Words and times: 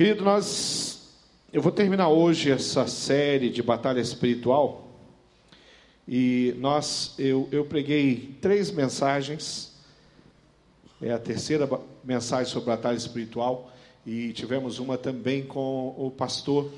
Querido, 0.00 0.24
nós 0.24 1.10
eu 1.52 1.60
vou 1.60 1.70
terminar 1.70 2.08
hoje 2.08 2.50
essa 2.50 2.86
série 2.86 3.50
de 3.50 3.62
batalha 3.62 4.00
espiritual 4.00 4.88
e 6.08 6.54
nós 6.56 7.14
eu, 7.18 7.46
eu 7.52 7.66
preguei 7.66 8.34
três 8.40 8.70
mensagens, 8.70 9.74
é 11.02 11.12
a 11.12 11.18
terceira 11.18 11.68
mensagem 12.02 12.50
sobre 12.50 12.70
batalha 12.70 12.96
espiritual 12.96 13.70
e 14.06 14.32
tivemos 14.32 14.78
uma 14.78 14.96
também 14.96 15.42
com 15.42 15.94
o 15.98 16.10
pastor 16.10 16.72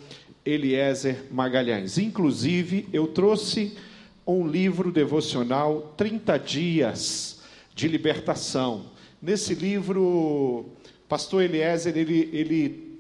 Eliezer 0.44 1.26
Magalhães. 1.30 1.98
Inclusive, 1.98 2.88
eu 2.92 3.06
trouxe 3.06 3.78
um 4.26 4.44
livro 4.48 4.90
devocional 4.90 5.94
30 5.96 6.38
dias 6.40 7.40
de 7.72 7.86
libertação. 7.86 8.86
Nesse 9.22 9.54
livro, 9.54 10.66
pastor 11.08 11.44
Eliezer, 11.44 11.96
ele, 11.96 12.28
ele 12.32 12.91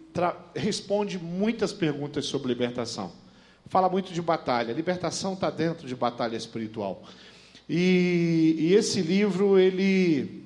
responde 0.54 1.18
muitas 1.18 1.72
perguntas 1.72 2.26
sobre 2.26 2.48
libertação. 2.48 3.12
Fala 3.66 3.88
muito 3.88 4.12
de 4.12 4.20
batalha. 4.20 4.72
Libertação 4.72 5.34
está 5.34 5.50
dentro 5.50 5.86
de 5.86 5.94
batalha 5.94 6.36
espiritual. 6.36 7.02
E, 7.68 8.56
e, 8.58 8.74
esse 8.74 9.00
livro, 9.00 9.58
ele, 9.58 10.44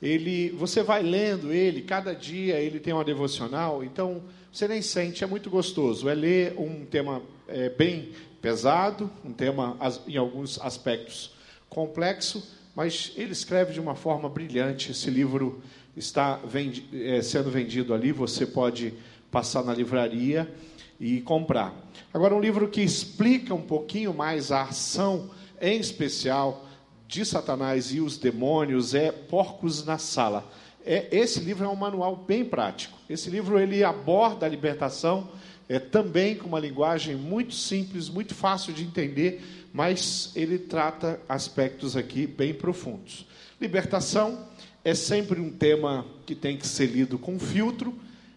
ele, 0.00 0.50
você 0.50 0.82
vai 0.82 1.02
lendo 1.02 1.52
ele, 1.52 1.82
cada 1.82 2.14
dia 2.14 2.60
ele 2.60 2.78
tem 2.78 2.92
uma 2.92 3.04
devocional, 3.04 3.82
então 3.82 4.22
você 4.52 4.68
nem 4.68 4.82
sente, 4.82 5.24
é 5.24 5.26
muito 5.26 5.50
gostoso. 5.50 6.08
É 6.08 6.14
ler 6.14 6.54
um 6.58 6.84
tema 6.84 7.22
é, 7.48 7.70
bem 7.70 8.12
pesado, 8.40 9.10
um 9.24 9.32
tema 9.32 9.76
em 10.06 10.16
alguns 10.16 10.60
aspectos 10.60 11.32
complexo, 11.68 12.46
mas 12.74 13.12
ele 13.16 13.32
escreve 13.32 13.72
de 13.72 13.80
uma 13.80 13.94
forma 13.94 14.28
brilhante. 14.28 14.92
Esse 14.92 15.10
livro 15.10 15.60
está 15.96 16.36
vendi 16.36 16.86
é, 16.92 17.22
sendo 17.22 17.50
vendido 17.50 17.94
ali, 17.94 18.12
você 18.12 18.46
pode 18.46 18.92
passar 19.30 19.64
na 19.64 19.74
livraria 19.74 20.52
e 21.00 21.20
comprar. 21.22 21.74
Agora, 22.12 22.34
um 22.34 22.40
livro 22.40 22.68
que 22.68 22.80
explica 22.80 23.54
um 23.54 23.62
pouquinho 23.62 24.14
mais 24.14 24.52
a 24.52 24.62
ação, 24.62 25.30
em 25.60 25.78
especial, 25.78 26.66
de 27.08 27.24
Satanás 27.24 27.92
e 27.92 28.00
os 28.00 28.18
demônios, 28.18 28.94
é 28.94 29.10
Porcos 29.12 29.84
na 29.84 29.98
Sala. 29.98 30.44
É, 30.84 31.08
esse 31.10 31.40
livro 31.40 31.64
é 31.64 31.68
um 31.68 31.76
manual 31.76 32.16
bem 32.16 32.44
prático. 32.44 32.96
Esse 33.08 33.30
livro 33.30 33.58
ele 33.58 33.82
aborda 33.82 34.46
a 34.46 34.48
libertação 34.48 35.28
é, 35.68 35.78
também 35.78 36.36
com 36.36 36.46
uma 36.46 36.60
linguagem 36.60 37.16
muito 37.16 37.54
simples, 37.54 38.08
muito 38.08 38.34
fácil 38.34 38.72
de 38.72 38.84
entender, 38.84 39.65
mas 39.76 40.32
ele 40.34 40.58
trata 40.58 41.20
aspectos 41.28 41.98
aqui 41.98 42.26
bem 42.26 42.54
profundos. 42.54 43.26
Libertação 43.60 44.48
é 44.82 44.94
sempre 44.94 45.38
um 45.38 45.50
tema 45.50 46.06
que 46.24 46.34
tem 46.34 46.56
que 46.56 46.66
ser 46.66 46.86
lido 46.86 47.18
com 47.18 47.38
filtro. 47.38 47.94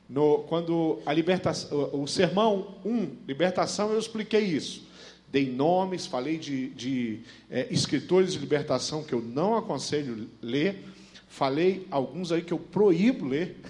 No, 0.09 0.39
quando 0.49 0.99
a 1.05 1.13
libertação, 1.13 1.91
o 1.93 2.05
sermão 2.07 2.75
1, 2.83 3.19
libertação, 3.25 3.93
eu 3.93 3.99
expliquei 3.99 4.41
isso. 4.41 4.85
Dei 5.31 5.49
nomes, 5.49 6.05
falei 6.05 6.37
de, 6.37 6.71
de 6.71 7.21
é, 7.49 7.67
escritores 7.71 8.33
de 8.33 8.39
libertação 8.39 9.01
que 9.01 9.13
eu 9.13 9.21
não 9.21 9.55
aconselho 9.55 10.27
ler. 10.41 10.83
Falei 11.29 11.87
alguns 11.89 12.33
aí 12.33 12.41
que 12.41 12.51
eu 12.51 12.59
proíbo 12.59 13.25
ler. 13.25 13.61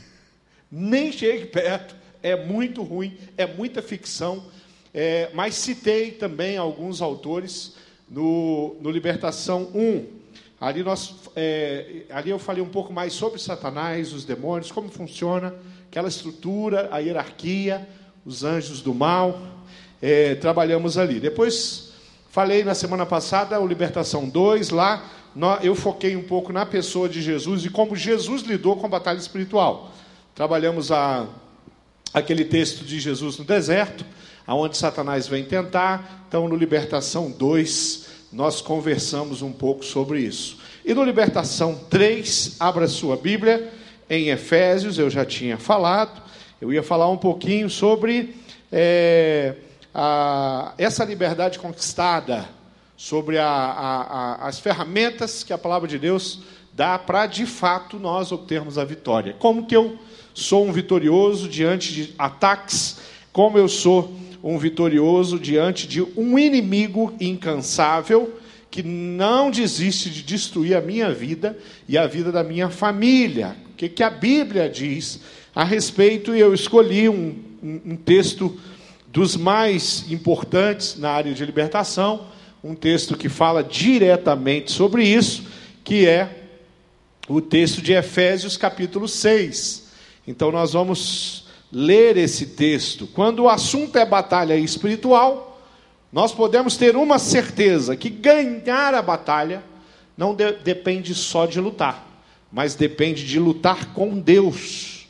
Nem 0.71 1.11
chegue 1.11 1.45
perto 1.45 1.95
é 2.23 2.35
muito 2.35 2.81
ruim, 2.81 3.15
é 3.37 3.45
muita 3.45 3.79
ficção. 3.81 4.43
É, 4.93 5.29
mas 5.33 5.55
citei 5.55 6.11
também 6.11 6.57
alguns 6.57 7.01
autores 7.01 7.75
no, 8.09 8.75
no 8.81 8.89
Libertação 8.89 9.69
1. 9.73 10.05
Ali, 10.59 10.83
nós, 10.83 11.15
é, 11.35 12.03
ali 12.09 12.31
eu 12.31 12.39
falei 12.39 12.61
um 12.61 12.69
pouco 12.69 12.91
mais 12.91 13.13
sobre 13.13 13.39
Satanás, 13.39 14.11
os 14.13 14.25
demônios, 14.25 14.71
como 14.71 14.89
funciona 14.89 15.53
aquela 15.87 16.09
estrutura, 16.09 16.89
a 16.91 16.99
hierarquia, 16.99 17.87
os 18.25 18.43
anjos 18.43 18.81
do 18.81 18.93
mal. 18.93 19.41
É, 20.01 20.35
trabalhamos 20.35 20.97
ali. 20.97 21.19
Depois 21.19 21.93
falei 22.29 22.63
na 22.63 22.75
semana 22.75 23.05
passada 23.05 23.59
o 23.59 23.67
Libertação 23.67 24.27
2, 24.27 24.69
lá 24.69 25.03
eu 25.61 25.75
foquei 25.75 26.15
um 26.15 26.23
pouco 26.23 26.51
na 26.51 26.65
pessoa 26.65 27.07
de 27.07 27.21
Jesus 27.21 27.63
e 27.65 27.69
como 27.69 27.95
Jesus 27.95 28.41
lidou 28.41 28.75
com 28.75 28.85
a 28.85 28.89
batalha 28.89 29.17
espiritual. 29.17 29.91
Trabalhamos 30.35 30.91
a 30.91 31.27
aquele 32.13 32.43
texto 32.43 32.83
de 32.83 32.99
Jesus 32.99 33.37
no 33.37 33.45
deserto, 33.45 34.03
aonde 34.49 34.75
Satanás 34.77 35.27
vem 35.27 35.43
tentar. 35.43 36.25
Então, 36.27 36.49
no 36.49 36.55
Libertação 36.55 37.29
2, 37.29 38.07
nós 38.33 38.61
conversamos 38.61 39.43
um 39.43 39.51
pouco 39.51 39.85
sobre 39.85 40.21
isso. 40.21 40.57
E 40.83 40.91
no 40.91 41.03
Libertação 41.03 41.79
3, 41.87 42.55
abra 42.59 42.87
sua 42.87 43.15
Bíblia, 43.15 43.71
em 44.09 44.29
Efésios, 44.29 44.97
eu 44.97 45.07
já 45.07 45.23
tinha 45.23 45.55
falado, 45.55 46.19
eu 46.59 46.73
ia 46.73 46.81
falar 46.81 47.07
um 47.11 47.15
pouquinho 47.15 47.69
sobre 47.69 48.35
é, 48.71 49.53
a, 49.93 50.73
essa 50.79 51.05
liberdade 51.05 51.59
conquistada, 51.59 52.49
sobre 52.97 53.37
a, 53.37 53.45
a, 53.45 54.47
as 54.47 54.57
ferramentas 54.57 55.43
que 55.43 55.53
a 55.53 55.59
palavra 55.59 55.87
de 55.87 55.99
Deus 55.99 56.39
dá 56.73 56.97
para, 56.97 57.27
de 57.27 57.45
fato, 57.45 57.99
nós 57.99 58.31
obtermos 58.31 58.79
a 58.79 58.83
vitória. 58.83 59.35
Como 59.37 59.67
que 59.67 59.75
eu 59.75 59.99
sou 60.33 60.65
um 60.65 60.71
vitorioso 60.71 61.47
diante 61.47 61.93
de 61.93 62.15
ataques, 62.17 62.97
como 63.31 63.55
eu 63.55 63.67
sou 63.69 64.11
um 64.43 64.57
vitorioso 64.57 65.39
diante 65.39 65.87
de 65.87 66.01
um 66.01 66.37
inimigo 66.37 67.13
incansável 67.19 68.39
que 68.71 68.83
não 68.83 69.49
desiste 69.49 70.09
de 70.09 70.21
destruir 70.23 70.75
a 70.75 70.81
minha 70.81 71.11
vida 71.11 71.57
e 71.87 71.97
a 71.97 72.05
vida 72.05 72.31
da 72.31 72.43
minha 72.43 72.69
família. 72.69 73.55
O 73.71 73.75
que, 73.75 73.89
que 73.89 74.03
a 74.03 74.09
Bíblia 74.09 74.69
diz 74.69 75.21
a 75.55 75.63
respeito? 75.63 76.35
E 76.35 76.39
eu 76.39 76.53
escolhi 76.53 77.09
um, 77.09 77.35
um, 77.63 77.81
um 77.85 77.95
texto 77.95 78.57
dos 79.07 79.35
mais 79.35 80.05
importantes 80.11 80.97
na 80.97 81.09
área 81.09 81.33
de 81.33 81.43
libertação, 81.43 82.27
um 82.63 82.75
texto 82.75 83.17
que 83.17 83.27
fala 83.27 83.63
diretamente 83.63 84.71
sobre 84.71 85.03
isso, 85.03 85.43
que 85.83 86.05
é 86.05 86.47
o 87.27 87.41
texto 87.41 87.81
de 87.81 87.93
Efésios, 87.93 88.55
capítulo 88.55 89.07
6. 89.07 89.87
Então 90.27 90.51
nós 90.51 90.73
vamos 90.73 91.45
ler 91.71 92.17
esse 92.17 92.47
texto. 92.47 93.07
Quando 93.07 93.43
o 93.43 93.49
assunto 93.49 93.97
é 93.97 94.05
batalha 94.05 94.55
espiritual, 94.55 95.61
nós 96.11 96.31
podemos 96.31 96.75
ter 96.75 96.95
uma 96.95 97.19
certeza 97.19 97.95
que 97.95 98.09
ganhar 98.09 98.93
a 98.93 99.01
batalha 99.01 99.63
não 100.17 100.35
de 100.35 100.51
depende 100.51 101.15
só 101.15 101.45
de 101.45 101.61
lutar, 101.61 102.05
mas 102.51 102.75
depende 102.75 103.25
de 103.25 103.39
lutar 103.39 103.93
com 103.93 104.19
Deus. 104.19 105.07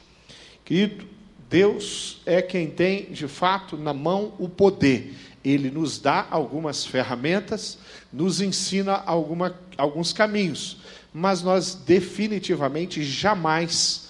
Querido, 0.64 1.08
Deus 1.50 2.22
é 2.28 2.44
quem 2.44 2.68
tem 2.68 3.06
de 3.06 3.28
fato 3.28 3.76
na 3.76 3.94
mão 3.94 4.34
o 4.38 4.47
poder. 4.47 5.16
Ele 5.44 5.72
nos 5.72 6.00
dá 6.00 6.28
algumas 6.30 6.86
ferramentas, 6.86 7.80
nos 8.14 8.40
ensina 8.40 9.02
alguma, 9.06 9.58
alguns 9.78 10.14
caminhos, 10.14 10.78
mas 11.12 11.41
nós 11.41 11.74
definitivamente 11.74 13.02
jamais 13.02 14.09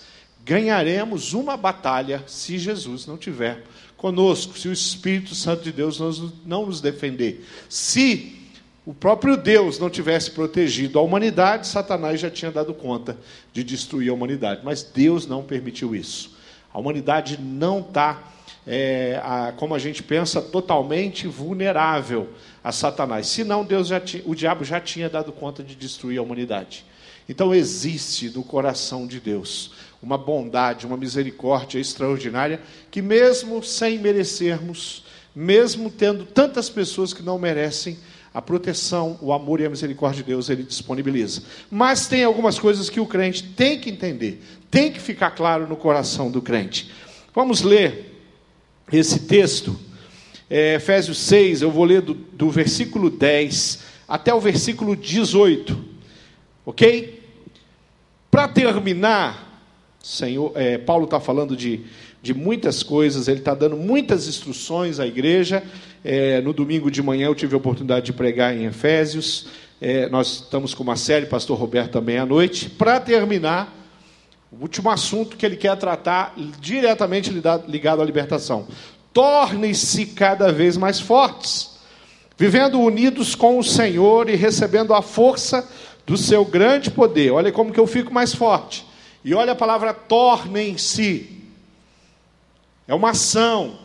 ganharemos 0.49 1.33
uma 1.33 1.55
batalha 1.55 2.23
se 2.25 2.57
Jesus 2.57 3.05
não 3.05 3.17
tiver 3.17 3.63
conosco, 3.95 4.57
se 4.57 4.67
o 4.67 4.73
Espírito 4.73 5.35
Santo 5.35 5.61
de 5.61 5.71
Deus 5.71 5.99
não 6.43 6.65
nos 6.65 6.81
defender. 6.81 7.45
Se 7.69 8.35
o 8.83 8.91
próprio 8.91 9.37
Deus 9.37 9.77
não 9.77 9.91
tivesse 9.91 10.31
protegido 10.31 10.97
a 10.97 11.03
humanidade, 11.03 11.67
Satanás 11.67 12.19
já 12.19 12.31
tinha 12.31 12.49
dado 12.49 12.73
conta 12.73 13.15
de 13.53 13.63
destruir 13.63 14.09
a 14.09 14.13
humanidade. 14.15 14.61
Mas 14.63 14.81
Deus 14.81 15.27
não 15.27 15.43
permitiu 15.43 15.93
isso. 15.93 16.35
A 16.73 16.79
humanidade 16.79 17.39
não 17.39 17.81
está, 17.81 18.19
é, 18.65 19.21
como 19.55 19.75
a 19.75 19.79
gente 19.79 20.01
pensa, 20.01 20.41
totalmente 20.41 21.27
vulnerável 21.27 22.27
a 22.63 22.71
Satanás. 22.71 23.27
Senão, 23.27 23.63
Deus 23.63 23.87
já 23.87 24.01
o 24.25 24.33
diabo 24.33 24.65
já 24.65 24.79
tinha 24.81 25.07
dado 25.07 25.31
conta 25.31 25.61
de 25.61 25.75
destruir 25.75 26.17
a 26.17 26.23
humanidade. 26.23 26.88
Então, 27.29 27.53
existe 27.53 28.31
no 28.31 28.43
coração 28.43 29.05
de 29.05 29.19
Deus 29.19 29.71
uma 30.01 30.17
bondade, 30.17 30.87
uma 30.87 30.97
misericórdia 30.97 31.79
extraordinária, 31.79 32.59
que 32.89 33.03
mesmo 33.03 33.63
sem 33.63 33.99
merecermos, 33.99 35.03
mesmo 35.35 35.91
tendo 35.91 36.25
tantas 36.25 36.71
pessoas 36.71 37.13
que 37.13 37.21
não 37.21 37.37
merecem, 37.37 37.99
a 38.33 38.41
proteção, 38.41 39.17
o 39.21 39.33
amor 39.33 39.59
e 39.59 39.65
a 39.65 39.69
misericórdia 39.69 40.23
de 40.23 40.29
Deus 40.29 40.49
ele 40.49 40.63
disponibiliza. 40.63 41.43
Mas 41.69 42.07
tem 42.07 42.23
algumas 42.23 42.59
coisas 42.59 42.89
que 42.89 42.99
o 42.99 43.05
crente 43.05 43.43
tem 43.43 43.79
que 43.79 43.89
entender, 43.89 44.41
tem 44.69 44.91
que 44.91 44.99
ficar 44.99 45.31
claro 45.31 45.67
no 45.67 45.75
coração 45.75 46.29
do 46.29 46.41
crente. 46.41 46.91
Vamos 47.33 47.61
ler 47.61 48.23
esse 48.91 49.21
texto, 49.21 49.79
é, 50.49 50.75
Efésios 50.75 51.19
6, 51.19 51.61
eu 51.61 51.71
vou 51.71 51.85
ler 51.85 52.01
do, 52.01 52.13
do 52.13 52.49
versículo 52.49 53.09
10 53.09 53.79
até 54.07 54.33
o 54.33 54.39
versículo 54.39 54.95
18, 54.95 55.77
ok? 56.65 57.18
Para 58.31 58.47
terminar, 58.47 59.61
Senhor, 60.01 60.51
é, 60.55 60.77
Paulo 60.77 61.05
está 61.05 61.19
falando 61.19 61.55
de, 61.55 61.81
de 62.21 62.33
muitas 62.33 62.83
coisas, 62.83 63.27
ele 63.27 63.39
está 63.39 63.53
dando 63.53 63.75
muitas 63.75 64.27
instruções 64.27 64.99
à 64.99 65.07
igreja. 65.07 65.63
É, 66.03 66.39
no 66.41 66.53
domingo 66.53 66.89
de 66.91 67.01
manhã 67.01 67.25
eu 67.25 67.35
tive 67.35 67.55
a 67.55 67.57
oportunidade 67.57 68.05
de 68.05 68.13
pregar 68.13 68.55
em 68.55 68.65
Efésios. 68.65 69.47
É, 69.81 70.07
nós 70.09 70.41
estamos 70.43 70.73
com 70.73 70.83
uma 70.83 70.95
série, 70.95 71.25
pastor 71.25 71.57
Roberto 71.57 71.91
também 71.91 72.17
à 72.17 72.25
noite. 72.25 72.69
Para 72.69 72.99
terminar, 72.99 73.75
O 74.51 74.63
último 74.63 74.89
assunto 74.89 75.37
que 75.37 75.45
ele 75.45 75.55
quer 75.55 75.75
tratar, 75.77 76.33
diretamente 76.59 77.29
ligado 77.29 78.01
à 78.01 78.05
libertação. 78.05 78.67
Tornem-se 79.13 80.07
cada 80.07 80.51
vez 80.51 80.75
mais 80.75 80.99
fortes, 80.99 81.77
vivendo 82.35 82.79
unidos 82.79 83.35
com 83.35 83.59
o 83.59 83.63
Senhor 83.63 84.27
e 84.27 84.35
recebendo 84.35 84.93
a 84.93 85.01
força 85.03 85.67
do 86.09 86.17
seu 86.17 86.43
grande 86.43 86.89
poder. 86.89 87.31
Olha 87.31 87.51
como 87.51 87.71
que 87.71 87.79
eu 87.79 87.85
fico 87.85 88.11
mais 88.11 88.33
forte. 88.33 88.83
E 89.23 89.35
olha 89.35 89.51
a 89.51 89.55
palavra 89.55 89.93
tornem-se. 89.93 91.37
É 92.87 92.95
uma 92.95 93.11
ação 93.11 93.77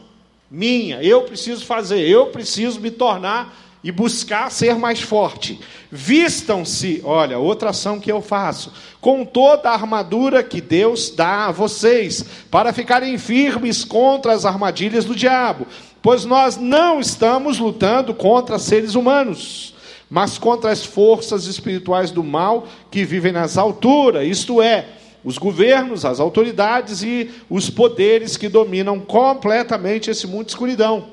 minha, 0.51 1.03
eu 1.03 1.23
preciso 1.23 1.67
fazer, 1.67 2.01
eu 2.09 2.29
preciso 2.29 2.81
me 2.81 2.91
tornar 2.91 3.55
e 3.83 3.93
buscar 3.93 4.51
ser 4.51 4.77
mais 4.77 5.03
forte. 5.03 5.61
Vistam-se, 5.91 7.03
olha, 7.05 7.39
outra 7.39 7.71
ação 7.71 8.01
que 8.01 8.11
eu 8.11 8.23
faço, 8.23 8.73
com 9.03 9.27
toda 9.27 9.69
a 9.69 9.75
armadura 9.75 10.43
que 10.43 10.63
Deus 10.63 11.11
dá 11.11 11.47
a 11.47 11.53
vocês, 11.53 12.25
para 12.51 12.73
ficarem 12.73 13.19
firmes 13.19 13.85
contra 13.85 14.33
as 14.33 14.47
armadilhas 14.47 15.05
do 15.05 15.15
diabo, 15.15 15.67
pois 16.01 16.25
nós 16.25 16.57
não 16.57 16.99
estamos 16.99 17.59
lutando 17.59 18.15
contra 18.15 18.59
seres 18.59 18.95
humanos, 18.95 19.74
mas 20.15 20.39
contra 20.39 20.71
as 20.71 20.85
forças 20.85 21.47
espirituais 21.47 22.13
do 22.13 22.23
mal 22.23 22.69
que 22.89 23.05
vivem 23.05 23.33
nas 23.33 23.59
alturas, 23.59 24.25
isto 24.25 24.63
é, 24.63 24.87
os 25.25 25.39
governos, 25.39 26.05
as 26.05 26.21
autoridades 26.21 27.03
e 27.03 27.33
os 27.51 27.69
poderes 27.69 28.37
que 28.37 28.49
dominam 28.49 29.01
completamente 29.01 30.13
esse 30.13 30.29
mundo 30.29 30.45
de 30.45 30.53
escuridão. 30.53 31.09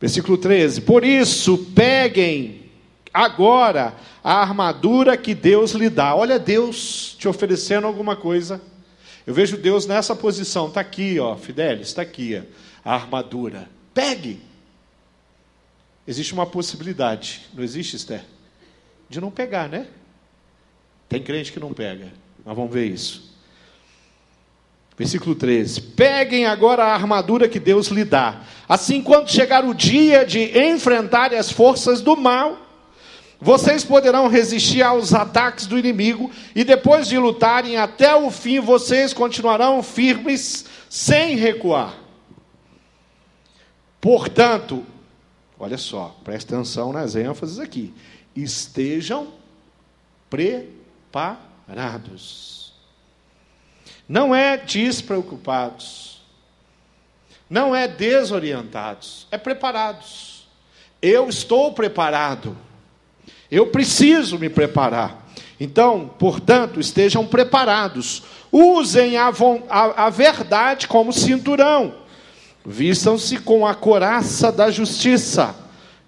Versículo 0.00 0.38
13: 0.38 0.80
Por 0.80 1.04
isso, 1.04 1.58
peguem 1.74 2.62
agora 3.12 3.94
a 4.22 4.40
armadura 4.40 5.18
que 5.18 5.34
Deus 5.34 5.72
lhe 5.72 5.90
dá. 5.90 6.14
Olha 6.14 6.38
Deus 6.38 7.14
te 7.18 7.28
oferecendo 7.28 7.86
alguma 7.86 8.16
coisa. 8.16 8.58
Eu 9.26 9.34
vejo 9.34 9.58
Deus 9.58 9.86
nessa 9.86 10.16
posição. 10.16 10.68
Está 10.68 10.80
aqui, 10.80 11.20
ó, 11.20 11.36
Fidelis, 11.36 11.88
está 11.88 12.00
aqui 12.00 12.42
ó, 12.42 12.90
a 12.90 12.94
armadura. 12.94 13.68
Pegue. 13.92 14.53
Existe 16.06 16.34
uma 16.34 16.46
possibilidade, 16.46 17.42
não 17.54 17.64
existe, 17.64 17.96
Esther? 17.96 18.24
De 19.08 19.20
não 19.20 19.30
pegar, 19.30 19.68
né? 19.68 19.86
Tem 21.08 21.22
crente 21.22 21.52
que 21.52 21.60
não 21.60 21.72
pega. 21.72 22.12
Mas 22.44 22.56
vamos 22.56 22.72
ver 22.72 22.86
isso. 22.86 23.34
Versículo 24.96 25.34
13: 25.34 25.80
Peguem 25.80 26.46
agora 26.46 26.84
a 26.84 26.94
armadura 26.94 27.48
que 27.48 27.58
Deus 27.58 27.88
lhe 27.88 28.04
dá. 28.04 28.42
Assim, 28.68 29.02
quando 29.02 29.30
chegar 29.30 29.64
o 29.64 29.74
dia 29.74 30.24
de 30.24 30.58
enfrentar 30.58 31.32
as 31.34 31.50
forças 31.50 32.00
do 32.00 32.16
mal, 32.16 32.58
vocês 33.40 33.84
poderão 33.84 34.28
resistir 34.28 34.82
aos 34.82 35.12
ataques 35.12 35.66
do 35.66 35.78
inimigo, 35.78 36.30
e 36.54 36.64
depois 36.64 37.08
de 37.08 37.18
lutarem 37.18 37.76
até 37.76 38.14
o 38.14 38.30
fim, 38.30 38.60
vocês 38.60 39.12
continuarão 39.12 39.82
firmes, 39.82 40.64
sem 40.88 41.36
recuar. 41.36 41.94
Portanto, 44.00 44.84
olha 45.58 45.78
só, 45.78 46.16
presta 46.24 46.54
atenção 46.54 46.92
nas 46.92 47.16
ênfases 47.16 47.58
aqui. 47.58 47.92
Estejam 48.34 49.28
preparados. 50.28 50.74
Não 54.08 54.34
é 54.34 54.56
despreocupados. 54.56 56.22
Não 57.48 57.74
é 57.74 57.86
desorientados. 57.86 59.26
É 59.30 59.38
preparados. 59.38 60.46
Eu 61.00 61.28
estou 61.28 61.72
preparado. 61.72 62.56
Eu 63.50 63.68
preciso 63.68 64.38
me 64.38 64.48
preparar. 64.48 65.24
Então, 65.60 66.10
portanto, 66.18 66.80
estejam 66.80 67.26
preparados. 67.26 68.22
Usem 68.50 69.16
a, 69.16 69.30
a, 69.68 70.06
a 70.06 70.10
verdade 70.10 70.88
como 70.88 71.12
cinturão. 71.12 72.03
Vistam-se 72.64 73.38
com 73.38 73.66
a 73.66 73.74
coraça 73.74 74.50
da 74.50 74.70
justiça. 74.70 75.54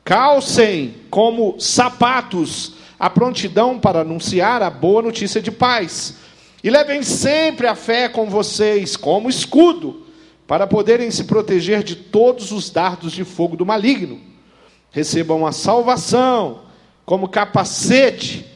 Calcem 0.03 0.95
como 1.11 1.57
sapatos 1.59 2.75
a 2.99 3.11
prontidão 3.11 3.79
para 3.79 4.01
anunciar 4.01 4.63
a 4.63 4.71
boa 4.71 5.03
notícia 5.03 5.43
de 5.43 5.51
paz 5.51 6.17
e 6.65 6.71
levem 6.71 7.03
sempre 7.03 7.67
a 7.67 7.75
fé 7.75 8.09
com 8.09 8.31
vocês, 8.31 8.97
como 8.97 9.29
escudo, 9.29 10.07
para 10.47 10.67
poderem 10.67 11.11
se 11.11 11.25
proteger 11.25 11.83
de 11.83 11.95
todos 11.95 12.53
os 12.53 12.71
dardos 12.71 13.13
de 13.13 13.25
fogo 13.25 13.57
do 13.57 13.67
maligno. 13.67 14.21
Recebam 14.91 15.45
a 15.45 15.53
salvação 15.53 16.63
como 17.05 17.29
capacete 17.29 18.47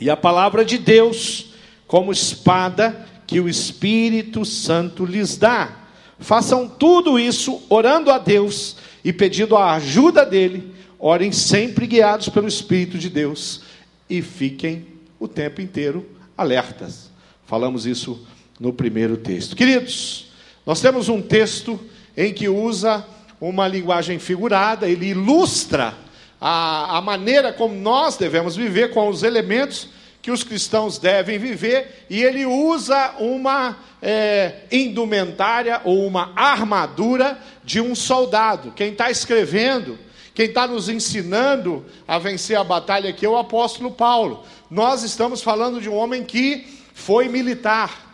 e 0.00 0.08
a 0.08 0.16
palavra 0.16 0.64
de 0.64 0.78
Deus 0.78 1.52
como 1.86 2.12
espada 2.12 3.06
que 3.26 3.40
o 3.40 3.48
Espírito 3.48 4.44
Santo 4.44 5.04
lhes 5.04 5.36
dá. 5.36 5.79
Façam 6.20 6.68
tudo 6.68 7.18
isso 7.18 7.62
orando 7.68 8.10
a 8.10 8.18
Deus 8.18 8.76
e 9.02 9.12
pedindo 9.12 9.56
a 9.56 9.72
ajuda 9.72 10.24
dele. 10.24 10.74
Orem 10.98 11.32
sempre 11.32 11.86
guiados 11.86 12.28
pelo 12.28 12.46
Espírito 12.46 12.98
de 12.98 13.08
Deus 13.08 13.62
e 14.08 14.20
fiquem 14.20 14.86
o 15.18 15.26
tempo 15.26 15.60
inteiro 15.60 16.06
alertas. 16.36 17.10
Falamos 17.46 17.86
isso 17.86 18.26
no 18.60 18.72
primeiro 18.72 19.16
texto. 19.16 19.56
Queridos, 19.56 20.30
nós 20.66 20.80
temos 20.80 21.08
um 21.08 21.22
texto 21.22 21.80
em 22.16 22.34
que 22.34 22.48
usa 22.48 23.04
uma 23.40 23.66
linguagem 23.66 24.18
figurada, 24.18 24.86
ele 24.86 25.06
ilustra 25.06 25.94
a, 26.38 26.98
a 26.98 27.00
maneira 27.00 27.52
como 27.52 27.74
nós 27.74 28.18
devemos 28.18 28.54
viver, 28.54 28.90
com 28.90 29.08
os 29.08 29.22
elementos 29.22 29.88
que 30.22 30.30
os 30.30 30.44
cristãos 30.44 30.98
devem 30.98 31.38
viver, 31.38 32.04
e 32.10 32.22
ele 32.22 32.44
usa 32.44 33.14
uma 33.18 33.78
é, 34.02 34.64
indumentária 34.70 35.80
ou 35.84 36.06
uma 36.06 36.32
armadura 36.36 37.38
de 37.64 37.80
um 37.80 37.94
soldado. 37.94 38.72
Quem 38.72 38.92
está 38.92 39.10
escrevendo, 39.10 39.98
quem 40.34 40.46
está 40.46 40.66
nos 40.66 40.88
ensinando 40.88 41.84
a 42.06 42.18
vencer 42.18 42.56
a 42.56 42.64
batalha 42.64 43.10
aqui 43.10 43.24
é 43.24 43.28
o 43.28 43.38
apóstolo 43.38 43.90
Paulo. 43.90 44.44
Nós 44.70 45.02
estamos 45.02 45.42
falando 45.42 45.80
de 45.80 45.88
um 45.88 45.94
homem 45.94 46.22
que 46.22 46.66
foi 46.92 47.28
militar, 47.28 48.08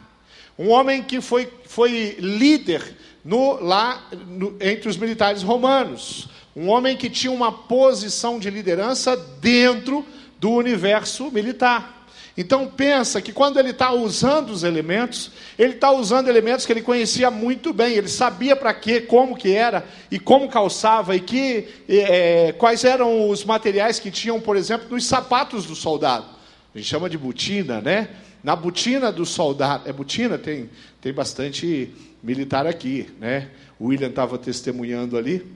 um 0.59 0.71
homem 0.71 1.03
que 1.03 1.21
foi, 1.21 1.53
foi 1.67 2.17
líder 2.21 2.97
no, 3.25 3.61
lá 3.61 4.07
no, 4.29 4.57
entre 4.61 4.89
os 4.89 4.97
militares 4.97 5.43
romanos, 5.43 6.29
um 6.55 6.69
homem 6.69 6.97
que 6.97 7.11
tinha 7.11 7.33
uma 7.33 7.51
posição 7.51 8.39
de 8.39 8.49
liderança 8.49 9.17
dentro 9.41 10.07
do 10.39 10.51
universo 10.53 11.31
militar. 11.31 11.96
Então 12.37 12.69
pensa 12.69 13.23
que 13.23 13.33
quando 13.33 13.59
ele 13.59 13.71
está 13.71 13.93
usando 13.93 14.51
os 14.51 14.63
elementos, 14.63 15.31
ele 15.59 15.73
está 15.73 15.91
usando 15.91 16.29
elementos 16.29 16.67
que 16.67 16.73
ele 16.73 16.83
conhecia 16.83 17.31
muito 17.31 17.73
bem, 17.73 17.95
ele 17.95 18.09
sabia 18.09 18.55
para 18.55 18.75
quê, 18.75 19.01
como 19.01 19.37
que 19.37 19.53
era 19.53 19.87
e 20.11 20.19
como 20.19 20.49
calçava 20.49 21.17
e 21.17 21.21
que 21.21 21.67
é, 21.89 22.53
quais 22.53 22.85
eram 22.85 23.31
os 23.31 23.43
materiais 23.43 23.99
que 23.99 24.11
tinham, 24.11 24.39
por 24.39 24.55
exemplo, 24.55 24.89
nos 24.91 25.07
sapatos 25.07 25.65
do 25.65 25.75
soldado. 25.75 26.27
A 26.75 26.79
gente 26.79 26.91
chama 26.91 27.09
de 27.09 27.17
botina, 27.17 27.81
né? 27.81 28.11
Na 28.45 28.55
botina 28.55 29.11
do 29.11 29.25
soldado, 29.25 29.89
é 29.89 29.93
botina? 29.93 30.37
Tem, 30.37 30.69
tem 31.01 31.15
bastante 31.15 31.91
militar 32.23 32.67
aqui, 32.67 33.09
né? 33.19 33.49
O 33.79 33.87
William 33.87 34.09
estava 34.09 34.37
testemunhando 34.37 35.17
ali, 35.17 35.47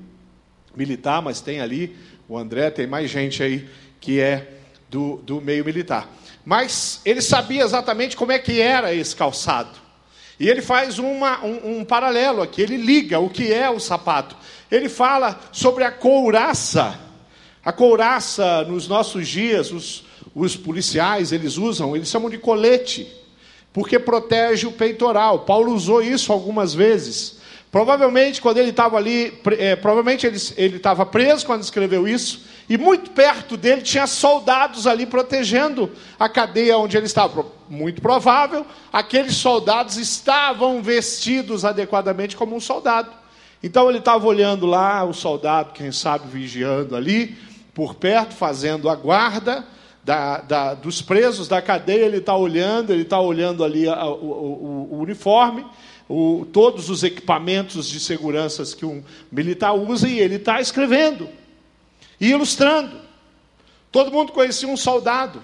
militar, 0.74 1.20
mas 1.20 1.42
tem 1.42 1.60
ali 1.60 1.94
o 2.26 2.38
André, 2.38 2.70
tem 2.70 2.86
mais 2.86 3.10
gente 3.10 3.42
aí 3.42 3.68
que 4.00 4.18
é 4.18 4.48
do, 4.88 5.16
do 5.18 5.42
meio 5.42 5.62
militar. 5.62 6.08
Mas 6.44 7.00
ele 7.04 7.20
sabia 7.20 7.62
exatamente 7.62 8.16
como 8.16 8.32
é 8.32 8.38
que 8.38 8.60
era 8.60 8.94
esse 8.94 9.14
calçado. 9.14 9.78
E 10.38 10.48
ele 10.48 10.62
faz 10.62 10.98
uma, 10.98 11.44
um, 11.44 11.80
um, 11.80 11.84
paralelo 11.84 12.40
aqui, 12.40 12.62
ele 12.62 12.78
liga 12.78 13.20
o 13.20 13.28
que 13.28 13.52
é 13.52 13.68
o 13.68 13.78
sapato. 13.78 14.34
Ele 14.70 14.88
fala 14.88 15.38
sobre 15.52 15.84
a 15.84 15.90
couraça. 15.90 16.98
A 17.62 17.72
couraça, 17.72 18.64
nos 18.64 18.88
nossos 18.88 19.28
dias, 19.28 19.70
os, 19.70 20.04
os 20.34 20.56
policiais 20.56 21.30
eles 21.30 21.58
usam, 21.58 21.94
eles 21.94 22.08
chamam 22.08 22.30
de 22.30 22.38
colete, 22.38 23.06
porque 23.70 23.98
protege 23.98 24.66
o 24.66 24.72
peitoral. 24.72 25.40
Paulo 25.40 25.74
usou 25.74 26.02
isso 26.02 26.32
algumas 26.32 26.72
vezes. 26.72 27.38
Provavelmente, 27.70 28.40
quando 28.40 28.58
ele 28.58 28.70
estava 28.70 28.96
ali, 28.96 29.38
é, 29.58 29.76
provavelmente 29.76 30.26
ele 30.26 30.76
estava 30.76 31.04
preso 31.04 31.44
quando 31.44 31.62
escreveu 31.62 32.08
isso, 32.08 32.46
e 32.70 32.78
muito 32.78 33.10
perto 33.10 33.56
dele 33.56 33.82
tinha 33.82 34.06
soldados 34.06 34.86
ali 34.86 35.04
protegendo 35.04 35.90
a 36.16 36.28
cadeia 36.28 36.78
onde 36.78 36.96
ele 36.96 37.06
estava. 37.06 37.44
Muito 37.68 38.00
provável, 38.00 38.64
aqueles 38.92 39.34
soldados 39.34 39.96
estavam 39.96 40.80
vestidos 40.80 41.64
adequadamente 41.64 42.36
como 42.36 42.54
um 42.54 42.60
soldado. 42.60 43.10
Então 43.60 43.88
ele 43.88 43.98
estava 43.98 44.24
olhando 44.24 44.66
lá, 44.66 45.02
o 45.02 45.12
soldado, 45.12 45.72
quem 45.72 45.90
sabe, 45.90 46.28
vigiando 46.28 46.94
ali, 46.94 47.36
por 47.74 47.96
perto, 47.96 48.34
fazendo 48.34 48.88
a 48.88 48.94
guarda 48.94 49.66
da, 50.04 50.38
da, 50.38 50.74
dos 50.74 51.02
presos 51.02 51.48
da 51.48 51.60
cadeia, 51.60 52.04
ele 52.04 52.18
está 52.18 52.36
olhando, 52.36 52.92
ele 52.92 53.02
está 53.02 53.20
olhando 53.20 53.64
ali 53.64 53.88
a, 53.88 54.06
o, 54.06 54.14
o, 54.14 54.88
o, 54.92 54.98
uniforme, 55.00 55.66
o, 56.08 56.46
todos 56.52 56.88
os 56.88 57.02
equipamentos 57.02 57.88
de 57.88 57.98
segurança 57.98 58.64
que 58.76 58.86
um 58.86 59.02
militar 59.30 59.74
usa, 59.74 60.08
e 60.08 60.20
ele 60.20 60.36
está 60.36 60.60
escrevendo 60.60 61.39
e 62.20 62.30
ilustrando. 62.30 63.00
Todo 63.90 64.12
mundo 64.12 64.32
conhecia 64.32 64.68
um 64.68 64.76
soldado. 64.76 65.42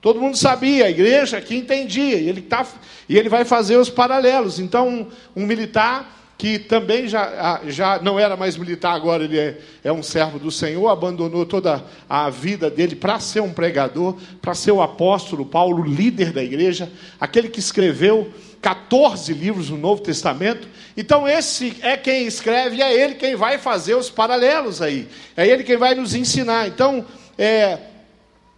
Todo 0.00 0.20
mundo 0.20 0.36
sabia, 0.36 0.86
a 0.86 0.90
igreja 0.90 1.40
que 1.40 1.54
entendia, 1.54 2.18
e 2.18 2.28
ele, 2.28 2.40
tá, 2.40 2.66
e 3.08 3.18
ele 3.18 3.28
vai 3.28 3.44
fazer 3.44 3.76
os 3.76 3.90
paralelos. 3.90 4.58
Então, 4.58 4.88
um, 4.88 5.10
um 5.36 5.46
militar 5.46 6.19
que 6.40 6.58
também 6.58 7.06
já, 7.06 7.60
já 7.66 8.00
não 8.00 8.18
era 8.18 8.34
mais 8.34 8.56
militar, 8.56 8.94
agora 8.94 9.24
ele 9.24 9.38
é, 9.38 9.58
é 9.84 9.92
um 9.92 10.02
servo 10.02 10.38
do 10.38 10.50
Senhor, 10.50 10.88
abandonou 10.88 11.44
toda 11.44 11.84
a 12.08 12.30
vida 12.30 12.70
dele 12.70 12.96
para 12.96 13.20
ser 13.20 13.42
um 13.42 13.52
pregador, 13.52 14.16
para 14.40 14.54
ser 14.54 14.72
o 14.72 14.80
apóstolo 14.80 15.44
Paulo, 15.44 15.84
líder 15.84 16.32
da 16.32 16.42
igreja, 16.42 16.90
aquele 17.20 17.50
que 17.50 17.60
escreveu 17.60 18.32
14 18.62 19.34
livros 19.34 19.68
no 19.68 19.76
Novo 19.76 20.00
Testamento. 20.00 20.66
Então, 20.96 21.28
esse 21.28 21.76
é 21.82 21.94
quem 21.94 22.26
escreve 22.26 22.76
e 22.76 22.82
é 22.82 22.90
ele 22.90 23.16
quem 23.16 23.36
vai 23.36 23.58
fazer 23.58 23.94
os 23.94 24.08
paralelos 24.08 24.80
aí, 24.80 25.08
é 25.36 25.46
ele 25.46 25.62
quem 25.62 25.76
vai 25.76 25.94
nos 25.94 26.14
ensinar. 26.14 26.66
Então, 26.66 27.04
é, 27.36 27.76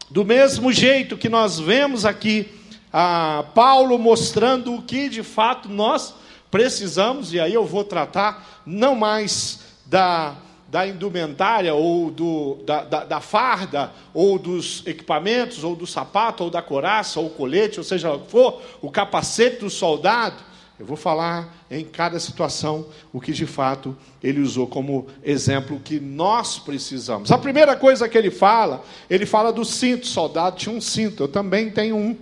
do 0.09 0.25
mesmo 0.25 0.73
jeito 0.73 1.19
que 1.19 1.29
nós 1.29 1.59
vemos 1.59 2.07
aqui, 2.07 2.49
a 2.93 3.45
Paulo 3.57 3.99
mostrando 3.99 4.73
o 4.73 4.83
que 4.83 5.09
de 5.09 5.25
fato 5.25 5.69
nós 5.69 6.22
precisamos, 6.53 7.33
e 7.33 7.41
aí 7.41 7.55
eu 7.55 7.65
vou 7.65 7.83
tratar 7.83 8.61
não 8.67 8.95
mais 8.95 9.61
da, 9.87 10.37
da 10.69 10.87
indumentária, 10.87 11.73
ou 11.73 12.11
do, 12.11 12.59
da, 12.67 12.85
da, 12.85 13.05
da, 13.05 13.21
farda, 13.21 13.91
ou 14.13 14.39
dos 14.39 14.87
equipamentos, 14.87 15.65
ou 15.65 15.75
do 15.75 15.87
sapato, 15.87 16.45
ou 16.45 16.51
da 16.51 16.61
coraça, 16.61 17.19
ou 17.19 17.31
colete, 17.31 17.81
ou 17.81 17.85
seja 17.85 18.13
o 18.13 18.21
que 18.21 18.31
for, 18.31 18.61
o 18.83 18.91
capacete 18.91 19.61
do 19.61 19.71
soldado. 19.71 20.37
Eu 20.79 20.85
vou 20.85 20.97
falar 20.97 21.55
em 21.71 21.85
cada 21.85 22.21
situação 22.21 22.87
o 23.13 23.21
que 23.21 23.33
de 23.33 23.47
fato 23.47 23.97
ele 24.23 24.41
usou 24.41 24.67
como 24.67 25.07
exemplo 25.23 25.81
que 25.81 25.99
nós 25.99 26.59
precisamos. 26.59 27.33
A 27.33 27.39
primeira 27.39 27.77
coisa 27.77 28.09
que 28.09 28.19
ele 28.19 28.31
fala, 28.31 28.85
ele 29.09 29.25
fala 29.25 29.53
do 29.53 29.65
cinto. 29.65 30.03
O 30.03 30.07
soldado 30.07 30.57
tinha 30.57 30.75
um 30.75 30.81
cinto, 30.83 31.23
eu 31.23 31.29
também 31.29 31.71
tenho 31.71 31.97
um. 31.97 32.17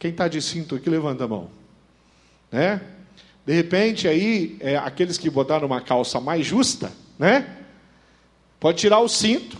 Quem 0.00 0.10
está 0.10 0.26
de 0.26 0.42
cinto 0.42 0.74
aqui, 0.74 0.90
levanta 0.90 1.24
a 1.24 1.28
mão. 1.28 1.48
Né? 2.50 2.80
De 3.46 3.54
repente, 3.54 4.06
aí, 4.06 4.56
é, 4.60 4.76
aqueles 4.76 5.16
que 5.18 5.30
botaram 5.30 5.66
uma 5.66 5.80
calça 5.80 6.20
mais 6.20 6.46
justa, 6.46 6.92
né? 7.18 7.56
Pode 8.58 8.78
tirar 8.78 9.00
o 9.00 9.08
cinto. 9.08 9.56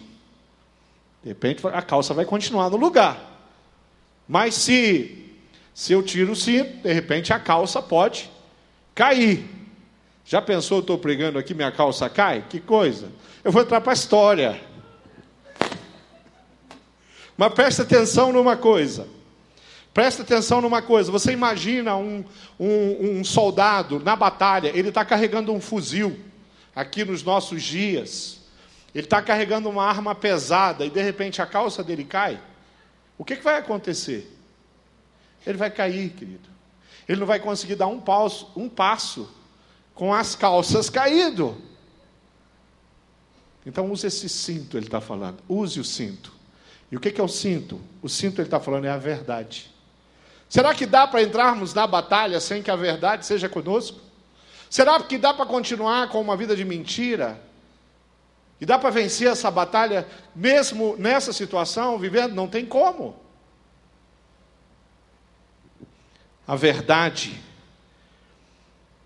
De 1.23 1.29
repente, 1.31 1.67
a 1.67 1.83
calça 1.83 2.15
vai 2.15 2.25
continuar 2.25 2.71
no 2.71 2.77
lugar. 2.77 3.31
Mas 4.29 4.55
se, 4.55 5.35
se 5.75 5.93
eu 5.93 6.03
tiro 6.03 6.33
o 6.33 6.37
cinto, 6.37 6.83
de 6.83 6.93
repente 6.93 7.33
a 7.33 7.39
calça 7.39 7.83
pode 7.83 8.31
cair. 8.95 9.45
Já 10.25 10.41
pensou, 10.41 10.79
eu 10.79 10.83
estou 10.83 10.99
pregando 10.99 11.39
aqui, 11.39 11.55
minha 11.55 11.73
calça 11.73 12.09
cai? 12.09 12.45
Que 12.49 12.61
coisa. 12.61 13.09
Eu 13.43 13.51
vou 13.51 13.63
entrar 13.63 13.81
para 13.81 13.93
a 13.93 13.95
história. 13.95 14.61
Mas 17.37 17.55
preste 17.55 17.83
atenção 17.83 18.33
numa 18.33 18.57
coisa. 18.57 19.09
Presta 19.93 20.23
atenção 20.23 20.61
numa 20.61 20.81
coisa: 20.83 21.11
você 21.11 21.33
imagina 21.33 21.97
um, 21.97 22.25
um, 22.59 23.19
um 23.19 23.25
soldado 23.25 23.99
na 24.01 24.15
batalha, 24.15 24.69
ele 24.75 24.89
está 24.89 25.05
carregando 25.05 25.53
um 25.53 25.61
fuzil, 25.61 26.19
aqui 26.75 27.05
nos 27.05 27.23
nossos 27.23 27.63
dias, 27.63 28.41
ele 28.95 29.07
está 29.07 29.21
carregando 29.21 29.69
uma 29.69 29.85
arma 29.85 30.15
pesada 30.15 30.85
e 30.85 30.91
de 30.91 31.03
repente 31.03 31.43
a 31.43 31.47
calça 31.47 31.83
dele 31.83 32.05
cai. 32.05 32.41
O 33.19 33.25
que, 33.25 33.37
que 33.37 33.45
vai 33.45 33.59
acontecer? 33.59 34.37
Ele 35.47 35.59
vai 35.59 35.71
cair, 35.71 36.11
querido. 36.11 36.49
Ele 37.09 37.21
não 37.21 37.27
vai 37.27 37.41
conseguir 37.41 37.75
dar 37.75 37.87
um 37.87 38.01
passo, 38.01 38.51
um 38.57 38.69
passo 38.69 39.29
com 39.95 40.15
as 40.15 40.35
calças 40.35 40.89
caído. 40.89 41.61
Então 43.67 43.91
use 43.91 44.07
esse 44.07 44.29
cinto, 44.29 44.77
ele 44.77 44.87
está 44.87 45.01
falando. 45.01 45.39
Use 45.49 45.79
o 45.79 45.85
cinto. 45.85 46.33
E 46.91 46.97
o 46.97 47.01
que 47.01 47.21
é 47.21 47.23
o 47.23 47.29
cinto? 47.29 47.81
O 48.03 48.09
cinto, 48.09 48.41
ele 48.41 48.47
está 48.47 48.59
falando, 48.59 48.87
é 48.87 48.91
a 48.91 48.97
verdade. 48.97 49.70
Será 50.51 50.75
que 50.75 50.85
dá 50.85 51.07
para 51.07 51.23
entrarmos 51.23 51.73
na 51.73 51.87
batalha 51.87 52.41
sem 52.41 52.61
que 52.61 52.73
a 52.73 52.77
verdade 52.77 53.25
seja 53.25 53.49
conosco? 53.49 54.01
Será 54.69 55.01
que 55.01 55.17
dá 55.17 55.33
para 55.33 55.47
continuar 55.47 56.09
com 56.09 56.21
uma 56.21 56.37
vida 56.37 56.57
de 56.57 56.65
mentira? 56.65 57.41
E 58.61 58.67
dá 58.67 58.77
para 58.77 58.91
vencer 58.91 59.29
essa 59.29 59.49
batalha 59.49 60.07
mesmo 60.35 60.97
nessa 60.99 61.33
situação, 61.33 61.97
vivendo? 61.99 62.35
Não 62.35 62.49
tem 62.49 62.67
como. 62.67 63.15
A 66.49 66.57
verdade 66.57 67.41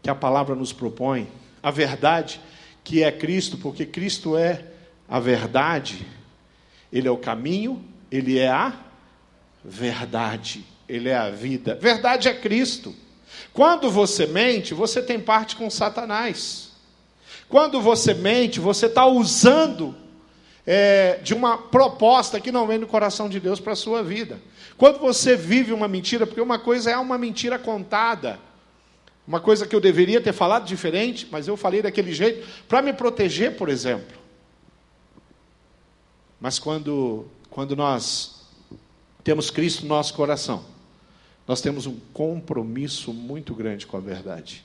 que 0.03 0.09
a 0.09 0.15
palavra 0.15 0.55
nos 0.55 0.73
propõe, 0.73 1.31
a 1.63 1.71
verdade 1.71 2.41
que 2.83 3.03
é 3.03 3.13
Cristo, 3.13 3.59
porque 3.59 3.85
Cristo 3.85 4.35
é 4.35 4.65
a 5.07 5.21
verdade, 5.21 6.07
Ele 6.91 7.07
é 7.07 7.11
o 7.11 7.19
caminho, 7.19 7.85
Ele 8.11 8.39
é 8.39 8.49
a 8.49 8.73
verdade. 9.63 10.73
Ele 10.89 11.09
é 11.09 11.17
a 11.17 11.31
vida. 11.31 11.75
Verdade 11.75 12.29
é 12.29 12.35
Cristo. 12.35 12.95
Quando 13.53 13.91
você 13.91 14.27
mente, 14.27 14.75
você 14.75 15.01
tem 15.03 15.19
parte 15.21 15.57
com 15.57 15.71
Satanás. 15.71 16.73
Quando 17.49 17.81
você 17.81 18.15
mente, 18.15 18.59
você 18.59 18.87
está 18.87 19.07
usando 19.07 19.95
é, 20.67 21.19
de 21.23 21.35
uma 21.35 21.57
proposta 21.59 22.41
que 22.41 22.51
não 22.51 22.67
vem 22.67 22.79
do 22.79 22.87
coração 22.87 23.29
de 23.29 23.39
Deus 23.39 23.61
para 23.61 23.75
a 23.75 23.77
sua 23.77 24.03
vida. 24.03 24.41
Quando 24.77 24.99
você 24.99 25.37
vive 25.37 25.73
uma 25.73 25.87
mentira, 25.87 26.27
porque 26.27 26.41
uma 26.41 26.59
coisa 26.59 26.91
é 26.91 26.97
uma 26.97 27.17
mentira 27.17 27.59
contada, 27.59 28.39
uma 29.27 29.41
coisa 29.41 29.67
que 29.67 29.75
eu 29.75 29.81
deveria 29.81 30.21
ter 30.21 30.33
falado 30.33 30.67
diferente, 30.67 31.29
mas 31.31 31.47
eu 31.47 31.57
falei 31.57 31.81
daquele 31.81 32.13
jeito, 32.13 32.47
para 32.69 32.83
me 32.83 32.93
proteger, 32.93 33.57
por 33.57 33.69
exemplo. 33.69 34.19
Mas 36.41 36.59
quando, 36.59 37.27
quando 37.49 37.77
nós 37.77 38.43
temos 39.23 39.51
Cristo 39.51 39.83
no 39.83 39.89
nosso 39.89 40.13
coração, 40.13 40.74
nós 41.47 41.61
temos 41.61 41.87
um 41.87 41.97
compromisso 42.13 43.13
muito 43.13 43.55
grande 43.55 43.87
com 43.87 43.97
a 43.97 44.01
verdade, 44.01 44.65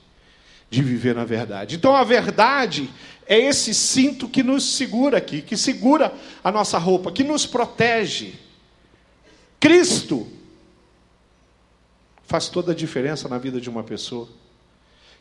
de 0.70 0.82
viver 0.82 1.14
na 1.14 1.24
verdade. 1.24 1.76
Então 1.76 1.94
a 1.94 2.04
verdade 2.04 2.90
é 3.26 3.38
esse 3.38 3.74
cinto 3.74 4.28
que 4.28 4.42
nos 4.42 4.76
segura 4.76 5.18
aqui, 5.18 5.42
que 5.42 5.56
segura 5.56 6.12
a 6.42 6.50
nossa 6.50 6.78
roupa, 6.78 7.12
que 7.12 7.22
nos 7.22 7.46
protege. 7.46 8.34
Cristo 9.58 10.26
faz 12.24 12.48
toda 12.48 12.72
a 12.72 12.74
diferença 12.74 13.28
na 13.28 13.38
vida 13.38 13.60
de 13.60 13.68
uma 13.68 13.82
pessoa. 13.82 14.28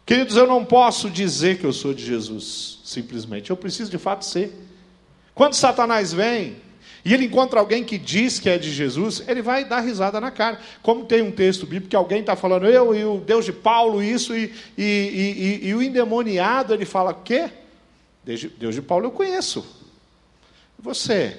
Queridos, 0.05 0.37
eu 0.37 0.47
não 0.47 0.63
posso 0.63 1.09
dizer 1.09 1.59
que 1.59 1.65
eu 1.65 1.73
sou 1.73 1.93
de 1.93 2.05
Jesus, 2.05 2.79
simplesmente. 2.83 3.49
Eu 3.49 3.57
preciso 3.57 3.91
de 3.91 3.97
fato 3.97 4.23
ser. 4.23 4.53
Quando 5.35 5.53
Satanás 5.53 6.13
vem, 6.13 6.57
e 7.03 7.13
ele 7.13 7.25
encontra 7.25 7.59
alguém 7.59 7.83
que 7.83 7.97
diz 7.97 8.39
que 8.39 8.49
é 8.49 8.57
de 8.57 8.71
Jesus, 8.71 9.23
ele 9.27 9.41
vai 9.41 9.63
dar 9.63 9.79
risada 9.79 10.19
na 10.19 10.31
cara. 10.31 10.59
Como 10.81 11.05
tem 11.05 11.21
um 11.21 11.31
texto 11.31 11.65
bíblico 11.65 11.89
que 11.89 11.95
alguém 11.95 12.19
está 12.19 12.35
falando, 12.35 12.65
eu 12.65 12.93
e 12.93 13.03
o 13.03 13.19
Deus 13.19 13.45
de 13.45 13.53
Paulo, 13.53 14.03
isso, 14.03 14.35
e, 14.35 14.53
e, 14.77 15.59
e, 15.63 15.67
e 15.67 15.73
o 15.73 15.81
endemoniado, 15.81 16.73
ele 16.73 16.85
fala, 16.85 17.13
quê? 17.13 17.49
Deus 18.23 18.75
de 18.75 18.81
Paulo 18.81 19.05
eu 19.05 19.11
conheço. 19.11 19.65
Você, 20.77 21.37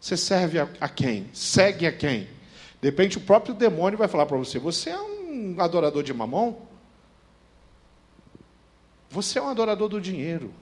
você 0.00 0.16
serve 0.16 0.58
a, 0.58 0.68
a 0.80 0.88
quem? 0.88 1.26
Segue 1.32 1.86
a 1.86 1.92
quem? 1.92 2.28
De 2.80 2.88
repente 2.88 3.18
o 3.18 3.20
próprio 3.20 3.54
demônio 3.54 3.98
vai 3.98 4.08
falar 4.08 4.26
para 4.26 4.36
você, 4.36 4.58
você 4.58 4.90
é 4.90 5.00
um 5.00 5.56
adorador 5.58 6.02
de 6.02 6.12
mamão? 6.12 6.58
Você 9.10 9.38
é 9.38 9.42
um 9.42 9.48
adorador 9.48 9.88
do 9.88 10.00
dinheiro. 10.00 10.52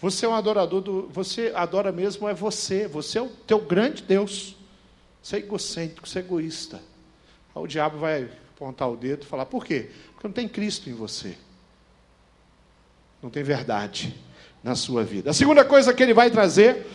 Você 0.00 0.26
é 0.26 0.28
um 0.28 0.34
adorador 0.34 0.80
do. 0.80 1.08
Você 1.08 1.52
adora 1.54 1.90
mesmo 1.92 2.28
é 2.28 2.34
você. 2.34 2.86
Você 2.88 3.18
é 3.18 3.22
o 3.22 3.28
teu 3.28 3.60
grande 3.60 4.02
Deus. 4.02 4.56
Você 5.22 5.36
é 5.36 5.38
egocêntrico, 5.38 6.06
você 6.06 6.18
é 6.18 6.22
egoísta. 6.22 6.80
Aí 7.54 7.62
o 7.62 7.66
diabo 7.66 7.98
vai 7.98 8.28
apontar 8.54 8.90
o 8.90 8.96
dedo 8.96 9.22
e 9.22 9.26
falar: 9.26 9.46
por 9.46 9.64
quê? 9.64 9.90
Porque 10.12 10.26
não 10.26 10.34
tem 10.34 10.48
Cristo 10.48 10.90
em 10.90 10.94
você. 10.94 11.36
Não 13.22 13.30
tem 13.30 13.42
verdade 13.42 14.14
na 14.62 14.74
sua 14.74 15.02
vida. 15.02 15.30
A 15.30 15.34
segunda 15.34 15.64
coisa 15.64 15.94
que 15.94 16.02
ele 16.02 16.12
vai 16.12 16.30
trazer, 16.30 16.86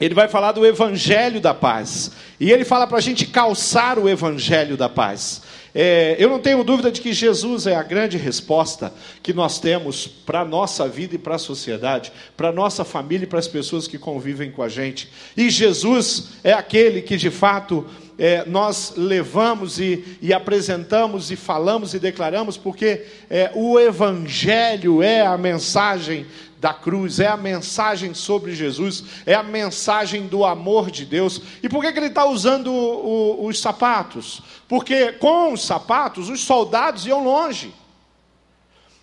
ele 0.00 0.14
vai 0.14 0.26
falar 0.26 0.52
do 0.52 0.64
evangelho 0.64 1.40
da 1.40 1.52
paz. 1.52 2.12
E 2.40 2.50
ele 2.50 2.64
fala 2.64 2.86
para 2.86 2.98
a 2.98 3.02
gente 3.02 3.26
calçar 3.26 3.98
o 3.98 4.08
evangelho 4.08 4.76
da 4.76 4.88
paz. 4.88 5.42
É, 5.74 6.14
eu 6.20 6.28
não 6.28 6.38
tenho 6.38 6.62
dúvida 6.62 6.92
de 6.92 7.00
que 7.00 7.12
Jesus 7.12 7.66
é 7.66 7.74
a 7.74 7.82
grande 7.82 8.16
resposta 8.16 8.92
que 9.22 9.32
nós 9.32 9.58
temos 9.58 10.06
para 10.06 10.40
a 10.40 10.44
nossa 10.44 10.86
vida 10.86 11.16
e 11.16 11.18
para 11.18 11.34
a 11.34 11.38
sociedade, 11.38 12.12
para 12.36 12.50
a 12.50 12.52
nossa 12.52 12.84
família 12.84 13.24
e 13.24 13.28
para 13.28 13.40
as 13.40 13.48
pessoas 13.48 13.88
que 13.88 13.98
convivem 13.98 14.52
com 14.52 14.62
a 14.62 14.68
gente. 14.68 15.10
E 15.36 15.50
Jesus 15.50 16.28
é 16.44 16.52
aquele 16.52 17.02
que 17.02 17.16
de 17.16 17.30
fato 17.30 17.84
é, 18.16 18.44
nós 18.46 18.92
levamos 18.96 19.80
e, 19.80 20.18
e, 20.22 20.32
apresentamos 20.32 21.32
e 21.32 21.36
falamos 21.36 21.94
e 21.94 21.98
declaramos, 21.98 22.56
porque 22.56 23.04
é, 23.28 23.50
o 23.54 23.78
Evangelho 23.80 25.02
é 25.02 25.22
a 25.22 25.36
mensagem 25.36 26.24
da 26.64 26.72
cruz, 26.72 27.20
é 27.20 27.26
a 27.26 27.36
mensagem 27.36 28.14
sobre 28.14 28.54
Jesus, 28.54 29.04
é 29.26 29.34
a 29.34 29.42
mensagem 29.42 30.26
do 30.26 30.46
amor 30.46 30.90
de 30.90 31.04
Deus. 31.04 31.38
E 31.62 31.68
por 31.68 31.82
que, 31.82 31.92
que 31.92 31.98
ele 31.98 32.06
está 32.06 32.24
usando 32.24 32.72
o, 32.72 33.42
o, 33.42 33.46
os 33.48 33.60
sapatos? 33.60 34.40
Porque 34.66 35.12
com 35.12 35.52
os 35.52 35.62
sapatos 35.62 36.30
os 36.30 36.40
soldados 36.40 37.04
iam 37.04 37.22
longe. 37.22 37.74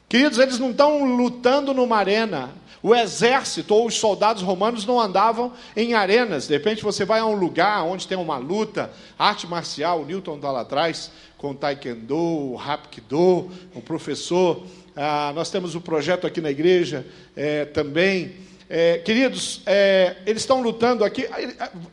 Queridos, 0.10 0.40
eles 0.40 0.58
não 0.58 0.72
estão 0.72 1.06
lutando 1.06 1.72
numa 1.72 1.98
arena. 1.98 2.50
O 2.82 2.96
exército 2.96 3.76
ou 3.76 3.86
os 3.86 3.94
soldados 3.94 4.42
romanos 4.42 4.84
não 4.84 5.00
andavam 5.00 5.54
em 5.76 5.94
arenas. 5.94 6.48
De 6.48 6.56
repente 6.56 6.84
você 6.84 7.06
vai 7.06 7.20
a 7.20 7.26
um 7.28 7.36
lugar 7.36 7.84
onde 7.84 8.08
tem 8.08 8.18
uma 8.18 8.40
luta, 8.40 8.92
arte 9.20 9.46
marcial, 9.46 10.02
o 10.02 10.06
Newton 10.06 10.38
está 10.38 10.50
lá 10.52 10.62
atrás, 10.62 11.12
com 11.38 11.52
o 11.52 11.56
Taekwondo, 11.56 12.16
o 12.18 12.60
Hapkido, 12.60 13.52
o 13.76 13.82
professor. 13.86 14.64
Ah, 14.96 15.32
nós 15.34 15.50
temos 15.50 15.76
um 15.76 15.82
projeto 15.82 16.28
aqui 16.28 16.42
na 16.42 16.52
igreja 16.52 17.06
é, 17.36 17.66
também. 17.66 18.36
É, 18.70 19.00
queridos, 19.00 19.62
é, 19.66 20.18
eles 20.26 20.42
estão 20.42 20.62
lutando 20.62 21.04
aqui. 21.04 21.28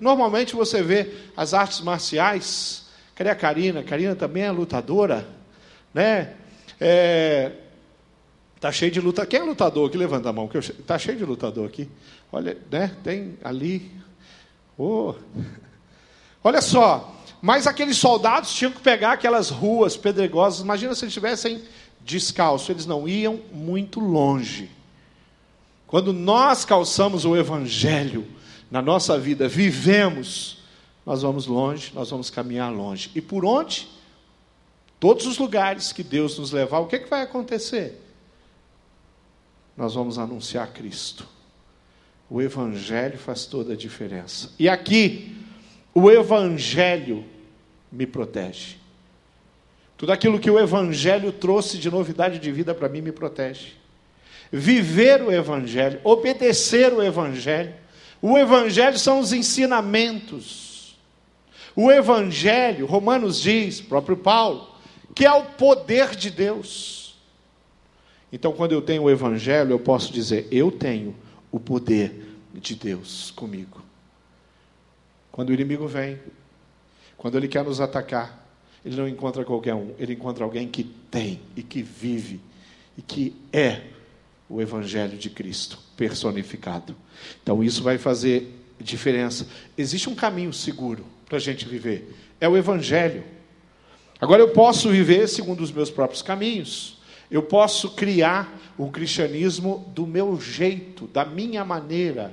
Normalmente 0.00 0.54
você 0.54 0.82
vê 0.82 1.12
as 1.36 1.54
artes 1.54 1.80
marciais. 1.80 2.86
Cadê 3.14 3.30
a 3.30 3.34
Karina? 3.34 3.82
Karina 3.82 4.14
também 4.14 4.44
é 4.44 4.50
lutadora, 4.50 5.26
né? 5.92 6.34
É, 6.80 7.52
Está 8.58 8.72
cheio 8.72 8.90
de 8.90 9.00
luta. 9.00 9.24
Quem 9.24 9.38
é 9.38 9.42
lutador 9.44 9.88
aqui? 9.88 9.96
Levanta 9.96 10.30
a 10.30 10.32
mão. 10.32 10.50
Está 10.52 10.98
cheio 10.98 11.16
de 11.16 11.24
lutador 11.24 11.64
aqui. 11.64 11.88
Olha, 12.32 12.58
né? 12.68 12.90
Tem 13.04 13.38
ali. 13.44 13.88
Oh. 14.76 15.14
Olha 16.42 16.60
só. 16.60 17.14
Mas 17.40 17.68
aqueles 17.68 17.96
soldados 17.96 18.52
tinham 18.52 18.72
que 18.72 18.80
pegar 18.80 19.12
aquelas 19.12 19.48
ruas 19.48 19.96
pedregosas. 19.96 20.60
Imagina 20.60 20.92
se 20.96 21.04
eles 21.04 21.12
estivessem 21.12 21.62
descalços. 22.04 22.68
Eles 22.68 22.86
não 22.86 23.08
iam 23.08 23.40
muito 23.52 24.00
longe. 24.00 24.70
Quando 25.86 26.12
nós 26.12 26.64
calçamos 26.64 27.24
o 27.24 27.36
Evangelho 27.36 28.26
na 28.70 28.82
nossa 28.82 29.18
vida, 29.18 29.48
vivemos, 29.48 30.58
nós 31.06 31.22
vamos 31.22 31.46
longe, 31.46 31.92
nós 31.94 32.10
vamos 32.10 32.30
caminhar 32.30 32.72
longe. 32.72 33.10
E 33.14 33.20
por 33.20 33.44
onde? 33.44 33.88
Todos 35.00 35.26
os 35.26 35.38
lugares 35.38 35.92
que 35.92 36.02
Deus 36.02 36.38
nos 36.38 36.52
levar, 36.52 36.80
o 36.80 36.86
que, 36.86 36.96
é 36.96 36.98
que 36.98 37.08
vai 37.08 37.22
acontecer? 37.22 38.04
nós 39.78 39.94
vamos 39.94 40.18
anunciar 40.18 40.72
Cristo. 40.72 41.24
O 42.28 42.42
Evangelho 42.42 43.16
faz 43.16 43.46
toda 43.46 43.74
a 43.74 43.76
diferença. 43.76 44.50
E 44.58 44.68
aqui, 44.68 45.36
o 45.94 46.10
Evangelho 46.10 47.24
me 47.90 48.04
protege. 48.04 48.76
Tudo 49.98 50.12
aquilo 50.12 50.38
que 50.38 50.50
o 50.50 50.60
Evangelho 50.60 51.32
trouxe 51.32 51.76
de 51.76 51.90
novidade 51.90 52.38
de 52.38 52.52
vida 52.52 52.72
para 52.72 52.88
mim 52.88 53.00
me 53.00 53.10
protege. 53.10 53.72
Viver 54.50 55.20
o 55.20 55.32
Evangelho, 55.32 56.00
obedecer 56.04 56.92
o 56.92 57.02
Evangelho. 57.02 57.74
O 58.22 58.38
Evangelho 58.38 58.96
são 58.96 59.18
os 59.18 59.32
ensinamentos. 59.32 60.96
O 61.74 61.90
Evangelho, 61.90 62.86
Romanos 62.86 63.42
diz, 63.42 63.80
próprio 63.80 64.16
Paulo, 64.16 64.68
que 65.16 65.26
é 65.26 65.32
o 65.32 65.44
poder 65.44 66.14
de 66.14 66.30
Deus. 66.30 67.18
Então, 68.32 68.52
quando 68.52 68.72
eu 68.72 68.80
tenho 68.80 69.02
o 69.02 69.10
Evangelho, 69.10 69.72
eu 69.72 69.80
posso 69.80 70.12
dizer: 70.12 70.46
eu 70.52 70.70
tenho 70.70 71.14
o 71.50 71.58
poder 71.58 72.36
de 72.54 72.76
Deus 72.76 73.32
comigo. 73.32 73.82
Quando 75.32 75.50
o 75.50 75.52
inimigo 75.52 75.88
vem, 75.88 76.20
quando 77.16 77.36
ele 77.36 77.48
quer 77.48 77.64
nos 77.64 77.80
atacar, 77.80 78.47
ele 78.84 78.96
não 78.96 79.08
encontra 79.08 79.44
qualquer 79.44 79.74
um, 79.74 79.92
ele 79.98 80.14
encontra 80.14 80.44
alguém 80.44 80.68
que 80.68 80.84
tem 80.84 81.40
e 81.56 81.62
que 81.62 81.82
vive 81.82 82.40
e 82.96 83.02
que 83.02 83.34
é 83.52 83.82
o 84.48 84.60
Evangelho 84.60 85.18
de 85.18 85.28
Cristo 85.28 85.78
personificado. 85.96 86.96
Então, 87.42 87.62
isso 87.62 87.82
vai 87.82 87.98
fazer 87.98 88.54
diferença. 88.80 89.46
Existe 89.76 90.08
um 90.08 90.14
caminho 90.14 90.52
seguro 90.52 91.04
para 91.26 91.36
a 91.36 91.40
gente 91.40 91.66
viver: 91.66 92.14
é 92.40 92.48
o 92.48 92.56
Evangelho. 92.56 93.24
Agora, 94.20 94.42
eu 94.42 94.48
posso 94.50 94.88
viver 94.88 95.28
segundo 95.28 95.60
os 95.60 95.70
meus 95.70 95.90
próprios 95.90 96.22
caminhos. 96.22 96.98
Eu 97.30 97.42
posso 97.42 97.90
criar 97.90 98.58
o 98.76 98.90
cristianismo 98.90 99.84
do 99.94 100.06
meu 100.06 100.40
jeito, 100.40 101.06
da 101.06 101.24
minha 101.24 101.64
maneira. 101.64 102.32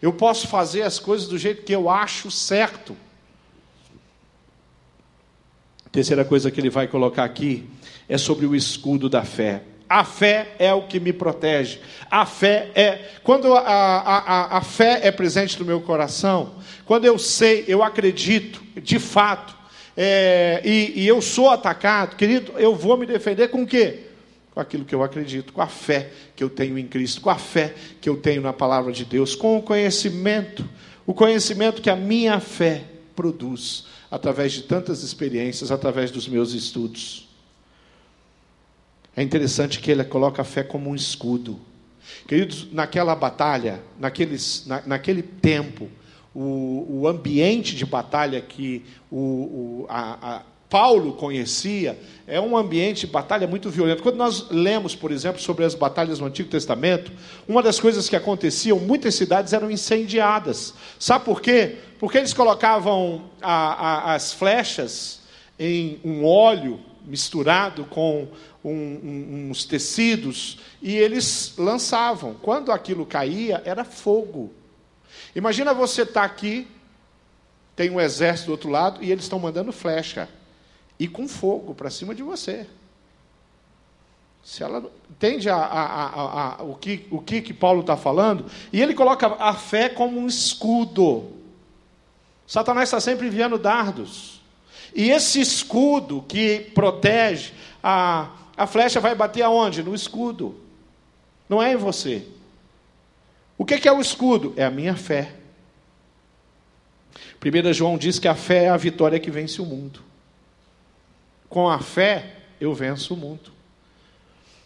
Eu 0.00 0.12
posso 0.12 0.48
fazer 0.48 0.82
as 0.82 0.98
coisas 0.98 1.28
do 1.28 1.38
jeito 1.38 1.62
que 1.62 1.72
eu 1.72 1.88
acho 1.88 2.30
certo. 2.30 2.96
Terceira 5.92 6.24
coisa 6.24 6.50
que 6.50 6.58
ele 6.58 6.70
vai 6.70 6.88
colocar 6.88 7.22
aqui 7.22 7.68
é 8.08 8.16
sobre 8.16 8.46
o 8.46 8.56
escudo 8.56 9.10
da 9.10 9.22
fé. 9.24 9.62
A 9.86 10.04
fé 10.04 10.54
é 10.58 10.72
o 10.72 10.86
que 10.86 10.98
me 10.98 11.12
protege. 11.12 11.80
A 12.10 12.24
fé 12.24 12.70
é. 12.74 13.10
Quando 13.22 13.52
a, 13.52 13.60
a, 13.60 14.18
a, 14.18 14.56
a 14.56 14.60
fé 14.62 15.00
é 15.02 15.12
presente 15.12 15.60
no 15.60 15.66
meu 15.66 15.82
coração, 15.82 16.54
quando 16.86 17.04
eu 17.04 17.18
sei, 17.18 17.66
eu 17.68 17.82
acredito, 17.82 18.62
de 18.82 18.98
fato, 18.98 19.54
é, 19.94 20.62
e, 20.64 21.02
e 21.02 21.06
eu 21.06 21.20
sou 21.20 21.50
atacado, 21.50 22.16
querido, 22.16 22.52
eu 22.56 22.74
vou 22.74 22.96
me 22.96 23.04
defender 23.04 23.48
com 23.48 23.62
o 23.62 23.66
quê? 23.66 24.06
com 24.54 24.60
aquilo 24.60 24.84
que 24.84 24.94
eu 24.94 25.02
acredito, 25.02 25.52
com 25.52 25.62
a 25.62 25.66
fé 25.66 26.10
que 26.36 26.44
eu 26.44 26.50
tenho 26.50 26.78
em 26.78 26.86
Cristo, 26.86 27.22
com 27.22 27.30
a 27.30 27.38
fé 27.38 27.74
que 28.00 28.08
eu 28.08 28.18
tenho 28.18 28.42
na 28.42 28.52
palavra 28.52 28.92
de 28.92 29.04
Deus, 29.04 29.34
com 29.34 29.56
o 29.56 29.62
conhecimento, 29.62 30.68
o 31.06 31.14
conhecimento 31.14 31.80
que 31.80 31.88
a 31.88 31.96
minha 31.96 32.38
fé 32.38 32.84
produz 33.16 33.86
através 34.12 34.52
de 34.52 34.64
tantas 34.64 35.02
experiências, 35.02 35.72
através 35.72 36.10
dos 36.10 36.28
meus 36.28 36.52
estudos. 36.52 37.26
É 39.16 39.22
interessante 39.22 39.80
que 39.80 39.90
ele 39.90 40.04
coloca 40.04 40.42
a 40.42 40.44
fé 40.44 40.62
como 40.62 40.90
um 40.90 40.94
escudo. 40.94 41.58
Queridos, 42.28 42.70
naquela 42.70 43.14
batalha, 43.14 43.82
naqueles, 43.98 44.66
na, 44.66 44.82
naquele 44.84 45.22
tempo, 45.22 45.88
o, 46.34 47.00
o, 47.00 47.08
ambiente 47.08 47.74
de 47.74 47.86
batalha 47.86 48.42
que 48.42 48.84
o, 49.10 49.16
o, 49.16 49.86
a, 49.88 50.42
Paulo 50.72 51.12
conhecia, 51.12 52.00
é 52.26 52.40
um 52.40 52.56
ambiente 52.56 53.00
de 53.00 53.12
batalha 53.12 53.46
muito 53.46 53.68
violento. 53.68 54.02
Quando 54.02 54.16
nós 54.16 54.48
lemos, 54.48 54.96
por 54.96 55.12
exemplo, 55.12 55.38
sobre 55.38 55.66
as 55.66 55.74
batalhas 55.74 56.18
no 56.18 56.24
Antigo 56.24 56.48
Testamento, 56.48 57.12
uma 57.46 57.62
das 57.62 57.78
coisas 57.78 58.08
que 58.08 58.16
aconteciam, 58.16 58.78
muitas 58.78 59.14
cidades 59.14 59.52
eram 59.52 59.70
incendiadas. 59.70 60.72
Sabe 60.98 61.26
por 61.26 61.42
quê? 61.42 61.76
Porque 61.98 62.16
eles 62.16 62.32
colocavam 62.32 63.30
a, 63.42 63.52
a, 63.52 64.14
as 64.14 64.32
flechas 64.32 65.20
em 65.58 66.00
um 66.02 66.24
óleo 66.24 66.80
misturado 67.04 67.84
com 67.84 68.28
um, 68.64 68.70
um, 68.70 69.48
uns 69.50 69.66
tecidos 69.66 70.58
e 70.80 70.96
eles 70.96 71.52
lançavam. 71.58 72.32
Quando 72.40 72.72
aquilo 72.72 73.04
caía, 73.04 73.60
era 73.66 73.84
fogo. 73.84 74.50
Imagina 75.36 75.74
você 75.74 76.00
estar 76.00 76.20
tá 76.20 76.24
aqui, 76.24 76.66
tem 77.76 77.90
um 77.90 78.00
exército 78.00 78.46
do 78.46 78.52
outro 78.52 78.70
lado 78.70 79.04
e 79.04 79.12
eles 79.12 79.24
estão 79.24 79.38
mandando 79.38 79.70
flecha 79.70 80.30
e 81.02 81.08
com 81.08 81.26
fogo 81.26 81.74
para 81.74 81.90
cima 81.90 82.14
de 82.14 82.22
você. 82.22 82.64
Se 84.44 84.62
ela 84.62 84.88
entende 85.10 85.50
a, 85.50 85.56
a, 85.56 86.60
a, 86.60 86.62
o, 86.62 86.76
que, 86.76 87.08
o 87.10 87.20
que, 87.20 87.42
que 87.42 87.52
Paulo 87.52 87.80
está 87.80 87.96
falando, 87.96 88.46
e 88.72 88.80
ele 88.80 88.94
coloca 88.94 89.26
a 89.26 89.52
fé 89.52 89.88
como 89.88 90.20
um 90.20 90.28
escudo. 90.28 91.32
Satanás 92.46 92.88
está 92.88 93.00
sempre 93.00 93.26
enviando 93.26 93.58
dardos. 93.58 94.40
E 94.94 95.10
esse 95.10 95.40
escudo 95.40 96.24
que 96.28 96.70
protege, 96.72 97.52
a, 97.82 98.30
a 98.56 98.64
flecha 98.68 99.00
vai 99.00 99.16
bater 99.16 99.42
aonde? 99.42 99.82
No 99.82 99.96
escudo. 99.96 100.54
Não 101.48 101.60
é 101.60 101.72
em 101.72 101.76
você. 101.76 102.24
O 103.58 103.64
que, 103.64 103.76
que 103.76 103.88
é 103.88 103.92
o 103.92 104.00
escudo? 104.00 104.54
É 104.56 104.64
a 104.64 104.70
minha 104.70 104.94
fé. 104.94 105.34
1 107.44 107.72
João 107.72 107.98
diz 107.98 108.20
que 108.20 108.28
a 108.28 108.36
fé 108.36 108.66
é 108.66 108.68
a 108.68 108.76
vitória 108.76 109.18
que 109.18 109.32
vence 109.32 109.60
o 109.60 109.66
mundo. 109.66 110.11
Com 111.52 111.68
a 111.68 111.80
fé, 111.80 112.36
eu 112.58 112.72
venço 112.72 113.12
o 113.12 113.16
mundo. 113.16 113.52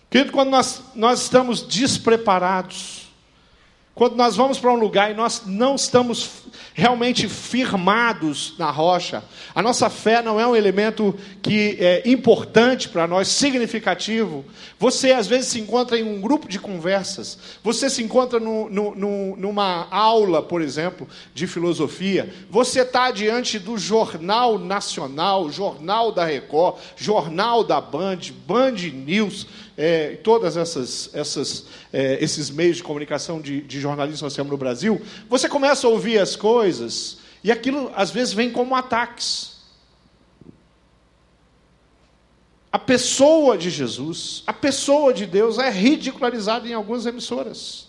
Querido, 0.08 0.30
quando 0.30 0.50
nós, 0.50 0.84
nós 0.94 1.22
estamos 1.22 1.60
despreparados, 1.60 3.05
quando 3.96 4.14
nós 4.14 4.36
vamos 4.36 4.58
para 4.58 4.70
um 4.70 4.76
lugar 4.76 5.10
e 5.10 5.14
nós 5.14 5.44
não 5.46 5.74
estamos 5.74 6.44
realmente 6.74 7.26
firmados 7.26 8.52
na 8.58 8.70
rocha, 8.70 9.24
a 9.54 9.62
nossa 9.62 9.88
fé 9.88 10.20
não 10.20 10.38
é 10.38 10.46
um 10.46 10.54
elemento 10.54 11.18
que 11.40 11.78
é 11.80 12.02
importante 12.04 12.90
para 12.90 13.06
nós, 13.06 13.28
significativo. 13.28 14.44
Você 14.78 15.12
às 15.12 15.26
vezes 15.26 15.46
se 15.46 15.60
encontra 15.60 15.98
em 15.98 16.02
um 16.02 16.20
grupo 16.20 16.46
de 16.46 16.58
conversas, 16.58 17.38
você 17.64 17.88
se 17.88 18.02
encontra 18.02 18.38
no, 18.38 18.68
no, 18.68 18.94
no, 18.94 19.36
numa 19.36 19.88
aula, 19.90 20.42
por 20.42 20.60
exemplo, 20.60 21.08
de 21.32 21.46
filosofia, 21.46 22.30
você 22.50 22.82
está 22.82 23.10
diante 23.10 23.58
do 23.58 23.78
Jornal 23.78 24.58
Nacional, 24.58 25.50
Jornal 25.50 26.12
da 26.12 26.26
Record, 26.26 26.76
Jornal 26.96 27.64
da 27.64 27.80
Band, 27.80 28.18
Band 28.46 28.72
News 28.92 29.46
é, 29.76 30.16
todas 30.16 30.56
essas, 30.56 31.10
essas 31.14 31.66
é, 31.92 32.22
esses 32.22 32.48
meios 32.48 32.78
de 32.78 32.82
comunicação 32.82 33.40
de, 33.40 33.60
de 33.60 33.78
jornalismo 33.78 34.24
nós 34.24 34.34
temos 34.34 34.50
no 34.50 34.56
Brasil, 34.56 35.00
você 35.28 35.48
começa 35.48 35.86
a 35.86 35.90
ouvir 35.90 36.18
as 36.18 36.34
coisas 36.34 37.18
e 37.44 37.52
aquilo 37.52 37.92
às 37.94 38.10
vezes 38.10 38.32
vem 38.32 38.50
como 38.50 38.74
ataques. 38.74 39.56
A 42.72 42.78
pessoa 42.78 43.56
de 43.56 43.70
Jesus, 43.70 44.42
a 44.46 44.52
pessoa 44.52 45.12
de 45.12 45.26
Deus 45.26 45.58
é 45.58 45.70
ridicularizada 45.70 46.66
em 46.66 46.74
algumas 46.74 47.06
emissoras. 47.06 47.88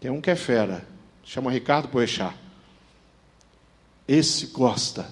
Tem 0.00 0.10
um 0.10 0.20
que 0.20 0.30
é 0.30 0.36
fera, 0.36 0.86
chama 1.24 1.50
Ricardo 1.50 1.88
Boechat. 1.88 2.34
Esse 4.08 4.46
gosta 4.46 5.08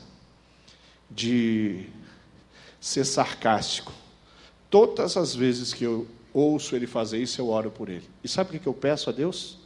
de 1.11 1.87
ser 2.81 3.05
sarcástico 3.05 3.93
Todas 4.71 5.17
as 5.17 5.35
vezes 5.35 5.73
que 5.73 5.85
eu 5.85 6.07
ouço 6.33 6.77
ele 6.77 6.87
fazer 6.87 7.19
isso, 7.19 7.41
eu 7.41 7.49
oro 7.49 7.71
por 7.71 7.89
ele. 7.89 8.09
E 8.23 8.29
sabe 8.29 8.57
o 8.57 8.61
que 8.61 8.67
eu 8.67 8.75
peço 8.75 9.09
a 9.09 9.13
Deus? 9.13 9.59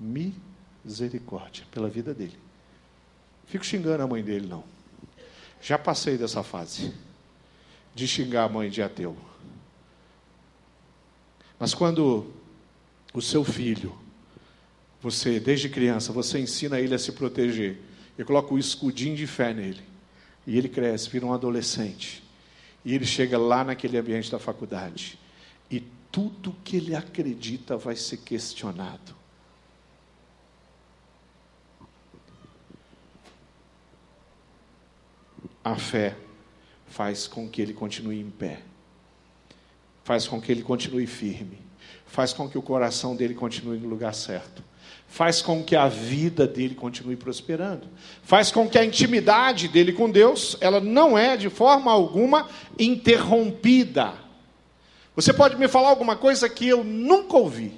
Misericórdia 0.00 1.64
pela 1.70 1.88
vida 1.88 2.12
dele. 2.12 2.36
Fico 3.46 3.64
xingando 3.64 4.02
a 4.02 4.06
mãe 4.06 4.22
dele, 4.22 4.46
não. 4.46 4.64
Já 5.60 5.78
passei 5.78 6.16
dessa 6.16 6.42
fase 6.42 6.92
de 7.94 8.08
xingar 8.08 8.44
a 8.44 8.48
mãe 8.48 8.70
de 8.70 8.82
ateu. 8.82 9.16
Mas 11.58 11.74
quando 11.74 12.32
o 13.14 13.22
seu 13.22 13.44
filho, 13.44 13.96
você, 15.00 15.38
desde 15.38 15.68
criança, 15.68 16.12
você 16.12 16.38
ensina 16.38 16.80
ele 16.80 16.94
a 16.94 16.98
se 16.98 17.12
proteger, 17.12 17.78
eu 18.16 18.26
coloco 18.26 18.54
o 18.54 18.58
escudinho 18.58 19.14
de 19.14 19.26
fé 19.26 19.52
nele, 19.52 19.82
e 20.46 20.56
ele 20.58 20.68
cresce, 20.68 21.08
vira 21.08 21.26
um 21.26 21.32
adolescente, 21.32 22.22
e 22.84 22.94
ele 22.94 23.06
chega 23.06 23.38
lá 23.38 23.62
naquele 23.64 23.96
ambiente 23.96 24.30
da 24.30 24.38
faculdade, 24.38 25.18
e 25.70 25.80
tudo 26.10 26.54
que 26.64 26.76
ele 26.76 26.94
acredita 26.94 27.76
vai 27.76 27.96
ser 27.96 28.18
questionado. 28.18 29.14
A 35.64 35.76
fé 35.76 36.16
faz 36.88 37.26
com 37.28 37.48
que 37.48 37.62
ele 37.62 37.72
continue 37.72 38.20
em 38.20 38.30
pé, 38.30 38.60
faz 40.04 40.26
com 40.26 40.40
que 40.40 40.50
ele 40.50 40.62
continue 40.62 41.06
firme, 41.06 41.58
faz 42.04 42.32
com 42.32 42.48
que 42.48 42.58
o 42.58 42.62
coração 42.62 43.14
dele 43.14 43.34
continue 43.34 43.78
no 43.78 43.88
lugar 43.88 44.12
certo, 44.12 44.62
faz 45.12 45.42
com 45.42 45.62
que 45.62 45.76
a 45.76 45.88
vida 45.88 46.46
dele 46.46 46.74
continue 46.74 47.16
prosperando, 47.16 47.86
faz 48.22 48.50
com 48.50 48.66
que 48.66 48.78
a 48.78 48.84
intimidade 48.84 49.68
dele 49.68 49.92
com 49.92 50.10
Deus, 50.10 50.56
ela 50.58 50.80
não 50.80 51.18
é 51.18 51.36
de 51.36 51.50
forma 51.50 51.92
alguma 51.92 52.48
interrompida. 52.78 54.14
Você 55.14 55.34
pode 55.34 55.56
me 55.56 55.68
falar 55.68 55.90
alguma 55.90 56.16
coisa 56.16 56.48
que 56.48 56.66
eu 56.66 56.82
nunca 56.82 57.36
ouvi, 57.36 57.74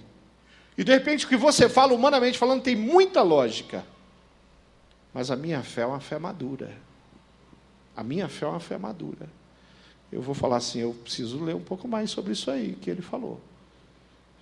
e 0.79 0.85
de 0.85 0.93
repente 0.93 1.27
o 1.27 1.29
que 1.29 1.37
você 1.37 1.69
fala, 1.69 1.93
humanamente 1.93 2.39
falando, 2.39 2.63
tem 2.63 2.77
muita 2.77 3.21
lógica, 3.21 3.85
mas 5.13 5.29
a 5.29 5.35
minha 5.35 5.61
fé 5.61 5.81
é 5.81 5.87
uma 5.87 5.99
fé 5.99 6.21
madura. 6.21 6.71
A 7.97 8.05
minha 8.05 8.29
fé 8.29 8.47
é 8.47 8.49
uma 8.49 8.61
fé 8.61 8.79
madura. 8.79 9.29
Eu 10.13 10.23
vou 10.23 10.37
falar 10.37 10.59
assim, 10.59 10.83
eu 10.83 10.95
preciso 11.03 11.43
ler 11.43 11.57
um 11.57 11.61
pouco 11.61 11.89
mais 11.89 12.13
sobre 12.13 12.33
isso 12.33 12.49
aí 12.49 12.79
que 12.81 12.89
ele 12.89 13.03
falou. 13.03 13.41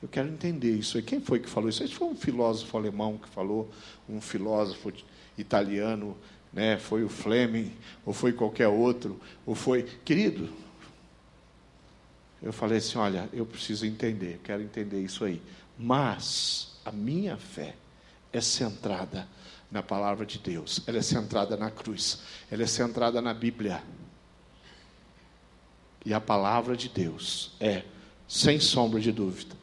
Eu 0.03 0.09
quero 0.09 0.29
entender 0.29 0.77
isso 0.77 0.97
aí. 0.97 1.03
Quem 1.03 1.21
foi 1.21 1.39
que 1.39 1.49
falou 1.49 1.71
isso? 1.71 1.85
Isso 1.85 1.95
foi 1.95 2.09
um 2.09 2.17
filósofo 2.17 2.77
alemão 2.77 3.17
que 3.17 3.29
falou, 3.29 3.71
um 4.09 4.21
filósofo 4.21 4.93
italiano, 5.39 6.19
né? 6.53 6.77
Foi 6.77 7.05
o 7.05 7.09
Fleming, 7.09 7.73
ou 8.05 8.13
foi 8.13 8.33
qualquer 8.33 8.67
outro, 8.67 9.21
ou 9.47 9.55
foi, 9.55 9.85
querido. 10.05 10.49
Eu 12.43 12.53
falei 12.53 12.79
assim, 12.79 12.99
olha, 12.99 13.29
eu 13.33 13.47
preciso 13.47 13.87
entender, 13.87 14.41
quero 14.43 14.61
entender 14.61 15.01
isso 15.01 15.25
aí. 15.25 15.41
Mas 15.79 16.77
a 16.85 16.91
minha 16.91 17.37
fé 17.37 17.77
é 18.33 18.41
centrada 18.41 19.29
na 19.71 19.83
palavra 19.83 20.27
de 20.27 20.39
Deus, 20.39 20.83
ela 20.87 20.99
é 20.99 21.03
centrada 21.03 21.57
na 21.57 21.71
cruz, 21.71 22.21
ela 22.51 22.63
é 22.65 22.67
centrada 22.67 23.23
na 23.23 23.33
Bíblia. 23.33 23.83
E 26.05 26.13
a 26.13 26.21
palavra 26.21 26.77
de 26.77 26.89
Deus 26.89 27.53
é, 27.61 27.85
sem 28.27 28.59
sombra 28.59 29.01
de 29.01 29.13
dúvida, 29.13 29.62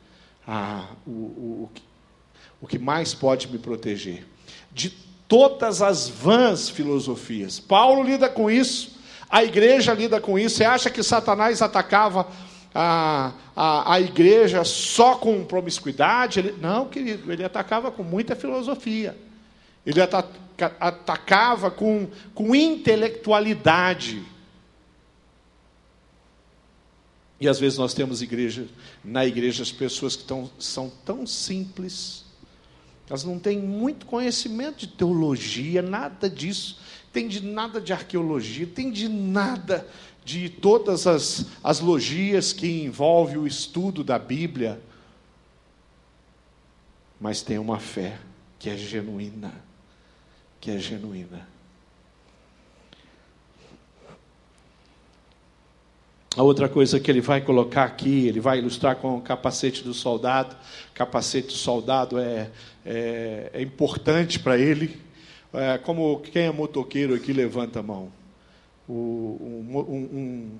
a, 0.51 0.83
o, 1.05 1.11
o, 1.11 1.69
o 2.59 2.65
que 2.65 2.79
mais 2.79 3.13
pode 3.13 3.47
me 3.47 3.59
proteger 3.59 4.25
de 4.71 4.89
todas 5.27 5.79
as 5.79 6.09
vãs 6.09 6.69
filosofias. 6.69 7.59
Paulo 7.59 8.01
lida 8.01 8.27
com 8.27 8.49
isso, 8.49 8.99
a 9.29 9.43
igreja 9.43 9.93
lida 9.93 10.19
com 10.19 10.39
isso. 10.39 10.55
Você 10.55 10.65
acha 10.65 10.89
que 10.89 11.03
Satanás 11.03 11.61
atacava 11.61 12.27
a, 12.73 13.31
a, 13.55 13.93
a 13.93 14.01
igreja 14.01 14.63
só 14.63 15.15
com 15.15 15.45
promiscuidade? 15.45 16.39
Ele, 16.39 16.55
não, 16.59 16.87
querido, 16.87 17.31
ele 17.31 17.43
atacava 17.43 17.91
com 17.91 18.01
muita 18.01 18.35
filosofia. 18.35 19.15
Ele 19.85 20.01
atacava 20.79 21.69
com, 21.69 22.07
com 22.33 22.55
intelectualidade. 22.55 24.23
E 27.39 27.47
às 27.47 27.59
vezes 27.59 27.77
nós 27.77 27.93
temos 27.93 28.21
igreja, 28.21 28.67
na 29.03 29.25
igreja 29.25 29.63
as 29.63 29.71
pessoas 29.71 30.15
que 30.15 30.23
tão, 30.23 30.49
são 30.59 30.91
tão 31.05 31.25
simples, 31.25 32.25
elas 33.07 33.23
não 33.23 33.39
têm 33.39 33.59
muito 33.59 34.05
conhecimento 34.05 34.79
de 34.79 34.87
teologia, 34.87 35.81
nada 35.81 36.29
disso, 36.29 36.79
tem 37.11 37.27
de 37.27 37.41
nada 37.41 37.79
de 37.79 37.93
arqueologia, 37.93 38.67
tem 38.67 38.91
de 38.91 39.07
nada 39.07 39.87
de 40.23 40.49
todas 40.49 41.07
as, 41.07 41.45
as 41.63 41.79
logias 41.79 42.53
que 42.53 42.83
envolvem 42.83 43.37
o 43.37 43.47
estudo 43.47 44.03
da 44.03 44.19
Bíblia, 44.19 44.79
mas 47.19 47.41
tem 47.41 47.57
uma 47.57 47.79
fé 47.79 48.19
que 48.59 48.69
é 48.69 48.77
genuína 48.77 49.69
que 50.59 50.71
é 50.71 50.77
genuína. 50.77 51.47
A 56.37 56.43
outra 56.43 56.69
coisa 56.69 56.99
que 56.99 57.09
ele 57.09 57.21
vai 57.21 57.41
colocar 57.41 57.83
aqui, 57.85 58.27
ele 58.27 58.39
vai 58.39 58.59
ilustrar 58.59 58.95
com 58.97 59.17
o 59.17 59.21
capacete 59.21 59.83
do 59.83 59.93
soldado. 59.93 60.55
Capacete 60.93 61.47
do 61.47 61.53
soldado 61.53 62.19
é, 62.19 62.49
é, 62.85 63.49
é 63.53 63.61
importante 63.61 64.39
para 64.39 64.57
ele. 64.57 64.99
É, 65.51 65.79
como 65.79 66.19
quem 66.19 66.43
é 66.43 66.51
motoqueiro 66.51 67.15
aqui 67.15 67.33
levanta 67.33 67.79
a 67.79 67.83
mão. 67.83 68.11
O, 68.87 69.37
um, 69.41 69.79
um, 69.79 70.51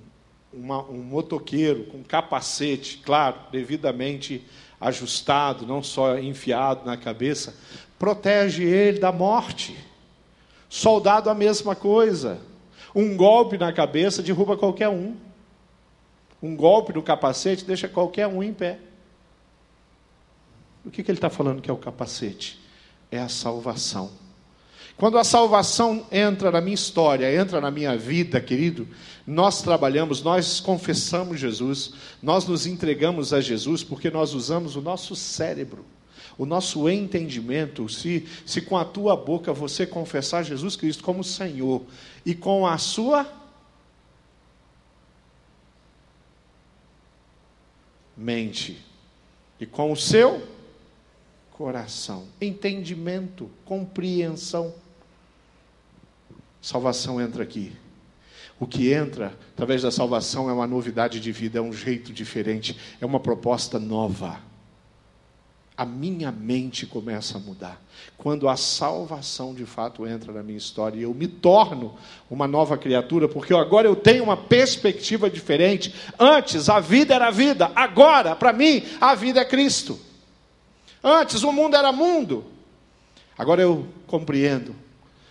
uma, 0.52 0.82
um 0.90 1.02
motoqueiro 1.02 1.84
com 1.84 2.02
capacete, 2.02 2.98
claro, 3.04 3.36
devidamente 3.52 4.44
ajustado, 4.80 5.64
não 5.66 5.82
só 5.82 6.18
enfiado 6.18 6.84
na 6.84 6.96
cabeça, 6.96 7.54
protege 7.96 8.64
ele 8.64 8.98
da 8.98 9.12
morte. 9.12 9.76
Soldado, 10.68 11.30
a 11.30 11.34
mesma 11.34 11.76
coisa. 11.76 12.40
Um 12.92 13.16
golpe 13.16 13.56
na 13.56 13.72
cabeça 13.72 14.20
derruba 14.20 14.56
qualquer 14.56 14.88
um. 14.88 15.29
Um 16.42 16.56
golpe 16.56 16.92
no 16.92 17.02
capacete 17.02 17.64
deixa 17.64 17.88
qualquer 17.88 18.26
um 18.26 18.42
em 18.42 18.52
pé. 18.52 18.78
O 20.84 20.90
que, 20.90 21.02
que 21.02 21.10
ele 21.10 21.18
está 21.18 21.28
falando 21.28 21.60
que 21.60 21.70
é 21.70 21.72
o 21.72 21.76
capacete? 21.76 22.58
É 23.10 23.18
a 23.18 23.28
salvação. 23.28 24.10
Quando 24.96 25.18
a 25.18 25.24
salvação 25.24 26.06
entra 26.10 26.50
na 26.50 26.60
minha 26.60 26.74
história, 26.74 27.34
entra 27.34 27.60
na 27.60 27.70
minha 27.70 27.96
vida, 27.96 28.40
querido, 28.40 28.86
nós 29.26 29.62
trabalhamos, 29.62 30.22
nós 30.22 30.60
confessamos 30.60 31.40
Jesus, 31.40 31.92
nós 32.22 32.46
nos 32.46 32.66
entregamos 32.66 33.32
a 33.32 33.40
Jesus 33.40 33.82
porque 33.82 34.10
nós 34.10 34.34
usamos 34.34 34.76
o 34.76 34.80
nosso 34.80 35.16
cérebro 35.16 35.84
o 36.40 36.46
nosso 36.46 36.88
entendimento, 36.88 37.86
se, 37.86 38.26
se 38.46 38.62
com 38.62 38.78
a 38.78 38.82
tua 38.82 39.14
boca 39.14 39.52
você 39.52 39.86
confessar 39.86 40.42
Jesus 40.42 40.74
Cristo 40.74 41.04
como 41.04 41.22
Senhor 41.22 41.82
e 42.24 42.34
com 42.34 42.66
a 42.66 42.78
sua 42.78 43.30
mente 48.20 48.84
e 49.58 49.64
com 49.64 49.90
o 49.90 49.96
seu 49.96 50.46
coração, 51.52 52.26
entendimento, 52.40 53.50
compreensão, 53.64 54.74
salvação 56.60 57.20
entra 57.20 57.42
aqui. 57.42 57.72
O 58.58 58.66
que 58.66 58.92
entra 58.92 59.34
através 59.54 59.80
da 59.80 59.90
salvação 59.90 60.50
é 60.50 60.52
uma 60.52 60.66
novidade 60.66 61.18
de 61.18 61.32
vida, 61.32 61.58
é 61.58 61.62
um 61.62 61.72
jeito 61.72 62.12
diferente, 62.12 62.78
é 63.00 63.06
uma 63.06 63.18
proposta 63.18 63.78
nova 63.78 64.38
a 65.80 65.84
minha 65.86 66.30
mente 66.30 66.84
começa 66.84 67.38
a 67.38 67.40
mudar. 67.40 67.82
Quando 68.18 68.50
a 68.50 68.54
salvação 68.54 69.54
de 69.54 69.64
fato 69.64 70.06
entra 70.06 70.30
na 70.30 70.42
minha 70.42 70.58
história 70.58 70.98
e 70.98 71.04
eu 71.04 71.14
me 71.14 71.26
torno 71.26 71.94
uma 72.28 72.46
nova 72.46 72.76
criatura, 72.76 73.26
porque 73.26 73.54
agora 73.54 73.88
eu 73.88 73.96
tenho 73.96 74.24
uma 74.24 74.36
perspectiva 74.36 75.30
diferente. 75.30 75.94
Antes 76.18 76.68
a 76.68 76.80
vida 76.80 77.14
era 77.14 77.30
vida, 77.30 77.72
agora, 77.74 78.36
para 78.36 78.52
mim, 78.52 78.84
a 79.00 79.14
vida 79.14 79.40
é 79.40 79.44
Cristo. 79.46 79.98
Antes 81.02 81.42
o 81.44 81.50
mundo 81.50 81.74
era 81.74 81.90
mundo, 81.90 82.44
agora 83.38 83.62
eu 83.62 83.86
compreendo, 84.06 84.76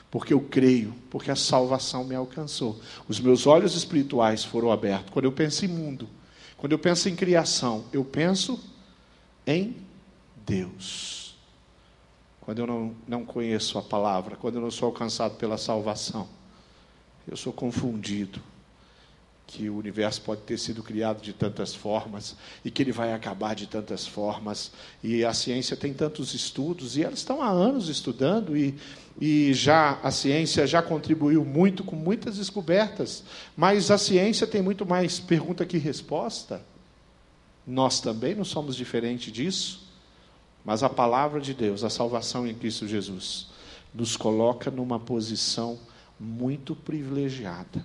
porque 0.09 0.33
eu 0.33 0.41
creio, 0.41 0.95
porque 1.11 1.29
a 1.29 1.35
salvação 1.35 2.03
me 2.03 2.15
alcançou. 2.15 2.79
Os 3.07 3.19
meus 3.19 3.45
olhos 3.45 3.75
espirituais 3.75 4.43
foram 4.43 4.71
abertos. 4.71 5.11
Quando 5.11 5.25
eu 5.25 5.31
penso 5.31 5.63
em 5.63 5.67
mundo, 5.67 6.09
quando 6.57 6.71
eu 6.71 6.79
penso 6.79 7.07
em 7.07 7.15
criação, 7.15 7.85
eu 7.93 8.03
penso 8.03 8.59
em 9.45 9.87
Deus. 10.49 11.35
Quando 12.41 12.59
eu 12.59 12.67
não, 12.67 12.95
não 13.07 13.23
conheço 13.23 13.77
a 13.77 13.83
palavra, 13.83 14.35
quando 14.35 14.55
eu 14.55 14.61
não 14.61 14.71
sou 14.71 14.87
alcançado 14.87 15.35
pela 15.35 15.57
salvação, 15.57 16.27
eu 17.27 17.37
sou 17.37 17.53
confundido. 17.53 18.41
que 19.51 19.67
o 19.67 19.77
universo 19.77 20.21
pode 20.21 20.41
ter 20.41 20.59
sido 20.59 20.83
criado 20.83 21.23
de 21.23 21.33
tantas 21.33 21.73
formas 21.73 22.35
e 22.63 22.69
que 22.69 22.83
ele 22.83 22.91
vai 22.91 23.13
acabar 23.13 23.55
de 23.55 23.65
tantas 23.65 24.05
formas. 24.05 24.71
E 25.03 25.25
a 25.25 25.33
ciência 25.33 25.75
tem 25.75 25.91
tantos 25.91 26.35
estudos 26.35 26.95
e 26.95 27.03
elas 27.03 27.17
estão 27.17 27.41
há 27.41 27.49
anos 27.49 27.89
estudando 27.89 28.55
e, 28.55 28.75
e 29.19 29.51
já 29.55 29.99
a 30.03 30.11
ciência 30.11 30.67
já 30.67 30.83
contribuiu 30.83 31.43
muito 31.43 31.83
com 31.83 31.95
muitas 31.95 32.37
descobertas, 32.37 33.23
mas 33.57 33.89
a 33.89 33.97
ciência 33.97 34.45
tem 34.45 34.61
muito 34.61 34.85
mais 34.85 35.19
pergunta 35.19 35.65
que 35.65 35.79
resposta. 35.79 36.61
Nós 37.65 37.99
também 37.99 38.35
não 38.35 38.45
somos 38.45 38.75
diferentes 38.75 39.33
disso, 39.33 39.88
mas 40.63 40.83
a 40.83 40.89
palavra 40.89 41.39
de 41.39 41.53
Deus, 41.53 41.83
a 41.83 41.89
salvação 41.89 42.45
em 42.47 42.53
Cristo 42.53 42.87
Jesus, 42.87 43.47
nos 43.93 44.15
coloca 44.15 44.69
numa 44.69 44.99
posição 44.99 45.79
muito 46.19 46.75
privilegiada 46.75 47.83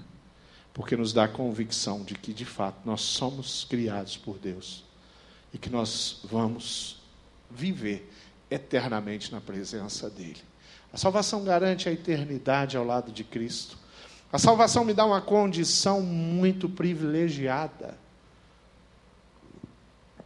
porque 0.75 0.97
nos 0.97 1.13
dá 1.13 1.25
a 1.25 1.29
convicção 1.29 2.03
de 2.03 2.17
que, 2.17 2.35
de 2.35 2.45
fato, 2.45 2.81
nós 2.85 3.01
somos 3.01 3.65
criados 3.65 4.17
por 4.17 4.37
Deus 4.37 4.83
e 5.53 5.57
que 5.57 5.71
nós 5.71 6.19
vamos 6.25 7.01
viver 7.49 8.13
eternamente 8.51 9.31
na 9.31 9.41
presença 9.41 10.11
dEle. 10.11 10.43
A 10.93 10.97
salvação 10.97 11.45
garante 11.45 11.89
a 11.89 11.93
eternidade 11.93 12.77
ao 12.77 12.85
lado 12.85 13.13
de 13.13 13.23
Cristo. 13.23 13.79
A 14.33 14.39
salvação 14.39 14.85
me 14.85 14.93
dá 14.93 15.07
uma 15.07 15.21
condição 15.21 16.01
muito 16.01 16.69
privilegiada. 16.69 17.97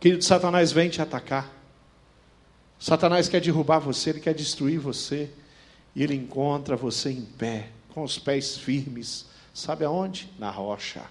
Querido, 0.00 0.24
Satanás 0.24 0.72
vem 0.72 0.88
te 0.88 1.02
atacar. 1.02 1.57
Satanás 2.78 3.28
quer 3.28 3.40
derrubar 3.40 3.78
você, 3.78 4.10
ele 4.10 4.20
quer 4.20 4.34
destruir 4.34 4.78
você. 4.78 5.30
E 5.94 6.02
ele 6.02 6.14
encontra 6.14 6.76
você 6.76 7.10
em 7.10 7.22
pé, 7.22 7.70
com 7.92 8.04
os 8.04 8.18
pés 8.18 8.56
firmes, 8.56 9.26
Sabe 9.58 9.84
aonde? 9.84 10.30
Na 10.38 10.52
rocha, 10.52 11.04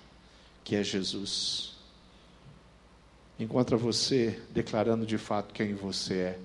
que 0.64 0.74
é 0.74 0.82
Jesus. 0.82 1.76
Encontra 3.38 3.76
você 3.76 4.42
declarando 4.52 5.06
de 5.06 5.18
fato 5.18 5.54
quem 5.54 5.74
você 5.74 6.14
é. 6.14 6.40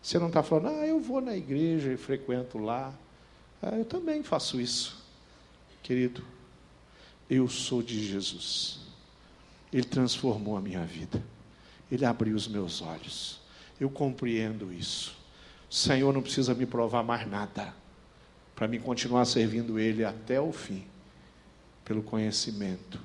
Você 0.00 0.18
não 0.18 0.28
está 0.28 0.42
falando, 0.42 0.68
ah, 0.68 0.86
eu 0.86 0.98
vou 0.98 1.20
na 1.20 1.36
igreja 1.36 1.92
e 1.92 1.96
frequento 1.98 2.56
lá. 2.56 2.90
Ah, 3.62 3.76
eu 3.76 3.84
também 3.84 4.22
faço 4.22 4.58
isso. 4.58 5.04
Querido, 5.82 6.24
eu 7.28 7.46
sou 7.50 7.82
de 7.82 8.02
Jesus. 8.02 8.80
Ele 9.70 9.84
transformou 9.84 10.56
a 10.56 10.60
minha 10.62 10.86
vida. 10.86 11.22
Ele 11.92 12.06
abriu 12.06 12.34
os 12.34 12.48
meus 12.48 12.80
olhos. 12.80 13.42
Eu 13.80 13.90
compreendo 13.90 14.72
isso. 14.72 15.16
O 15.70 15.74
Senhor 15.74 16.12
não 16.12 16.22
precisa 16.22 16.54
me 16.54 16.64
provar 16.64 17.02
mais 17.02 17.28
nada 17.28 17.74
para 18.54 18.66
me 18.66 18.78
continuar 18.78 19.24
servindo 19.26 19.78
Ele 19.78 20.04
até 20.04 20.40
o 20.40 20.52
fim 20.52 20.84
pelo 21.84 22.02
conhecimento, 22.02 23.00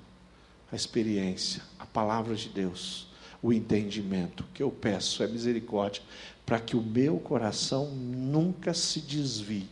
a 0.71 0.75
experiência, 0.75 1.61
a 1.77 1.85
palavra 1.85 2.35
de 2.35 2.49
Deus, 2.49 3.07
o 3.41 3.51
entendimento. 3.51 4.41
O 4.43 4.47
que 4.53 4.63
eu 4.63 4.71
peço 4.71 5.21
é 5.21 5.27
misericórdia 5.27 6.01
para 6.45 6.59
que 6.59 6.75
o 6.75 6.81
meu 6.81 7.19
coração 7.19 7.91
nunca 7.91 8.73
se 8.73 9.01
desvie 9.01 9.69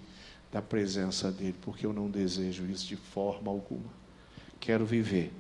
da 0.52 0.62
presença 0.62 1.32
dEle, 1.32 1.56
porque 1.62 1.86
eu 1.86 1.94
não 1.94 2.10
desejo 2.10 2.66
isso 2.66 2.86
de 2.88 2.96
forma 2.96 3.50
alguma. 3.50 3.92
Quero 4.60 4.86
viver 4.86 5.32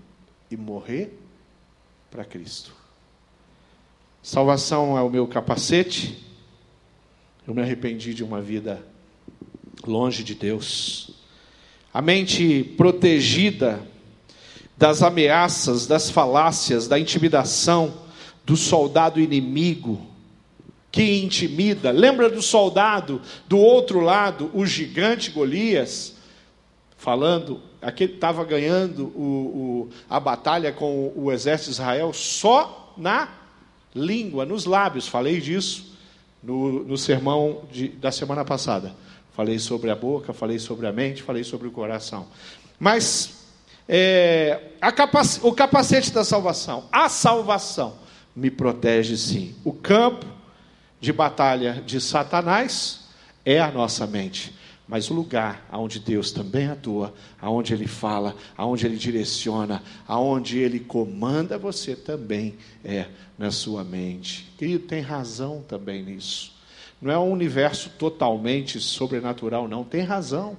e 0.50 0.58
morrer 0.58 1.20
para 2.10 2.24
Cristo. 2.24 2.79
Salvação 4.22 4.98
é 4.98 5.02
o 5.02 5.10
meu 5.10 5.28
capacete. 5.28 6.26
Eu 7.48 7.54
me 7.54 7.62
arrependi 7.62 8.14
de 8.14 8.24
uma 8.24 8.42
vida 8.42 8.84
longe 9.86 10.24
de 10.24 10.36
Deus 10.36 11.20
a 11.94 12.02
mente 12.02 12.64
protegida 12.78 13.82
das 14.78 15.02
ameaças, 15.02 15.88
das 15.88 16.10
falácias, 16.10 16.88
da 16.88 17.00
intimidação 17.00 17.94
do 18.46 18.56
soldado 18.56 19.20
inimigo 19.20 20.00
que 20.92 21.22
intimida. 21.22 21.92
Lembra 21.92 22.30
do 22.30 22.42
soldado 22.42 23.22
do 23.48 23.58
outro 23.58 24.00
lado, 24.00 24.50
o 24.54 24.66
gigante 24.66 25.32
Golias, 25.32 26.16
falando, 26.98 27.62
aquele 27.82 28.14
estava 28.14 28.44
ganhando 28.46 29.08
o, 29.08 29.22
o, 29.22 29.90
a 30.10 30.20
batalha 30.20 30.72
com 30.72 31.12
o 31.16 31.32
exército 31.32 31.72
de 31.72 31.74
Israel 31.74 32.14
só 32.14 32.94
na 32.98 33.39
língua, 33.94 34.46
nos 34.46 34.66
lábios. 34.66 35.08
Falei 35.08 35.40
disso 35.40 35.98
no, 36.42 36.84
no 36.84 36.98
sermão 36.98 37.64
de, 37.72 37.90
da 37.90 38.12
semana 38.12 38.46
passada. 38.46 38.96
Falei 39.34 39.60
sobre 39.60 39.90
a 39.90 39.96
boca, 39.96 40.34
falei 40.34 40.60
sobre 40.60 40.88
a 40.88 40.92
mente, 40.92 41.24
falei 41.24 41.44
sobre 41.44 41.68
o 41.68 41.72
coração. 41.72 42.28
Mas 42.80 43.40
é, 43.88 44.60
capac... 44.96 45.40
o 45.42 45.54
capacete 45.54 46.12
da 46.12 46.24
salvação, 46.24 46.86
a 46.92 47.10
salvação, 47.10 47.96
me 48.36 48.52
protege 48.52 49.18
sim. 49.18 49.56
O 49.64 49.74
campo 49.74 50.26
de 51.00 51.12
batalha 51.12 51.82
de 51.86 52.00
Satanás 52.00 53.08
é 53.46 53.60
a 53.60 53.72
nossa 53.72 54.06
mente. 54.06 54.54
Mas 54.90 55.12
o 55.12 55.14
lugar 55.14 55.68
aonde 55.72 56.00
Deus 56.00 56.32
também 56.32 56.68
atua, 56.68 57.14
aonde 57.40 57.76
Ele 57.76 57.86
fala, 57.86 58.36
aonde 58.58 58.88
Ele 58.88 58.98
direciona, 58.98 59.84
aonde 60.08 60.58
Ele 60.58 60.80
comanda 60.80 61.60
você 61.60 61.96
também 61.96 62.56
é 62.84 63.06
na 63.38 63.52
sua 63.52 63.84
mente. 63.84 64.52
Querido, 64.58 64.88
tem 64.88 65.00
razão 65.00 65.64
também 65.68 66.02
nisso. 66.02 66.52
Não 67.00 67.12
é 67.12 67.20
um 67.20 67.32
universo 67.32 67.92
totalmente 68.00 68.80
sobrenatural, 68.80 69.68
não. 69.68 69.84
Tem 69.84 70.02
razão. 70.02 70.58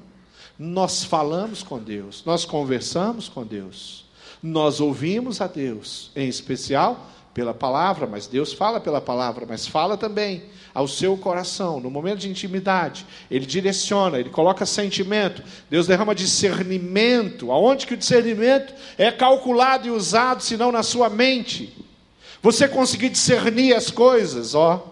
Nós 0.56 1.02
falamos 1.02 1.64
com 1.64 1.82
Deus, 1.82 2.22
nós 2.24 2.44
conversamos 2.44 3.28
com 3.28 3.44
Deus, 3.44 4.04
nós 4.40 4.78
ouvimos 4.78 5.40
a 5.40 5.46
Deus, 5.46 6.12
em 6.14 6.28
especial 6.28 7.10
pela 7.40 7.54
palavra, 7.54 8.06
mas 8.06 8.26
Deus 8.26 8.52
fala 8.52 8.78
pela 8.78 9.00
palavra, 9.00 9.46
mas 9.48 9.66
fala 9.66 9.96
também 9.96 10.42
ao 10.74 10.86
seu 10.86 11.16
coração, 11.16 11.80
no 11.80 11.90
momento 11.90 12.18
de 12.18 12.28
intimidade. 12.28 13.06
Ele 13.30 13.46
direciona, 13.46 14.20
ele 14.20 14.28
coloca 14.28 14.66
sentimento, 14.66 15.42
Deus 15.70 15.86
derrama 15.86 16.14
discernimento. 16.14 17.50
Aonde 17.50 17.86
que 17.86 17.94
o 17.94 17.96
discernimento 17.96 18.74
é 18.98 19.10
calculado 19.10 19.88
e 19.88 19.90
usado, 19.90 20.42
senão 20.42 20.70
na 20.70 20.82
sua 20.82 21.08
mente? 21.08 21.74
Você 22.42 22.68
conseguir 22.68 23.08
discernir 23.08 23.74
as 23.74 23.90
coisas, 23.90 24.54
ó. 24.54 24.86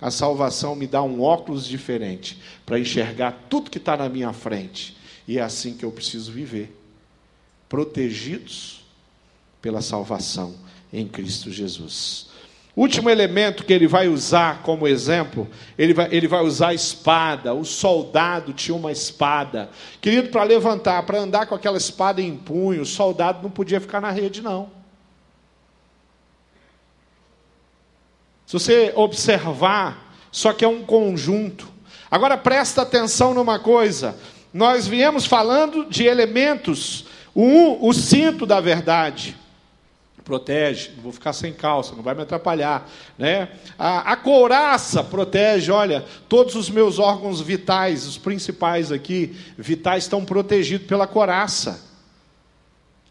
A 0.00 0.10
salvação 0.10 0.74
me 0.74 0.86
dá 0.86 1.02
um 1.02 1.20
óculos 1.20 1.66
diferente 1.66 2.40
para 2.64 2.78
enxergar 2.78 3.44
tudo 3.50 3.70
que 3.70 3.76
está 3.76 3.98
na 3.98 4.08
minha 4.08 4.32
frente. 4.32 4.96
E 5.28 5.36
é 5.38 5.42
assim 5.42 5.74
que 5.74 5.84
eu 5.84 5.92
preciso 5.92 6.32
viver, 6.32 6.74
protegidos 7.68 8.82
pela 9.60 9.82
salvação 9.82 10.64
em 10.92 11.06
Cristo 11.06 11.50
Jesus. 11.50 12.26
Último 12.76 13.08
elemento 13.08 13.64
que 13.64 13.72
ele 13.72 13.86
vai 13.86 14.06
usar 14.06 14.62
como 14.62 14.86
exemplo, 14.86 15.48
ele 15.78 15.94
vai, 15.94 16.08
ele 16.10 16.28
vai 16.28 16.44
usar 16.44 16.68
a 16.68 16.74
espada. 16.74 17.54
O 17.54 17.64
soldado 17.64 18.52
tinha 18.52 18.76
uma 18.76 18.92
espada. 18.92 19.70
Querido, 19.98 20.28
para 20.28 20.42
levantar, 20.42 21.02
para 21.04 21.18
andar 21.18 21.46
com 21.46 21.54
aquela 21.54 21.78
espada 21.78 22.20
em 22.20 22.36
punho, 22.36 22.82
o 22.82 22.86
soldado 22.86 23.42
não 23.42 23.50
podia 23.50 23.80
ficar 23.80 23.98
na 23.98 24.10
rede, 24.10 24.42
não. 24.42 24.70
Se 28.46 28.52
você 28.52 28.92
observar, 28.94 30.14
só 30.30 30.52
que 30.52 30.62
é 30.62 30.68
um 30.68 30.82
conjunto. 30.82 31.66
Agora 32.10 32.36
presta 32.36 32.82
atenção 32.82 33.32
numa 33.32 33.58
coisa. 33.58 34.16
Nós 34.52 34.86
viemos 34.86 35.24
falando 35.24 35.86
de 35.86 36.04
elementos. 36.04 37.06
Um, 37.34 37.86
o 37.86 37.92
cinto 37.94 38.44
da 38.44 38.60
verdade. 38.60 39.34
Protege, 40.26 40.90
vou 41.00 41.12
ficar 41.12 41.32
sem 41.32 41.52
calça, 41.52 41.94
não 41.94 42.02
vai 42.02 42.12
me 42.12 42.22
atrapalhar. 42.22 42.90
Né? 43.16 43.48
A, 43.78 44.12
a 44.12 44.16
couraça 44.16 45.02
protege, 45.04 45.70
olha, 45.70 46.04
todos 46.28 46.56
os 46.56 46.68
meus 46.68 46.98
órgãos 46.98 47.40
vitais, 47.40 48.04
os 48.06 48.18
principais 48.18 48.90
aqui, 48.90 49.36
vitais, 49.56 50.02
estão 50.02 50.24
protegidos 50.24 50.86
pela 50.86 51.06
coraça. 51.06 51.88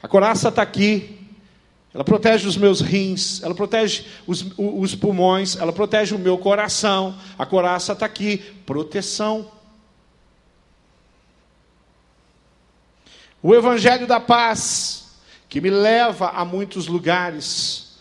A 0.04 0.10
coraça 0.10 0.50
está 0.50 0.62
aqui 0.62 1.26
ela 1.96 2.04
protege 2.04 2.46
os 2.46 2.58
meus 2.58 2.82
rins, 2.82 3.42
ela 3.42 3.56
protege 3.56 4.06
os, 4.28 4.46
os 4.58 4.94
pulmões, 4.94 5.56
ela 5.56 5.72
protege 5.72 6.14
o 6.14 6.20
meu 6.20 6.38
coração. 6.38 7.18
A 7.40 7.46
coraça 7.46 7.94
está 7.94 8.06
aqui, 8.06 8.40
proteção. 8.66 9.50
O 13.42 13.56
Evangelho 13.56 14.06
da 14.06 14.20
Paz, 14.20 15.05
que 15.56 15.62
me 15.62 15.70
leva 15.70 16.32
a 16.32 16.44
muitos 16.44 16.88
lugares. 16.88 17.96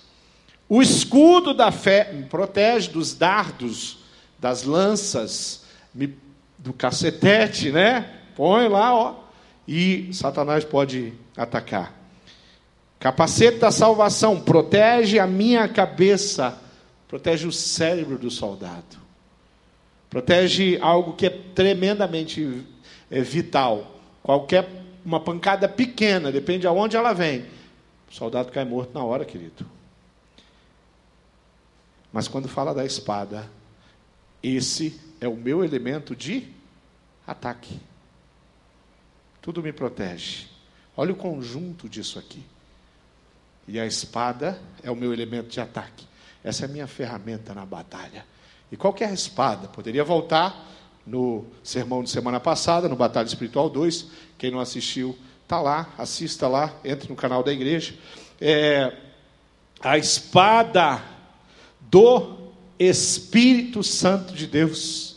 O 0.69 0.83
escudo 0.83 1.55
da 1.55 1.71
fé 1.71 2.11
me 2.13 2.25
protege 2.25 2.91
dos 2.91 3.15
dardos, 3.15 3.99
das 4.41 4.65
lanças, 4.65 5.63
me, 5.95 6.19
do 6.59 6.73
cacetete, 6.73 7.71
né? 7.71 8.11
Põe 8.35 8.67
lá, 8.67 8.93
ó. 8.93 9.15
E 9.69 10.11
Satanás 10.13 10.65
pode 10.65 11.13
atacar. 11.37 11.95
Capacete 12.99 13.59
da 13.59 13.71
salvação 13.71 14.41
protege 14.41 15.21
a 15.21 15.27
minha 15.29 15.69
cabeça, 15.69 16.61
protege 17.07 17.47
o 17.47 17.53
cérebro 17.53 18.19
do 18.19 18.33
soldado, 18.33 18.99
protege 20.11 20.77
algo 20.83 21.13
que 21.13 21.27
é 21.27 21.31
tremendamente 21.31 22.67
é, 23.09 23.21
vital. 23.21 24.01
Qualquer 24.25 24.69
uma 25.05 25.21
pancada 25.21 25.69
pequena, 25.69 26.33
depende 26.33 26.61
de 26.61 26.67
aonde 26.67 26.97
ela 26.97 27.13
vem. 27.13 27.47
O 28.11 28.13
soldado 28.15 28.51
cai 28.51 28.65
morto 28.65 28.95
na 28.95 29.05
hora, 29.05 29.25
querido. 29.25 29.67
Mas 32.13 32.29
quando 32.29 32.49
fala 32.49 32.73
da 32.73 32.85
espada, 32.85 33.51
esse 34.43 35.01
é 35.21 35.29
o 35.29 35.37
meu 35.37 35.65
elemento 35.65 36.15
de 36.15 36.49
ataque. 37.27 37.81
Tudo 39.43 39.63
me 39.63 39.73
protege. 39.73 40.47
Olha 40.97 41.13
o 41.13 41.17
conjunto 41.17 41.89
disso 41.89 42.19
aqui. 42.19 42.45
E 43.67 43.81
a 43.81 43.87
espada 43.87 44.61
é 44.83 44.91
o 44.91 44.97
meu 44.97 45.13
elemento 45.13 45.49
de 45.49 45.61
ataque. 45.61 46.07
Essa 46.43 46.65
é 46.65 46.69
a 46.69 46.71
minha 46.71 46.87
ferramenta 46.87 47.53
na 47.53 47.67
batalha. 47.67 48.25
E 48.71 48.77
qualquer 48.77 49.13
espada, 49.13 49.69
poderia 49.69 50.05
voltar 50.05 50.71
no 51.07 51.45
sermão 51.63 52.03
de 52.03 52.11
semana 52.11 52.41
passada, 52.41 52.89
no 52.89 52.97
Batalha 52.97 53.27
Espiritual 53.27 53.69
2. 53.69 54.07
Quem 54.39 54.51
não 54.51 54.61
assistiu, 54.61 55.17
está 55.43 55.61
lá, 55.61 55.93
assista 55.99 56.49
lá, 56.49 56.75
entre 56.85 57.09
no 57.09 57.17
canal 57.17 57.43
da 57.43 57.53
igreja. 57.53 57.95
É, 58.41 58.93
a 59.81 59.99
espada 59.99 61.03
do 61.81 62.53
Espírito 62.79 63.83
Santo 63.83 64.35
de 64.35 64.47
Deus. 64.47 65.17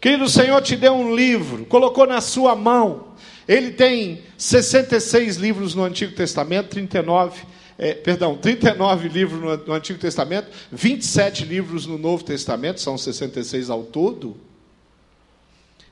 Querido, 0.00 0.24
o 0.24 0.28
Senhor 0.28 0.60
te 0.62 0.76
deu 0.76 0.94
um 0.94 1.14
livro, 1.14 1.66
colocou 1.66 2.06
na 2.06 2.20
sua 2.20 2.54
mão. 2.54 3.14
Ele 3.48 3.72
tem 3.72 4.22
66 4.38 5.36
livros 5.36 5.74
no 5.74 5.84
Antigo 5.84 6.14
Testamento, 6.14 6.68
39 6.70 7.56
é, 7.78 7.92
perdão, 7.92 8.36
39 8.36 9.08
livros 9.08 9.40
no, 9.40 9.66
no, 9.66 9.74
Antigo 9.74 9.98
Testamento, 9.98 10.48
27 10.72 11.44
livros 11.44 11.86
no 11.86 11.98
Novo 11.98 12.24
Testamento, 12.24 12.80
são 12.80 12.96
66 12.96 13.68
ao 13.68 13.82
todo. 13.84 14.36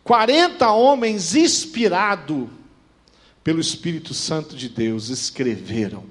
40 0.05 0.71
homens 0.71 1.35
inspirados 1.35 2.47
pelo 3.43 3.59
Espírito 3.59 4.13
Santo 4.13 4.55
de 4.55 4.69
Deus 4.69 5.09
escreveram, 5.09 6.05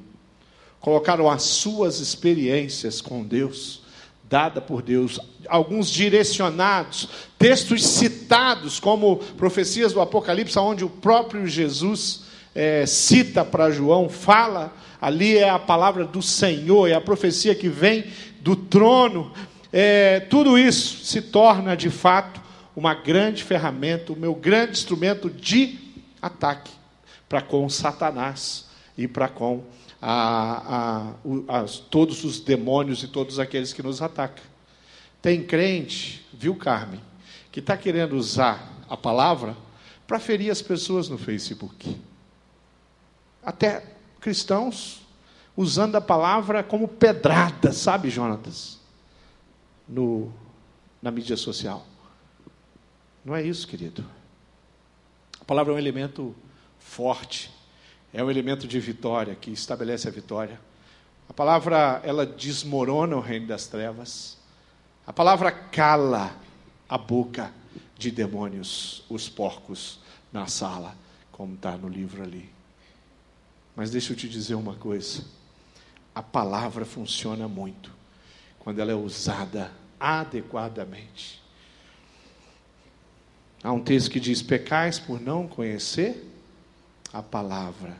colocaram 0.79 1.29
as 1.29 1.43
suas 1.43 1.99
experiências 1.99 2.99
com 3.01 3.23
Deus, 3.23 3.83
dada 4.27 4.59
por 4.59 4.81
Deus, 4.81 5.19
alguns 5.47 5.89
direcionados, 5.89 7.07
textos 7.37 7.85
citados, 7.85 8.79
como 8.79 9.17
profecias 9.37 9.93
do 9.93 10.01
Apocalipse, 10.01 10.57
onde 10.57 10.83
o 10.83 10.89
próprio 10.89 11.45
Jesus 11.45 12.23
é, 12.55 12.85
cita 12.87 13.45
para 13.45 13.69
João, 13.69 14.09
fala 14.09 14.73
ali 14.99 15.37
é 15.37 15.49
a 15.49 15.59
palavra 15.59 16.05
do 16.05 16.21
Senhor, 16.21 16.87
é 16.89 16.93
a 16.93 17.01
profecia 17.01 17.53
que 17.53 17.69
vem 17.69 18.05
do 18.41 18.55
trono. 18.55 19.31
É, 19.71 20.19
tudo 20.21 20.57
isso 20.57 21.03
se 21.03 21.21
torna 21.21 21.75
de 21.75 21.89
fato 21.89 22.42
uma 22.75 22.93
grande 22.93 23.43
ferramenta, 23.43 24.13
o 24.13 24.15
meu 24.15 24.33
grande 24.33 24.71
instrumento 24.71 25.29
de 25.29 25.79
ataque 26.21 26.71
para 27.29 27.41
com 27.41 27.67
Satanás 27.69 28.69
e 28.97 29.07
para 29.07 29.27
com 29.27 29.63
a, 30.01 31.13
a, 31.49 31.59
a, 31.59 31.65
todos 31.89 32.23
os 32.23 32.39
demônios 32.39 33.03
e 33.03 33.07
todos 33.07 33.39
aqueles 33.39 33.73
que 33.73 33.83
nos 33.83 34.01
atacam. 34.01 34.43
Tem 35.21 35.43
crente, 35.43 36.25
viu, 36.33 36.55
Carmen, 36.55 37.01
que 37.51 37.59
está 37.59 37.77
querendo 37.77 38.15
usar 38.15 38.71
a 38.89 38.97
palavra 38.97 39.55
para 40.05 40.19
ferir 40.19 40.51
as 40.51 40.61
pessoas 40.61 41.07
no 41.07 41.17
Facebook. 41.17 41.99
Até 43.43 43.83
cristãos 44.19 45.01
usando 45.55 45.95
a 45.95 46.01
palavra 46.01 46.63
como 46.63 46.87
pedrada, 46.87 47.71
sabe, 47.71 48.09
Jonatas? 48.09 48.79
No, 49.87 50.33
na 51.01 51.11
mídia 51.11 51.37
social. 51.37 51.85
Não 53.23 53.35
é 53.35 53.41
isso, 53.41 53.67
querido. 53.67 54.05
A 55.39 55.45
palavra 55.45 55.73
é 55.73 55.75
um 55.75 55.79
elemento 55.79 56.35
forte, 56.79 57.51
é 58.13 58.23
um 58.23 58.29
elemento 58.29 58.67
de 58.67 58.79
vitória 58.79 59.35
que 59.35 59.51
estabelece 59.51 60.07
a 60.07 60.11
vitória. 60.11 60.59
A 61.29 61.33
palavra 61.33 62.01
ela 62.03 62.25
desmorona 62.25 63.15
o 63.15 63.21
reino 63.21 63.47
das 63.47 63.67
trevas. 63.67 64.37
A 65.05 65.13
palavra 65.13 65.51
cala 65.51 66.35
a 66.87 66.97
boca 66.97 67.51
de 67.97 68.11
demônios, 68.11 69.03
os 69.09 69.29
porcos 69.29 69.99
na 70.31 70.47
sala, 70.47 70.95
como 71.31 71.55
está 71.55 71.77
no 71.77 71.89
livro 71.89 72.23
ali. 72.23 72.49
Mas 73.75 73.89
deixa 73.89 74.13
eu 74.13 74.17
te 74.17 74.29
dizer 74.29 74.55
uma 74.55 74.75
coisa: 74.75 75.25
a 76.13 76.23
palavra 76.23 76.85
funciona 76.85 77.47
muito 77.47 77.91
quando 78.59 78.79
ela 78.79 78.91
é 78.91 78.95
usada 78.95 79.71
adequadamente. 79.99 81.42
Há 83.63 83.71
um 83.71 83.79
texto 83.79 84.11
que 84.11 84.19
diz: 84.19 84.41
Pecais 84.41 84.99
por 84.99 85.21
não 85.21 85.47
conhecer 85.47 86.29
a 87.13 87.23
palavra. 87.23 87.95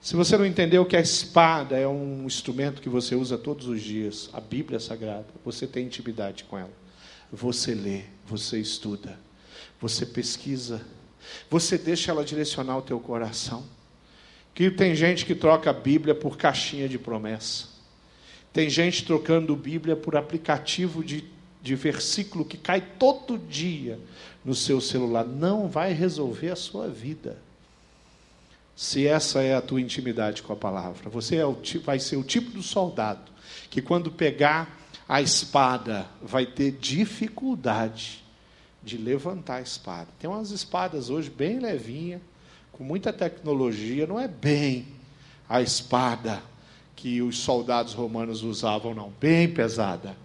Se 0.00 0.16
você 0.16 0.38
não 0.38 0.46
entendeu 0.46 0.86
que 0.86 0.96
a 0.96 1.00
espada 1.00 1.76
é 1.76 1.86
um 1.86 2.24
instrumento 2.24 2.80
que 2.80 2.88
você 2.88 3.14
usa 3.14 3.36
todos 3.36 3.66
os 3.66 3.82
dias, 3.82 4.30
a 4.32 4.40
Bíblia 4.40 4.80
Sagrada, 4.80 5.26
você 5.44 5.66
tem 5.66 5.86
intimidade 5.86 6.44
com 6.44 6.56
ela. 6.56 6.72
Você 7.30 7.74
lê, 7.74 8.04
você 8.26 8.58
estuda, 8.58 9.18
você 9.78 10.06
pesquisa, 10.06 10.80
você 11.50 11.76
deixa 11.76 12.10
ela 12.10 12.24
direcionar 12.24 12.78
o 12.78 12.82
teu 12.82 12.98
coração. 12.98 13.64
Que 14.54 14.70
tem 14.70 14.94
gente 14.94 15.26
que 15.26 15.34
troca 15.34 15.70
a 15.70 15.72
Bíblia 15.72 16.14
por 16.14 16.36
caixinha 16.36 16.88
de 16.88 16.98
promessa. 16.98 17.68
Tem 18.52 18.68
gente 18.68 19.04
trocando 19.04 19.54
Bíblia 19.54 19.94
por 19.94 20.16
aplicativo 20.16 21.04
de, 21.04 21.24
de 21.62 21.74
versículo 21.74 22.44
que 22.44 22.56
cai 22.56 22.80
todo 22.80 23.38
dia 23.38 23.98
no 24.44 24.54
seu 24.54 24.80
celular. 24.80 25.24
Não 25.24 25.68
vai 25.68 25.92
resolver 25.92 26.50
a 26.50 26.56
sua 26.56 26.88
vida. 26.88 27.38
Se 28.74 29.06
essa 29.06 29.42
é 29.42 29.54
a 29.54 29.60
tua 29.60 29.80
intimidade 29.80 30.42
com 30.42 30.52
a 30.52 30.56
palavra, 30.56 31.10
você 31.10 31.36
é 31.36 31.44
o, 31.44 31.56
vai 31.84 31.98
ser 31.98 32.16
o 32.16 32.22
tipo 32.22 32.50
do 32.50 32.62
soldado 32.62 33.30
que, 33.68 33.82
quando 33.82 34.10
pegar 34.10 34.78
a 35.08 35.20
espada, 35.20 36.06
vai 36.22 36.46
ter 36.46 36.72
dificuldade 36.72 38.24
de 38.82 38.96
levantar 38.96 39.56
a 39.56 39.60
espada. 39.60 40.08
Tem 40.18 40.30
umas 40.30 40.50
espadas 40.50 41.10
hoje 41.10 41.28
bem 41.28 41.58
levinha, 41.58 42.20
com 42.72 42.82
muita 42.82 43.12
tecnologia, 43.12 44.06
não 44.06 44.18
é 44.18 44.26
bem 44.26 44.86
a 45.48 45.60
espada 45.60 46.42
que 46.96 47.20
os 47.20 47.38
soldados 47.38 47.92
romanos 47.92 48.42
usavam, 48.42 48.94
não, 48.94 49.12
bem 49.20 49.52
pesada. 49.52 50.16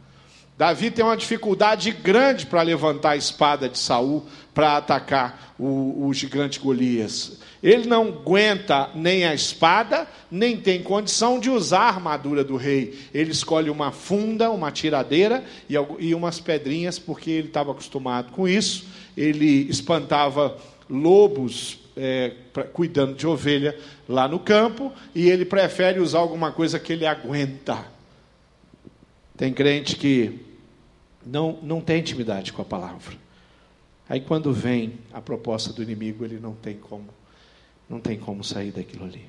Davi 0.57 0.89
tem 0.89 1.03
uma 1.03 1.17
dificuldade 1.17 1.91
grande 1.91 2.45
para 2.45 2.61
levantar 2.61 3.11
a 3.11 3.17
espada 3.17 3.67
de 3.67 3.77
Saul 3.77 4.25
para 4.53 4.77
atacar 4.77 5.53
o, 5.59 6.05
o, 6.07 6.13
gigante 6.13 6.61
Golias. 6.61 7.39
Ele 7.61 7.85
não 7.87 8.07
aguenta 8.07 8.89
nem 8.95 9.25
a 9.25 9.33
espada, 9.33 10.07
nem 10.31 10.55
tem 10.55 10.81
condição 10.81 11.41
de 11.41 11.49
usar 11.49 11.81
a 11.81 11.87
armadura 11.87 12.41
do 12.41 12.55
rei. 12.55 12.97
Ele 13.13 13.31
escolhe 13.31 13.69
uma 13.69 13.91
funda, 13.91 14.49
uma 14.49 14.71
tiradeira 14.71 15.43
e, 15.69 15.75
e 15.99 16.15
umas 16.15 16.39
pedrinhas, 16.39 16.97
porque 16.97 17.31
ele 17.31 17.47
estava 17.49 17.71
acostumado 17.71 18.31
com 18.31 18.47
isso. 18.47 18.87
Ele 19.17 19.67
espantava 19.69 20.55
lobos 20.89 21.79
é, 21.97 22.31
pra, 22.53 22.63
cuidando 22.63 23.13
de 23.13 23.27
ovelha 23.27 23.77
lá 24.07 24.25
no 24.25 24.39
campo 24.39 24.93
e 25.13 25.29
ele 25.29 25.43
prefere 25.43 25.99
usar 25.99 26.19
alguma 26.19 26.53
coisa 26.53 26.79
que 26.79 26.93
ele 26.93 27.05
aguenta. 27.05 27.93
Tem 29.35 29.51
crente 29.51 29.97
que 29.97 30.44
não, 31.25 31.59
não 31.61 31.81
tem 31.81 31.99
intimidade 31.99 32.53
com 32.53 32.61
a 32.61 32.65
palavra. 32.65 33.15
Aí 34.07 34.21
quando 34.21 34.53
vem 34.53 34.99
a 35.11 35.19
proposta 35.19 35.73
do 35.73 35.81
inimigo, 35.81 36.23
ele 36.23 36.39
não 36.39 36.53
tem 36.53 36.75
como, 36.75 37.07
não 37.89 37.99
tem 37.99 38.17
como 38.17 38.43
sair 38.43 38.71
daquilo 38.71 39.05
ali. 39.05 39.25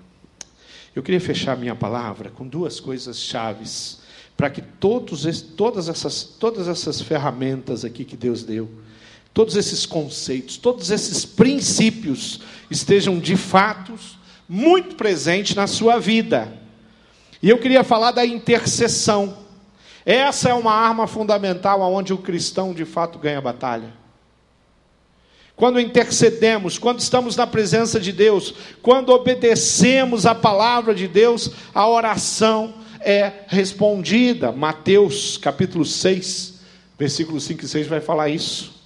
Eu 0.94 1.02
queria 1.02 1.20
fechar 1.20 1.56
minha 1.56 1.74
palavra 1.74 2.30
com 2.30 2.46
duas 2.46 2.80
coisas 2.80 3.18
chaves 3.18 4.00
para 4.37 4.50
que 4.50 4.61
todos, 4.61 5.40
todas, 5.42 5.88
essas, 5.88 6.22
todas 6.22 6.68
essas 6.68 7.00
ferramentas 7.00 7.85
aqui 7.85 8.04
que 8.04 8.16
Deus 8.16 8.42
deu, 8.44 8.68
todos 9.32 9.56
esses 9.56 9.87
conceitos, 9.87 10.56
todos 10.56 10.90
esses 10.90 11.24
princípios 11.24 12.40
estejam 12.70 13.18
de 13.18 13.37
fato 13.37 13.94
muito 14.48 14.94
presentes 14.94 15.54
na 15.54 15.66
sua 15.66 15.98
vida. 15.98 16.52
E 17.42 17.48
eu 17.48 17.59
queria 17.59 17.85
falar 17.85 18.12
da 18.12 18.24
intercessão. 18.24 19.45
Essa 20.07 20.51
é 20.51 20.55
uma 20.55 20.73
arma 20.73 21.09
fundamental 21.09 21.83
aonde 21.83 22.12
o 22.12 22.19
cristão 22.19 22.73
de 22.73 22.85
fato 22.85 23.19
ganha 23.19 23.40
batalha. 23.40 23.92
Quando 25.57 25.81
intercedemos, 25.81 26.79
quando 26.79 27.01
estamos 27.01 27.35
na 27.35 27.45
presença 27.45 27.99
de 27.99 28.12
Deus, 28.12 28.55
quando 28.83 29.09
obedecemos 29.09 30.25
a 30.25 30.33
palavra 30.33 30.95
de 30.95 31.09
Deus, 31.09 31.51
a 31.75 31.88
oração 31.88 32.75
é 33.01 33.33
respondida. 33.49 34.53
Mateus 34.53 35.37
capítulo 35.38 35.85
6, 35.85 36.61
versículo 36.97 37.40
5 37.40 37.64
e 37.64 37.69
6 37.69 37.87
vai 37.88 38.01
falar 38.01 38.29
isso. 38.29 38.77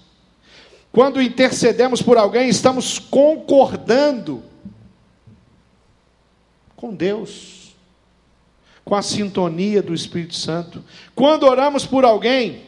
Quando 0.90 1.20
intercedemos 1.20 2.00
por 2.00 2.16
alguém, 2.16 2.48
estamos 2.48 2.98
concordando 2.98 4.42
com 6.76 6.94
Deus, 6.94 7.59
com 8.84 8.94
a 8.94 9.02
sintonia 9.02 9.82
do 9.82 9.94
Espírito 9.94 10.34
Santo. 10.34 10.82
Quando 11.14 11.44
oramos 11.44 11.86
por 11.86 12.04
alguém, 12.04 12.62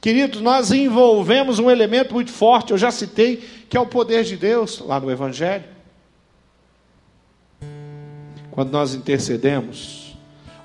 queridos, 0.00 0.40
nós 0.40 0.70
envolvemos 0.70 1.58
um 1.58 1.70
elemento 1.70 2.14
muito 2.14 2.30
forte, 2.30 2.72
eu 2.72 2.78
já 2.78 2.90
citei, 2.90 3.36
que 3.68 3.76
é 3.76 3.80
o 3.80 3.86
poder 3.86 4.24
de 4.24 4.36
Deus 4.36 4.80
lá 4.80 5.00
no 5.00 5.10
Evangelho. 5.10 5.64
Quando 8.50 8.70
nós 8.70 8.94
intercedemos, 8.94 10.16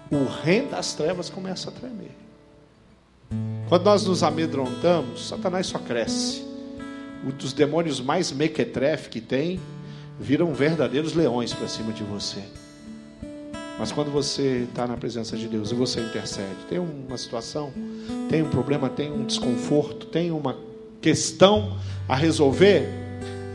o 0.09 0.25
reino 0.25 0.69
das 0.69 0.93
trevas 0.93 1.29
começa 1.29 1.69
a 1.69 1.73
tremer. 1.73 2.11
Quando 3.67 3.85
nós 3.85 4.05
nos 4.05 4.23
amedrontamos, 4.23 5.27
Satanás 5.27 5.67
só 5.67 5.79
cresce. 5.79 6.43
Os 7.41 7.53
demônios 7.53 8.01
mais 8.01 8.31
mequetrefe 8.31 9.09
que 9.09 9.21
tem 9.21 9.59
viram 10.19 10.53
verdadeiros 10.53 11.13
leões 11.13 11.53
para 11.53 11.67
cima 11.67 11.93
de 11.93 12.03
você. 12.03 12.43
Mas 13.79 13.91
quando 13.91 14.11
você 14.11 14.67
está 14.69 14.85
na 14.85 14.95
presença 14.95 15.35
de 15.35 15.47
Deus 15.47 15.71
e 15.71 15.75
você 15.75 16.01
intercede, 16.01 16.55
tem 16.69 16.79
uma 16.79 17.17
situação, 17.17 17.71
tem 18.29 18.43
um 18.43 18.49
problema, 18.49 18.89
tem 18.89 19.11
um 19.11 19.25
desconforto, 19.25 20.05
tem 20.05 20.31
uma 20.31 20.55
questão 21.01 21.77
a 22.07 22.15
resolver, 22.15 22.87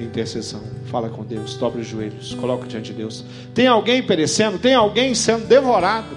intercessão. 0.01 0.62
Fala 0.87 1.09
com 1.09 1.25
Deus, 1.25 1.55
dobre 1.55 1.81
os 1.81 1.87
joelhos, 1.87 2.35
coloca 2.35 2.67
diante 2.67 2.93
de 2.93 2.99
Deus. 2.99 3.25
Tem 3.55 3.67
alguém 3.67 4.03
perecendo, 4.03 4.59
tem 4.59 4.75
alguém 4.75 5.14
sendo 5.14 5.47
devorado, 5.47 6.17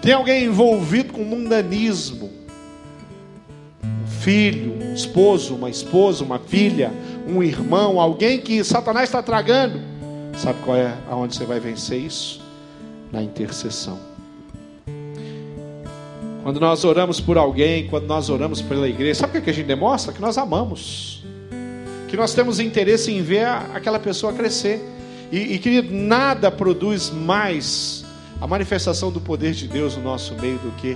tem 0.00 0.12
alguém 0.14 0.44
envolvido 0.44 1.12
com 1.12 1.22
mundanismo. 1.22 2.30
Um 3.84 4.06
filho, 4.06 4.74
um 4.82 4.94
esposo, 4.94 5.54
uma 5.54 5.70
esposa, 5.70 6.24
uma 6.24 6.38
filha, 6.38 6.92
um 7.26 7.42
irmão, 7.42 8.00
alguém 8.00 8.40
que 8.40 8.64
Satanás 8.64 9.08
está 9.08 9.22
tragando. 9.22 9.80
Sabe 10.36 10.58
qual 10.64 10.76
é 10.76 10.96
aonde 11.08 11.36
você 11.36 11.44
vai 11.44 11.60
vencer 11.60 12.00
isso? 12.00 12.41
Na 13.12 13.22
intercessão. 13.22 13.98
Quando 16.42 16.58
nós 16.58 16.84
oramos 16.84 17.20
por 17.20 17.38
alguém, 17.38 17.86
quando 17.86 18.06
nós 18.06 18.28
oramos 18.28 18.60
pela 18.60 18.88
igreja, 18.88 19.20
sabe 19.20 19.38
o 19.38 19.42
que 19.42 19.50
a 19.50 19.52
gente 19.52 19.66
demonstra? 19.66 20.12
Que 20.12 20.20
nós 20.20 20.36
amamos 20.38 21.22
que 22.12 22.16
nós 22.18 22.34
temos 22.34 22.60
interesse 22.60 23.10
em 23.10 23.22
ver 23.22 23.46
aquela 23.46 23.98
pessoa 23.98 24.34
crescer. 24.34 24.84
E, 25.32 25.54
e 25.54 25.58
querido, 25.58 25.90
nada 25.90 26.50
produz 26.50 27.08
mais 27.08 28.04
a 28.38 28.46
manifestação 28.46 29.10
do 29.10 29.18
poder 29.18 29.54
de 29.54 29.66
Deus 29.66 29.96
no 29.96 30.02
nosso 30.02 30.34
meio 30.34 30.58
do 30.58 30.70
que 30.72 30.94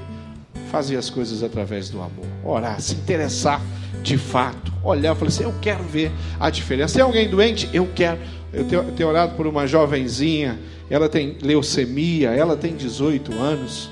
fazer 0.70 0.94
as 0.98 1.08
coisas 1.08 1.42
através 1.42 1.88
do 1.88 2.02
amor. 2.02 2.26
Orar, 2.44 2.78
se 2.82 2.92
interessar 2.96 3.62
de 4.02 4.18
fato. 4.18 4.70
Olhar 4.84 5.14
e 5.14 5.18
falar 5.18 5.28
assim: 5.28 5.44
eu 5.44 5.54
quero 5.62 5.82
ver 5.84 6.12
a 6.38 6.50
diferença. 6.50 6.96
Tem 6.96 7.02
alguém 7.02 7.30
doente? 7.30 7.66
Eu 7.72 7.88
quero. 7.94 8.18
Eu 8.52 8.66
tenho, 8.66 8.82
eu 8.82 8.92
tenho 8.92 9.08
orado 9.08 9.36
por 9.36 9.46
uma 9.46 9.66
jovenzinha, 9.66 10.58
ela 10.90 11.08
tem 11.08 11.36
leucemia, 11.42 12.30
ela 12.30 12.56
tem 12.56 12.74
18 12.74 13.32
anos. 13.34 13.90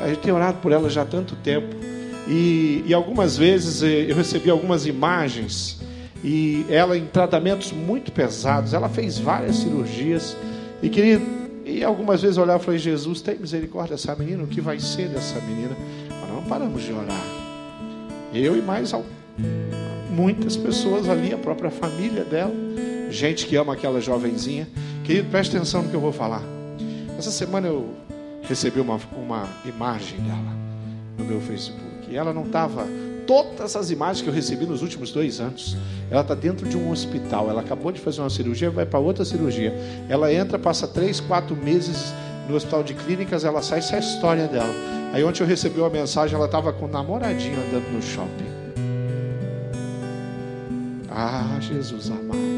A 0.00 0.08
gente 0.08 0.20
tem 0.20 0.32
orado 0.32 0.58
por 0.58 0.72
ela 0.72 0.88
já 0.88 1.02
há 1.02 1.06
tanto 1.06 1.34
tempo. 1.36 1.74
E, 2.28 2.82
e 2.86 2.94
algumas 2.94 3.36
vezes 3.36 3.82
eh, 3.82 4.10
eu 4.10 4.16
recebi 4.16 4.50
algumas 4.50 4.84
imagens 4.84 5.80
e 6.24 6.66
ela 6.68 6.98
em 6.98 7.06
tratamentos 7.06 7.70
muito 7.70 8.10
pesados, 8.10 8.74
ela 8.74 8.88
fez 8.88 9.16
várias 9.16 9.56
cirurgias 9.56 10.36
e 10.82 10.88
queria 10.88 11.20
e 11.64 11.82
algumas 11.82 12.22
vezes 12.22 12.36
eu 12.36 12.44
olhava 12.44 12.62
e 12.62 12.64
falei, 12.64 12.78
Jesus, 12.78 13.20
tem 13.20 13.36
misericórdia 13.36 13.96
dessa 13.96 14.14
menina, 14.14 14.44
o 14.44 14.46
que 14.46 14.60
vai 14.60 14.78
ser 14.78 15.08
dessa 15.08 15.40
menina? 15.40 15.76
Mas 16.08 16.30
não 16.30 16.42
paramos 16.44 16.82
de 16.84 16.92
orar. 16.92 17.24
Eu 18.32 18.56
e 18.56 18.62
mais 18.62 18.92
muitas 20.08 20.56
pessoas 20.56 21.08
ali, 21.08 21.34
a 21.34 21.36
própria 21.36 21.68
família 21.68 22.22
dela, 22.22 22.54
gente 23.10 23.46
que 23.46 23.56
ama 23.56 23.72
aquela 23.72 24.00
jovenzinha. 24.00 24.68
Querido, 25.06 25.30
preste 25.30 25.56
atenção 25.56 25.82
no 25.82 25.88
que 25.88 25.94
eu 25.94 26.00
vou 26.00 26.10
falar. 26.10 26.42
Essa 27.16 27.30
semana 27.30 27.68
eu 27.68 27.90
recebi 28.42 28.80
uma, 28.80 28.98
uma 29.16 29.48
imagem 29.64 30.18
dela 30.18 30.52
no 31.16 31.24
meu 31.24 31.40
Facebook. 31.40 32.10
E 32.10 32.16
ela 32.16 32.34
não 32.34 32.42
estava 32.42 32.84
todas 33.24 33.76
as 33.76 33.92
imagens 33.92 34.20
que 34.20 34.28
eu 34.28 34.34
recebi 34.34 34.66
nos 34.66 34.82
últimos 34.82 35.12
dois 35.12 35.38
anos. 35.38 35.76
Ela 36.10 36.22
está 36.22 36.34
dentro 36.34 36.68
de 36.68 36.76
um 36.76 36.90
hospital. 36.90 37.48
Ela 37.48 37.60
acabou 37.60 37.92
de 37.92 38.00
fazer 38.00 38.20
uma 38.20 38.28
cirurgia, 38.28 38.68
vai 38.68 38.84
para 38.84 38.98
outra 38.98 39.24
cirurgia. 39.24 39.72
Ela 40.08 40.32
entra, 40.32 40.58
passa 40.58 40.88
três, 40.88 41.20
quatro 41.20 41.54
meses 41.54 42.12
no 42.48 42.56
hospital 42.56 42.82
de 42.82 42.94
clínicas, 42.94 43.44
ela 43.44 43.62
sai, 43.62 43.78
essa 43.78 43.94
é 43.94 43.96
a 43.98 44.00
história 44.00 44.48
dela. 44.48 44.74
Aí 45.12 45.22
ontem 45.22 45.42
eu 45.42 45.46
recebi 45.46 45.78
uma 45.78 45.90
mensagem, 45.90 46.34
ela 46.34 46.46
estava 46.46 46.72
com 46.72 46.86
um 46.86 46.88
namoradinho 46.88 47.58
andando 47.60 47.92
no 47.92 48.02
shopping. 48.02 48.56
Ah, 51.08 51.58
Jesus 51.60 52.10
amado. 52.10 52.55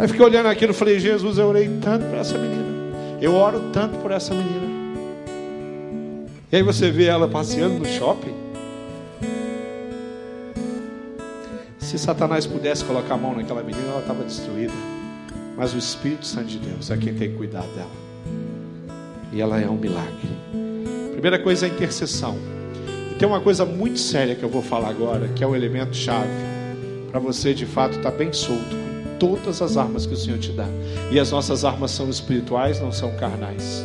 Aí 0.00 0.08
fiquei 0.08 0.24
olhando 0.24 0.46
aquilo 0.46 0.72
e 0.72 0.74
falei, 0.74 0.98
Jesus, 0.98 1.36
eu 1.36 1.46
orei 1.46 1.68
tanto 1.78 2.06
por 2.06 2.16
essa 2.16 2.38
menina. 2.38 2.64
Eu 3.20 3.34
oro 3.34 3.64
tanto 3.70 3.98
por 3.98 4.10
essa 4.10 4.32
menina. 4.32 4.66
E 6.50 6.56
aí 6.56 6.62
você 6.62 6.90
vê 6.90 7.04
ela 7.04 7.28
passeando 7.28 7.78
no 7.78 7.84
shopping. 7.84 8.34
Se 11.78 11.98
Satanás 11.98 12.46
pudesse 12.46 12.82
colocar 12.82 13.12
a 13.12 13.18
mão 13.18 13.36
naquela 13.36 13.62
menina, 13.62 13.88
ela 13.90 14.00
estava 14.00 14.24
destruída. 14.24 14.72
Mas 15.54 15.74
o 15.74 15.76
Espírito 15.76 16.26
Santo 16.26 16.46
de 16.46 16.60
Deus 16.60 16.90
é 16.90 16.96
quem 16.96 17.12
tem 17.12 17.32
que 17.32 17.36
cuidar 17.36 17.66
dela. 17.76 17.90
E 19.30 19.38
ela 19.42 19.60
é 19.60 19.68
um 19.68 19.76
milagre. 19.76 20.30
Primeira 21.12 21.38
coisa 21.38 21.66
é 21.66 21.70
a 21.70 21.72
intercessão. 21.74 22.38
E 23.12 23.16
tem 23.16 23.28
uma 23.28 23.42
coisa 23.42 23.66
muito 23.66 23.98
séria 23.98 24.34
que 24.34 24.42
eu 24.42 24.48
vou 24.48 24.62
falar 24.62 24.88
agora, 24.88 25.28
que 25.28 25.44
é 25.44 25.46
o 25.46 25.54
elemento 25.54 25.94
chave 25.94 26.30
para 27.10 27.20
você 27.20 27.52
de 27.52 27.66
fato 27.66 27.98
estar 27.98 28.10
tá 28.10 28.16
bem 28.16 28.32
solto 28.32 28.89
todas 29.20 29.60
as 29.60 29.76
armas 29.76 30.06
que 30.06 30.14
o 30.14 30.16
Senhor 30.16 30.38
te 30.38 30.50
dá. 30.50 30.66
E 31.12 31.20
as 31.20 31.30
nossas 31.30 31.64
armas 31.64 31.92
são 31.92 32.08
espirituais, 32.08 32.80
não 32.80 32.90
são 32.90 33.12
carnais. 33.12 33.84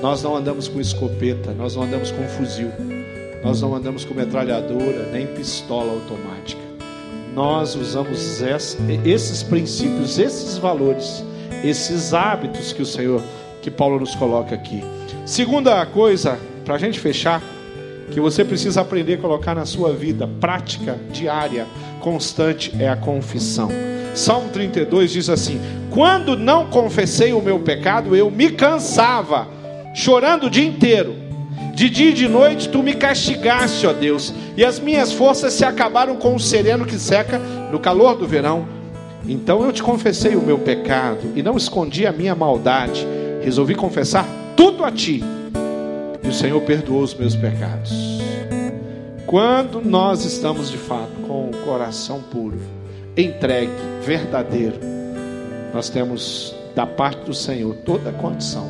Nós 0.00 0.22
não 0.22 0.36
andamos 0.36 0.68
com 0.68 0.80
escopeta, 0.80 1.52
nós 1.52 1.74
não 1.74 1.82
andamos 1.82 2.12
com 2.12 2.22
fuzil, 2.28 2.70
nós 3.42 3.60
não 3.60 3.74
andamos 3.74 4.04
com 4.04 4.14
metralhadora, 4.14 5.10
nem 5.12 5.26
pistola 5.26 5.92
automática. 5.92 6.62
Nós 7.34 7.74
usamos 7.74 8.40
esses 9.04 9.42
princípios, 9.42 10.18
esses 10.18 10.56
valores, 10.56 11.24
esses 11.64 12.14
hábitos 12.14 12.72
que 12.72 12.80
o 12.80 12.86
Senhor, 12.86 13.20
que 13.60 13.70
Paulo 13.70 13.98
nos 14.00 14.14
coloca 14.14 14.54
aqui. 14.54 14.82
Segunda 15.26 15.84
coisa, 15.84 16.38
para 16.64 16.76
a 16.76 16.78
gente 16.78 17.00
fechar, 17.00 17.42
que 18.10 18.20
você 18.20 18.44
precisa 18.44 18.80
aprender 18.80 19.14
a 19.14 19.18
colocar 19.18 19.54
na 19.54 19.66
sua 19.66 19.92
vida, 19.92 20.28
prática 20.40 20.98
diária, 21.10 21.66
constante, 22.00 22.72
é 22.78 22.88
a 22.88 22.96
confissão. 22.96 23.68
Salmo 24.16 24.48
32 24.48 25.10
diz 25.10 25.28
assim: 25.28 25.60
Quando 25.90 26.36
não 26.36 26.66
confessei 26.66 27.32
o 27.32 27.42
meu 27.42 27.58
pecado, 27.60 28.16
eu 28.16 28.30
me 28.30 28.50
cansava 28.50 29.46
chorando 29.94 30.46
o 30.46 30.50
dia 30.50 30.64
inteiro. 30.66 31.14
De 31.74 31.90
dia 31.90 32.10
e 32.10 32.14
de 32.14 32.26
noite 32.26 32.70
tu 32.70 32.82
me 32.82 32.94
castigaste, 32.94 33.86
ó 33.86 33.92
Deus, 33.92 34.32
e 34.56 34.64
as 34.64 34.80
minhas 34.80 35.12
forças 35.12 35.52
se 35.52 35.64
acabaram 35.64 36.16
com 36.16 36.34
o 36.34 36.40
sereno 36.40 36.86
que 36.86 36.98
seca 36.98 37.38
no 37.70 37.78
calor 37.78 38.16
do 38.16 38.26
verão. 38.26 38.66
Então 39.28 39.62
eu 39.62 39.72
te 39.72 39.82
confessei 39.82 40.34
o 40.34 40.40
meu 40.40 40.58
pecado 40.58 41.32
e 41.34 41.42
não 41.42 41.56
escondi 41.56 42.06
a 42.06 42.12
minha 42.12 42.34
maldade. 42.34 43.06
Resolvi 43.42 43.74
confessar 43.74 44.26
tudo 44.56 44.84
a 44.84 44.90
ti. 44.90 45.22
E 46.22 46.28
o 46.28 46.32
Senhor 46.32 46.60
perdoou 46.62 47.02
os 47.02 47.14
meus 47.14 47.36
pecados. 47.36 47.92
Quando 49.26 49.82
nós 49.82 50.24
estamos 50.24 50.70
de 50.70 50.78
fato 50.78 51.12
com 51.26 51.50
o 51.50 51.56
coração 51.64 52.22
puro, 52.30 52.58
entregue, 53.16 53.72
verdadeiro, 54.02 54.78
nós 55.72 55.88
temos 55.88 56.54
da 56.74 56.86
parte 56.86 57.24
do 57.24 57.32
Senhor 57.32 57.74
toda 57.76 58.10
a 58.10 58.12
condição 58.12 58.66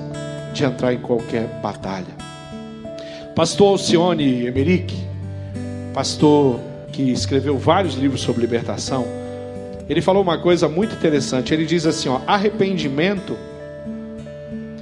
de 0.52 0.64
entrar 0.64 0.94
em 0.94 0.98
qualquer 0.98 1.48
batalha. 1.60 2.14
Pastor 3.34 3.72
Alcione 3.72 4.46
Emerick, 4.46 4.96
pastor 5.92 6.60
que 6.92 7.10
escreveu 7.10 7.58
vários 7.58 7.94
livros 7.94 8.20
sobre 8.20 8.40
libertação, 8.40 9.04
ele 9.88 10.00
falou 10.00 10.22
uma 10.22 10.38
coisa 10.38 10.68
muito 10.68 10.94
interessante. 10.94 11.52
Ele 11.52 11.66
diz 11.66 11.84
assim: 11.84 12.08
ó, 12.08 12.20
arrependimento 12.26 13.36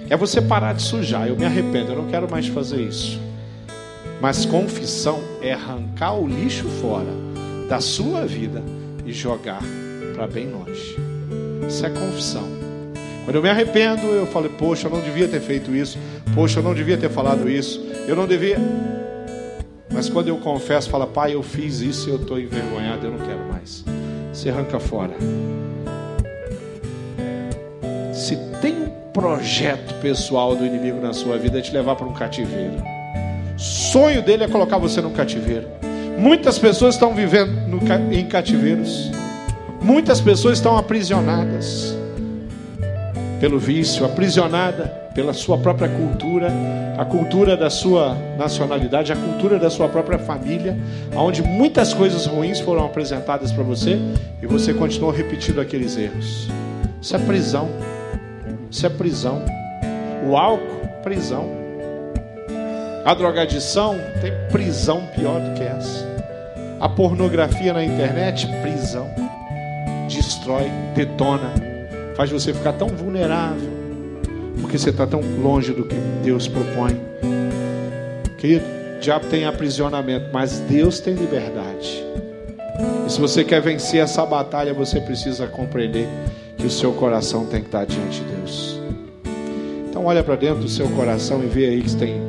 é 0.08 0.16
você 0.16 0.40
parar 0.40 0.74
de 0.74 0.82
sujar. 0.82 1.26
Eu 1.26 1.36
me 1.36 1.44
arrependo, 1.44 1.92
eu 1.92 1.96
não 1.96 2.08
quero 2.08 2.30
mais 2.30 2.46
fazer 2.46 2.80
isso. 2.80 3.18
Mas 4.20 4.44
confissão 4.44 5.20
é 5.42 5.52
arrancar 5.52 6.14
o 6.14 6.28
lixo 6.28 6.68
fora 6.80 7.12
da 7.68 7.80
sua 7.80 8.24
vida 8.24 8.62
e 9.04 9.12
jogar 9.12 9.60
para 10.14 10.26
bem 10.26 10.48
longe. 10.50 10.96
Isso 11.68 11.84
é 11.84 11.90
confissão. 11.90 12.48
Quando 13.24 13.36
eu 13.36 13.42
me 13.42 13.48
arrependo, 13.48 14.06
eu 14.06 14.26
falo, 14.26 14.50
poxa, 14.50 14.86
eu 14.86 14.90
não 14.90 15.00
devia 15.00 15.26
ter 15.26 15.40
feito 15.40 15.74
isso. 15.74 15.98
Poxa, 16.34 16.58
eu 16.58 16.62
não 16.62 16.74
devia 16.74 16.96
ter 16.96 17.08
falado 17.08 17.48
isso. 17.48 17.82
Eu 18.06 18.14
não 18.14 18.26
devia. 18.26 18.58
Mas 19.90 20.08
quando 20.08 20.28
eu 20.28 20.36
confesso, 20.36 20.90
fala, 20.90 21.06
pai, 21.06 21.34
eu 21.34 21.42
fiz 21.42 21.80
isso 21.80 22.08
e 22.08 22.12
eu 22.12 22.16
estou 22.16 22.38
envergonhado, 22.38 23.06
eu 23.06 23.12
não 23.12 23.18
quero 23.18 23.44
mais. 23.50 23.84
Você 24.32 24.50
arranca 24.50 24.78
fora. 24.78 25.14
Se 28.12 28.36
tem 28.60 28.74
um 28.74 28.90
projeto 29.12 29.94
pessoal 30.00 30.54
do 30.54 30.66
inimigo 30.66 31.00
na 31.00 31.12
sua 31.12 31.38
vida, 31.38 31.58
é 31.58 31.62
te 31.62 31.72
levar 31.72 31.96
para 31.96 32.06
um 32.06 32.12
cativeiro. 32.12 32.74
Sonho 33.56 34.20
dele 34.20 34.44
é 34.44 34.48
colocar 34.48 34.76
você 34.76 35.00
num 35.00 35.12
cativeiro. 35.12 35.66
Muitas 36.18 36.58
pessoas 36.58 36.94
estão 36.94 37.14
vivendo 37.14 37.52
no, 37.68 37.80
em 38.12 38.26
cativeiros. 38.26 39.10
Muitas 39.82 40.20
pessoas 40.20 40.58
estão 40.58 40.76
aprisionadas 40.76 41.96
pelo 43.40 43.58
vício, 43.58 44.06
aprisionada 44.06 44.84
pela 45.14 45.32
sua 45.32 45.58
própria 45.58 45.88
cultura, 45.88 46.50
a 46.96 47.04
cultura 47.04 47.56
da 47.56 47.70
sua 47.70 48.16
nacionalidade, 48.38 49.12
a 49.12 49.16
cultura 49.16 49.58
da 49.58 49.70
sua 49.70 49.88
própria 49.88 50.18
família, 50.18 50.78
onde 51.14 51.42
muitas 51.42 51.92
coisas 51.92 52.26
ruins 52.26 52.60
foram 52.60 52.84
apresentadas 52.84 53.52
para 53.52 53.62
você 53.62 53.98
e 54.42 54.46
você 54.46 54.72
continuou 54.72 55.12
repetindo 55.12 55.60
aqueles 55.60 55.96
erros. 55.96 56.48
Isso 57.00 57.14
é 57.14 57.18
prisão. 57.18 57.68
Isso 58.70 58.86
é 58.86 58.88
prisão. 58.88 59.42
O 60.26 60.36
álcool, 60.36 60.88
prisão. 61.02 61.63
A 63.04 63.14
drogadição 63.14 63.98
tem 64.20 64.32
prisão 64.50 65.06
pior 65.14 65.40
do 65.40 65.54
que 65.54 65.62
essa. 65.62 66.06
A 66.80 66.88
pornografia 66.88 67.72
na 67.72 67.84
internet, 67.84 68.46
prisão. 68.62 69.08
Destrói, 70.08 70.70
detona, 70.94 71.52
faz 72.16 72.30
você 72.30 72.52
ficar 72.52 72.74
tão 72.74 72.88
vulnerável 72.88 73.74
porque 74.60 74.78
você 74.78 74.90
está 74.90 75.06
tão 75.06 75.20
longe 75.42 75.72
do 75.72 75.84
que 75.84 75.94
Deus 76.22 76.48
propõe. 76.48 77.00
Querido, 78.38 78.64
o 78.96 79.00
diabo 79.00 79.26
tem 79.26 79.44
aprisionamento, 79.44 80.30
mas 80.32 80.58
Deus 80.60 81.00
tem 81.00 81.14
liberdade. 81.14 82.04
E 83.06 83.12
se 83.12 83.20
você 83.20 83.44
quer 83.44 83.60
vencer 83.60 84.00
essa 84.00 84.24
batalha, 84.24 84.72
você 84.72 85.00
precisa 85.00 85.46
compreender 85.46 86.08
que 86.56 86.66
o 86.66 86.70
seu 86.70 86.92
coração 86.92 87.46
tem 87.46 87.60
que 87.60 87.68
estar 87.68 87.84
diante 87.84 88.20
de 88.20 88.26
Deus. 88.26 88.80
Então 89.88 90.06
olha 90.06 90.24
para 90.24 90.36
dentro 90.36 90.62
do 90.62 90.68
seu 90.68 90.88
coração 90.88 91.42
e 91.44 91.46
vê 91.46 91.66
aí 91.66 91.82
que 91.82 91.94
tem 91.96 92.20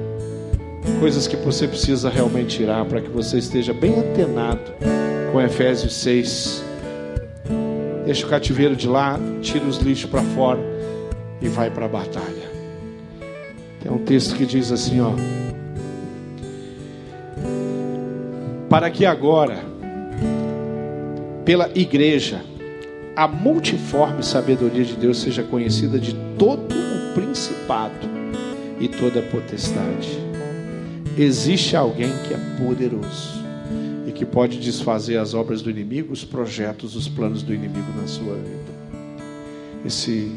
coisas 0.99 1.27
que 1.27 1.35
você 1.35 1.67
precisa 1.67 2.09
realmente 2.09 2.57
tirar 2.57 2.85
para 2.85 3.01
que 3.01 3.09
você 3.09 3.37
esteja 3.37 3.73
bem 3.73 3.99
antenado 3.99 4.71
com 5.31 5.41
Efésios 5.41 5.93
6. 5.95 6.63
Deixa 8.05 8.25
o 8.25 8.29
cativeiro 8.29 8.75
de 8.75 8.87
lá, 8.87 9.19
tira 9.41 9.65
os 9.65 9.77
lixos 9.77 10.09
para 10.09 10.21
fora 10.21 10.59
e 11.41 11.47
vai 11.47 11.69
para 11.69 11.85
a 11.85 11.89
batalha. 11.89 12.45
Tem 13.81 13.91
um 13.91 13.99
texto 13.99 14.35
que 14.35 14.45
diz 14.45 14.71
assim, 14.71 14.99
ó: 15.01 15.11
Para 18.69 18.89
que 18.89 19.05
agora 19.05 19.59
pela 21.43 21.69
igreja 21.75 22.41
a 23.15 23.27
multiforme 23.27 24.23
sabedoria 24.23 24.83
de 24.83 24.95
Deus 24.95 25.19
seja 25.19 25.43
conhecida 25.43 25.99
de 25.99 26.13
todo 26.37 26.73
o 26.73 27.13
principado 27.13 28.09
e 28.79 28.87
toda 28.87 29.19
a 29.19 29.23
potestade. 29.23 30.24
Existe 31.17 31.75
alguém 31.75 32.11
que 32.27 32.33
é 32.33 32.37
poderoso 32.57 33.45
e 34.05 34.11
que 34.11 34.25
pode 34.25 34.59
desfazer 34.59 35.17
as 35.17 35.33
obras 35.33 35.61
do 35.61 35.69
inimigo, 35.69 36.11
os 36.11 36.25
projetos, 36.25 36.95
os 36.95 37.07
planos 37.07 37.41
do 37.41 37.53
inimigo 37.53 37.87
na 37.99 38.05
sua 38.05 38.35
vida. 38.35 38.75
Esse 39.85 40.31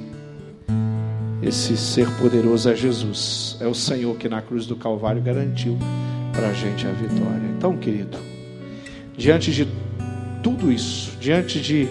esse 1.40 1.76
ser 1.76 2.08
poderoso 2.16 2.68
é 2.68 2.74
Jesus, 2.74 3.56
é 3.60 3.66
o 3.66 3.74
Senhor 3.74 4.16
que 4.16 4.28
na 4.28 4.42
cruz 4.42 4.66
do 4.66 4.74
Calvário 4.74 5.22
garantiu 5.22 5.78
para 6.32 6.48
a 6.48 6.52
gente 6.52 6.84
a 6.84 6.90
vitória. 6.90 7.48
Então, 7.56 7.76
querido, 7.76 8.18
diante 9.16 9.52
de 9.52 9.68
tudo 10.42 10.70
isso, 10.70 11.12
diante 11.20 11.60
de 11.60 11.88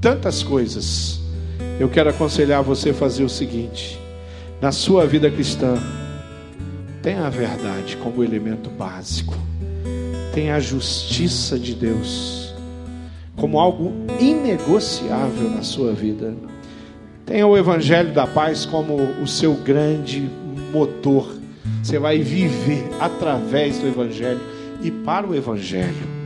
tantas 0.00 0.44
coisas, 0.44 1.20
eu 1.80 1.88
quero 1.88 2.10
aconselhar 2.10 2.62
você 2.62 2.90
a 2.90 2.94
fazer 2.94 3.24
o 3.24 3.28
seguinte: 3.28 3.98
na 4.60 4.70
sua 4.70 5.06
vida 5.06 5.28
cristã, 5.28 5.74
tenha 7.02 7.26
a 7.26 7.30
verdade 7.30 7.96
como 7.96 8.24
elemento 8.24 8.70
básico, 8.70 9.34
tenha 10.34 10.56
a 10.56 10.60
justiça 10.60 11.58
de 11.58 11.74
Deus 11.74 12.38
como 13.36 13.58
algo 13.58 13.92
inegociável 14.18 15.50
na 15.50 15.62
sua 15.62 15.92
vida. 15.92 16.34
Tenha 17.24 17.46
o 17.46 17.56
Evangelho 17.56 18.12
da 18.12 18.26
Paz 18.26 18.66
como 18.66 18.96
o 19.22 19.26
seu 19.26 19.54
grande 19.54 20.28
motor. 20.72 21.38
Você 21.82 21.98
vai 21.98 22.18
viver 22.18 22.88
através 23.00 23.78
do 23.78 23.86
Evangelho 23.86 24.40
e 24.82 24.90
para 24.90 25.26
o 25.26 25.34
Evangelho. 25.34 26.18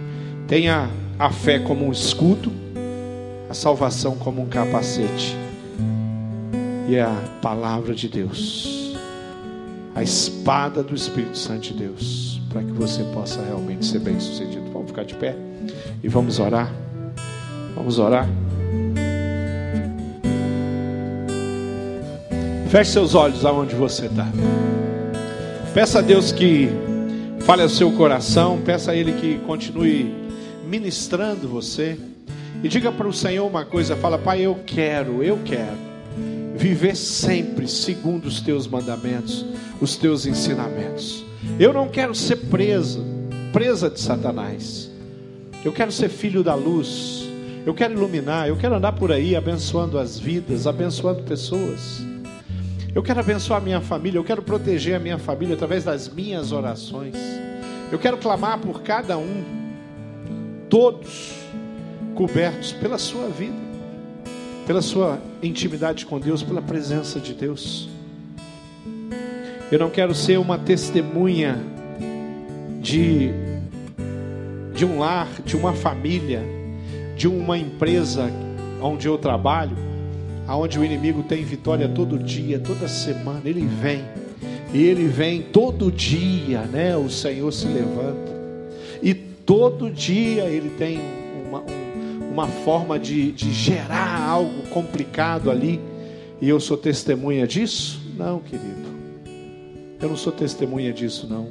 Tenha 0.46 0.88
a 1.18 1.30
fé 1.30 1.58
como 1.58 1.86
um 1.86 1.92
escudo, 1.92 2.50
a 3.48 3.54
salvação 3.54 4.16
como 4.16 4.42
um 4.42 4.46
capacete 4.46 5.36
e 6.88 6.98
a 6.98 7.14
palavra 7.40 7.94
de 7.94 8.08
Deus, 8.08 8.81
a 9.94 10.02
espada 10.02 10.82
do 10.82 10.94
Espírito 10.94 11.36
Santo 11.36 11.60
de 11.60 11.74
Deus, 11.74 12.40
para 12.48 12.62
que 12.62 12.72
você 12.72 13.02
possa 13.12 13.42
realmente 13.42 13.84
ser 13.84 13.98
bem 13.98 14.18
sucedido. 14.18 14.70
Vamos 14.72 14.88
ficar 14.88 15.04
de 15.04 15.14
pé 15.14 15.36
e 16.02 16.08
vamos 16.08 16.38
orar. 16.38 16.72
Vamos 17.74 17.98
orar. 17.98 18.28
Feche 22.70 22.90
seus 22.90 23.14
olhos 23.14 23.44
aonde 23.44 23.74
você 23.74 24.06
está. 24.06 24.26
Peça 25.74 25.98
a 25.98 26.02
Deus 26.02 26.32
que 26.32 26.70
fale 27.40 27.62
ao 27.62 27.68
seu 27.68 27.92
coração. 27.92 28.60
Peça 28.64 28.92
a 28.92 28.96
Ele 28.96 29.12
que 29.12 29.38
continue 29.46 30.14
ministrando 30.66 31.48
você. 31.48 31.98
E 32.62 32.68
diga 32.68 32.90
para 32.90 33.06
o 33.06 33.12
Senhor 33.12 33.46
uma 33.46 33.64
coisa: 33.66 33.94
fala, 33.94 34.16
Pai, 34.16 34.40
eu 34.40 34.58
quero, 34.66 35.22
eu 35.22 35.38
quero 35.44 35.91
viver 36.54 36.96
sempre 36.96 37.66
segundo 37.66 38.26
os 38.26 38.40
teus 38.40 38.66
mandamentos, 38.66 39.44
os 39.80 39.96
teus 39.96 40.26
ensinamentos. 40.26 41.24
Eu 41.58 41.72
não 41.72 41.88
quero 41.88 42.14
ser 42.14 42.36
presa, 42.36 43.00
presa 43.52 43.90
de 43.90 44.00
Satanás. 44.00 44.90
Eu 45.64 45.72
quero 45.72 45.92
ser 45.92 46.08
filho 46.08 46.42
da 46.42 46.54
luz. 46.54 47.28
Eu 47.64 47.72
quero 47.74 47.94
iluminar, 47.94 48.48
eu 48.48 48.56
quero 48.56 48.74
andar 48.74 48.92
por 48.92 49.12
aí 49.12 49.36
abençoando 49.36 49.96
as 49.98 50.18
vidas, 50.18 50.66
abençoando 50.66 51.22
pessoas. 51.22 52.02
Eu 52.92 53.02
quero 53.02 53.20
abençoar 53.20 53.60
a 53.60 53.64
minha 53.64 53.80
família, 53.80 54.18
eu 54.18 54.24
quero 54.24 54.42
proteger 54.42 54.96
a 54.96 54.98
minha 54.98 55.16
família 55.16 55.54
através 55.54 55.84
das 55.84 56.08
minhas 56.08 56.50
orações. 56.50 57.14
Eu 57.90 57.98
quero 57.98 58.18
clamar 58.18 58.58
por 58.58 58.82
cada 58.82 59.16
um, 59.16 59.44
todos 60.68 61.34
cobertos 62.14 62.72
pela 62.72 62.98
sua 62.98 63.28
vida, 63.28 63.56
pela 64.66 64.82
sua 64.82 65.20
intimidade 65.42 66.06
com 66.06 66.18
Deus, 66.18 66.42
pela 66.42 66.62
presença 66.62 67.18
de 67.18 67.34
Deus. 67.34 67.88
Eu 69.70 69.78
não 69.78 69.90
quero 69.90 70.14
ser 70.14 70.38
uma 70.38 70.58
testemunha 70.58 71.58
de 72.80 73.30
de 74.74 74.86
um 74.86 74.98
lar, 74.98 75.28
de 75.44 75.54
uma 75.56 75.74
família, 75.74 76.42
de 77.16 77.28
uma 77.28 77.58
empresa 77.58 78.30
onde 78.80 79.06
eu 79.06 79.18
trabalho 79.18 79.76
aonde 80.46 80.78
o 80.78 80.84
inimigo 80.84 81.22
tem 81.22 81.44
vitória 81.44 81.88
todo 81.88 82.18
dia, 82.18 82.58
toda 82.58 82.88
semana, 82.88 83.42
ele 83.44 83.64
vem. 83.64 84.02
E 84.72 84.82
ele 84.82 85.06
vem 85.06 85.42
todo 85.42 85.92
dia, 85.92 86.62
né? 86.62 86.96
O 86.96 87.08
Senhor 87.08 87.52
se 87.52 87.66
levanta. 87.66 88.32
E 89.02 89.14
todo 89.14 89.90
dia 89.90 90.44
ele 90.44 90.70
tem 90.70 91.00
uma, 92.32 92.46
forma 92.46 92.98
de, 92.98 93.30
de 93.32 93.52
gerar 93.52 94.26
algo 94.26 94.62
complicado 94.70 95.50
ali. 95.50 95.78
E 96.40 96.48
eu 96.48 96.58
sou 96.58 96.76
testemunha 96.76 97.46
disso? 97.46 98.00
Não, 98.16 98.40
querido. 98.40 98.90
Eu 100.00 100.08
não 100.08 100.16
sou 100.16 100.32
testemunha 100.32 100.92
disso, 100.92 101.28
não. 101.28 101.50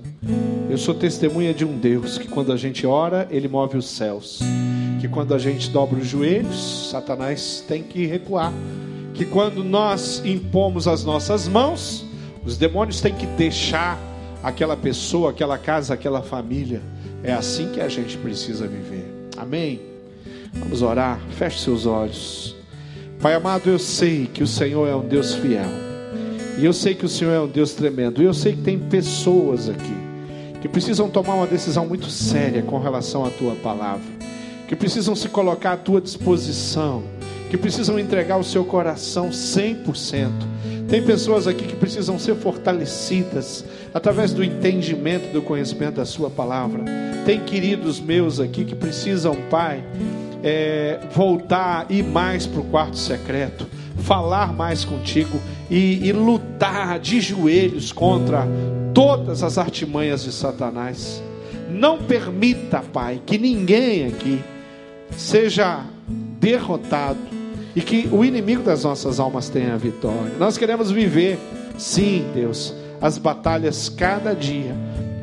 Eu 0.70 0.78
sou 0.78 0.94
testemunha 0.94 1.54
de 1.54 1.64
um 1.64 1.78
Deus 1.78 2.18
que 2.18 2.28
quando 2.28 2.52
a 2.52 2.58
gente 2.58 2.86
ora, 2.86 3.28
ele 3.30 3.48
move 3.48 3.78
os 3.78 3.88
céus. 3.88 4.40
Que 5.00 5.08
quando 5.08 5.34
a 5.34 5.38
gente 5.38 5.70
dobra 5.70 6.00
os 6.00 6.08
joelhos, 6.08 6.90
Satanás 6.90 7.64
tem 7.68 7.84
que 7.84 8.06
recuar 8.06 8.52
que 9.14 9.26
quando 9.26 9.64
nós 9.64 10.22
impomos 10.26 10.88
as 10.88 11.06
nossas 11.06 11.48
mãos, 11.48 12.04
os 12.44 12.58
demônios 12.58 13.00
têm 13.02 13.14
que 13.14 13.28
deixar 13.28 14.00
aquela 14.42 14.76
pessoa, 14.76 15.30
aquela 15.30 15.58
casa, 15.58 15.94
aquela 15.94 16.22
família. 16.22 16.82
É 17.24 17.32
assim 17.32 17.72
que 17.72 17.80
a 17.80 17.88
gente 17.88 18.18
precisa 18.18 18.68
viver. 18.68 19.30
Amém? 19.38 19.91
Vamos 20.54 20.82
orar. 20.82 21.20
Feche 21.32 21.60
seus 21.60 21.86
olhos. 21.86 22.56
Pai 23.22 23.34
amado, 23.34 23.70
eu 23.70 23.80
sei 23.80 24.26
que 24.26 24.44
o 24.44 24.48
Senhor 24.48 24.88
é 24.88 24.96
um 24.96 25.08
Deus 25.08 25.36
fiel. 25.36 25.70
E 26.58 26.66
eu 26.66 26.74
sei 26.74 26.96
que 26.96 27.06
o 27.06 27.10
Senhor 27.10 27.32
é 27.32 27.40
um 27.40 27.48
Deus 27.48 27.74
tremendo. 27.74 28.22
E 28.22 28.26
eu 28.26 28.34
sei 28.34 28.54
que 28.54 28.62
tem 28.62 28.78
pessoas 28.78 29.70
aqui 29.70 30.12
que 30.62 30.68
precisam 30.68 31.10
tomar 31.10 31.34
uma 31.34 31.48
decisão 31.48 31.88
muito 31.88 32.10
séria 32.10 32.62
com 32.62 32.78
relação 32.78 33.26
à 33.26 33.32
tua 33.32 33.56
palavra, 33.56 34.06
que 34.68 34.76
precisam 34.76 35.16
se 35.16 35.28
colocar 35.28 35.74
à 35.74 35.78
tua 35.78 36.00
disposição 36.00 37.04
que 37.52 37.58
precisam 37.58 38.00
entregar 38.00 38.38
o 38.38 38.46
seu 38.46 38.64
coração 38.64 39.30
100%. 39.30 40.30
Tem 40.88 41.04
pessoas 41.04 41.48
aqui 41.48 41.66
que 41.68 41.76
precisam 41.76 42.18
ser 42.18 42.36
fortalecidas 42.36 43.66
através 43.94 44.32
do 44.32 44.42
entendimento, 44.42 45.34
do 45.34 45.42
conhecimento 45.42 45.96
da 45.96 46.06
Sua 46.06 46.30
palavra. 46.30 46.86
Tem 47.26 47.42
queridos 47.42 48.00
meus 48.00 48.40
aqui 48.40 48.64
que 48.64 48.74
precisam, 48.74 49.36
Pai, 49.50 49.84
é, 50.44 51.00
voltar, 51.14 51.86
ir 51.90 52.04
mais 52.04 52.46
para 52.46 52.62
o 52.62 52.64
quarto 52.66 52.98
secreto, 52.98 53.68
falar 53.98 54.54
mais 54.54 54.84
contigo 54.84 55.40
e, 55.70 56.08
e 56.08 56.12
lutar 56.12 57.00
de 57.00 57.22
joelhos 57.22 57.92
contra 57.92 58.48
todas 58.94 59.44
as 59.44 59.58
artimanhas 59.58 60.24
de 60.24 60.32
Satanás. 60.32 61.22
Não 61.70 61.98
permita, 62.00 62.80
Pai, 62.80 63.22
que 63.26 63.38
ninguém 63.38 64.08
aqui 64.08 64.42
seja 65.16 65.86
derrotado 66.40 67.20
e 67.76 67.82
que 67.82 68.10
o 68.12 68.26
inimigo 68.26 68.64
das 68.64 68.84
nossas 68.84 69.20
almas 69.20 69.48
tenha 69.48 69.74
a 69.74 69.78
vitória. 69.78 70.34
Nós 70.38 70.58
queremos 70.58 70.92
viver 70.92 71.38
Sim, 71.82 72.26
Deus, 72.34 72.76
as 73.02 73.18
batalhas 73.18 73.90
cada 73.90 74.36
dia, 74.36 74.76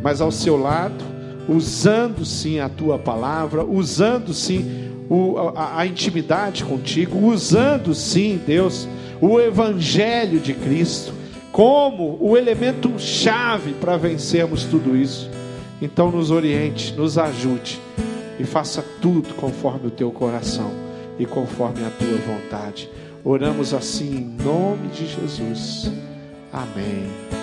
mas 0.02 0.20
ao 0.20 0.32
seu 0.32 0.56
lado, 0.56 1.04
usando 1.48 2.24
sim 2.24 2.58
a 2.58 2.68
tua 2.68 2.98
palavra, 2.98 3.64
usando 3.64 4.34
sim 4.34 4.87
o, 5.08 5.36
a, 5.54 5.80
a 5.80 5.86
intimidade 5.86 6.64
contigo, 6.64 7.18
usando 7.26 7.94
sim, 7.94 8.40
Deus, 8.46 8.88
o 9.20 9.40
Evangelho 9.40 10.38
de 10.40 10.54
Cristo 10.54 11.12
como 11.50 12.16
o 12.20 12.36
elemento 12.36 12.98
chave 12.98 13.72
para 13.72 13.96
vencermos 13.96 14.64
tudo 14.64 14.96
isso. 14.96 15.28
Então, 15.80 16.10
nos 16.10 16.30
oriente, 16.30 16.92
nos 16.92 17.18
ajude 17.18 17.80
e 18.38 18.44
faça 18.44 18.84
tudo 19.00 19.34
conforme 19.34 19.88
o 19.88 19.90
teu 19.90 20.10
coração 20.12 20.70
e 21.18 21.26
conforme 21.26 21.84
a 21.84 21.90
tua 21.90 22.18
vontade. 22.18 22.88
Oramos 23.24 23.74
assim 23.74 24.18
em 24.18 24.44
nome 24.44 24.88
de 24.88 25.06
Jesus. 25.06 25.90
Amém. 26.52 27.37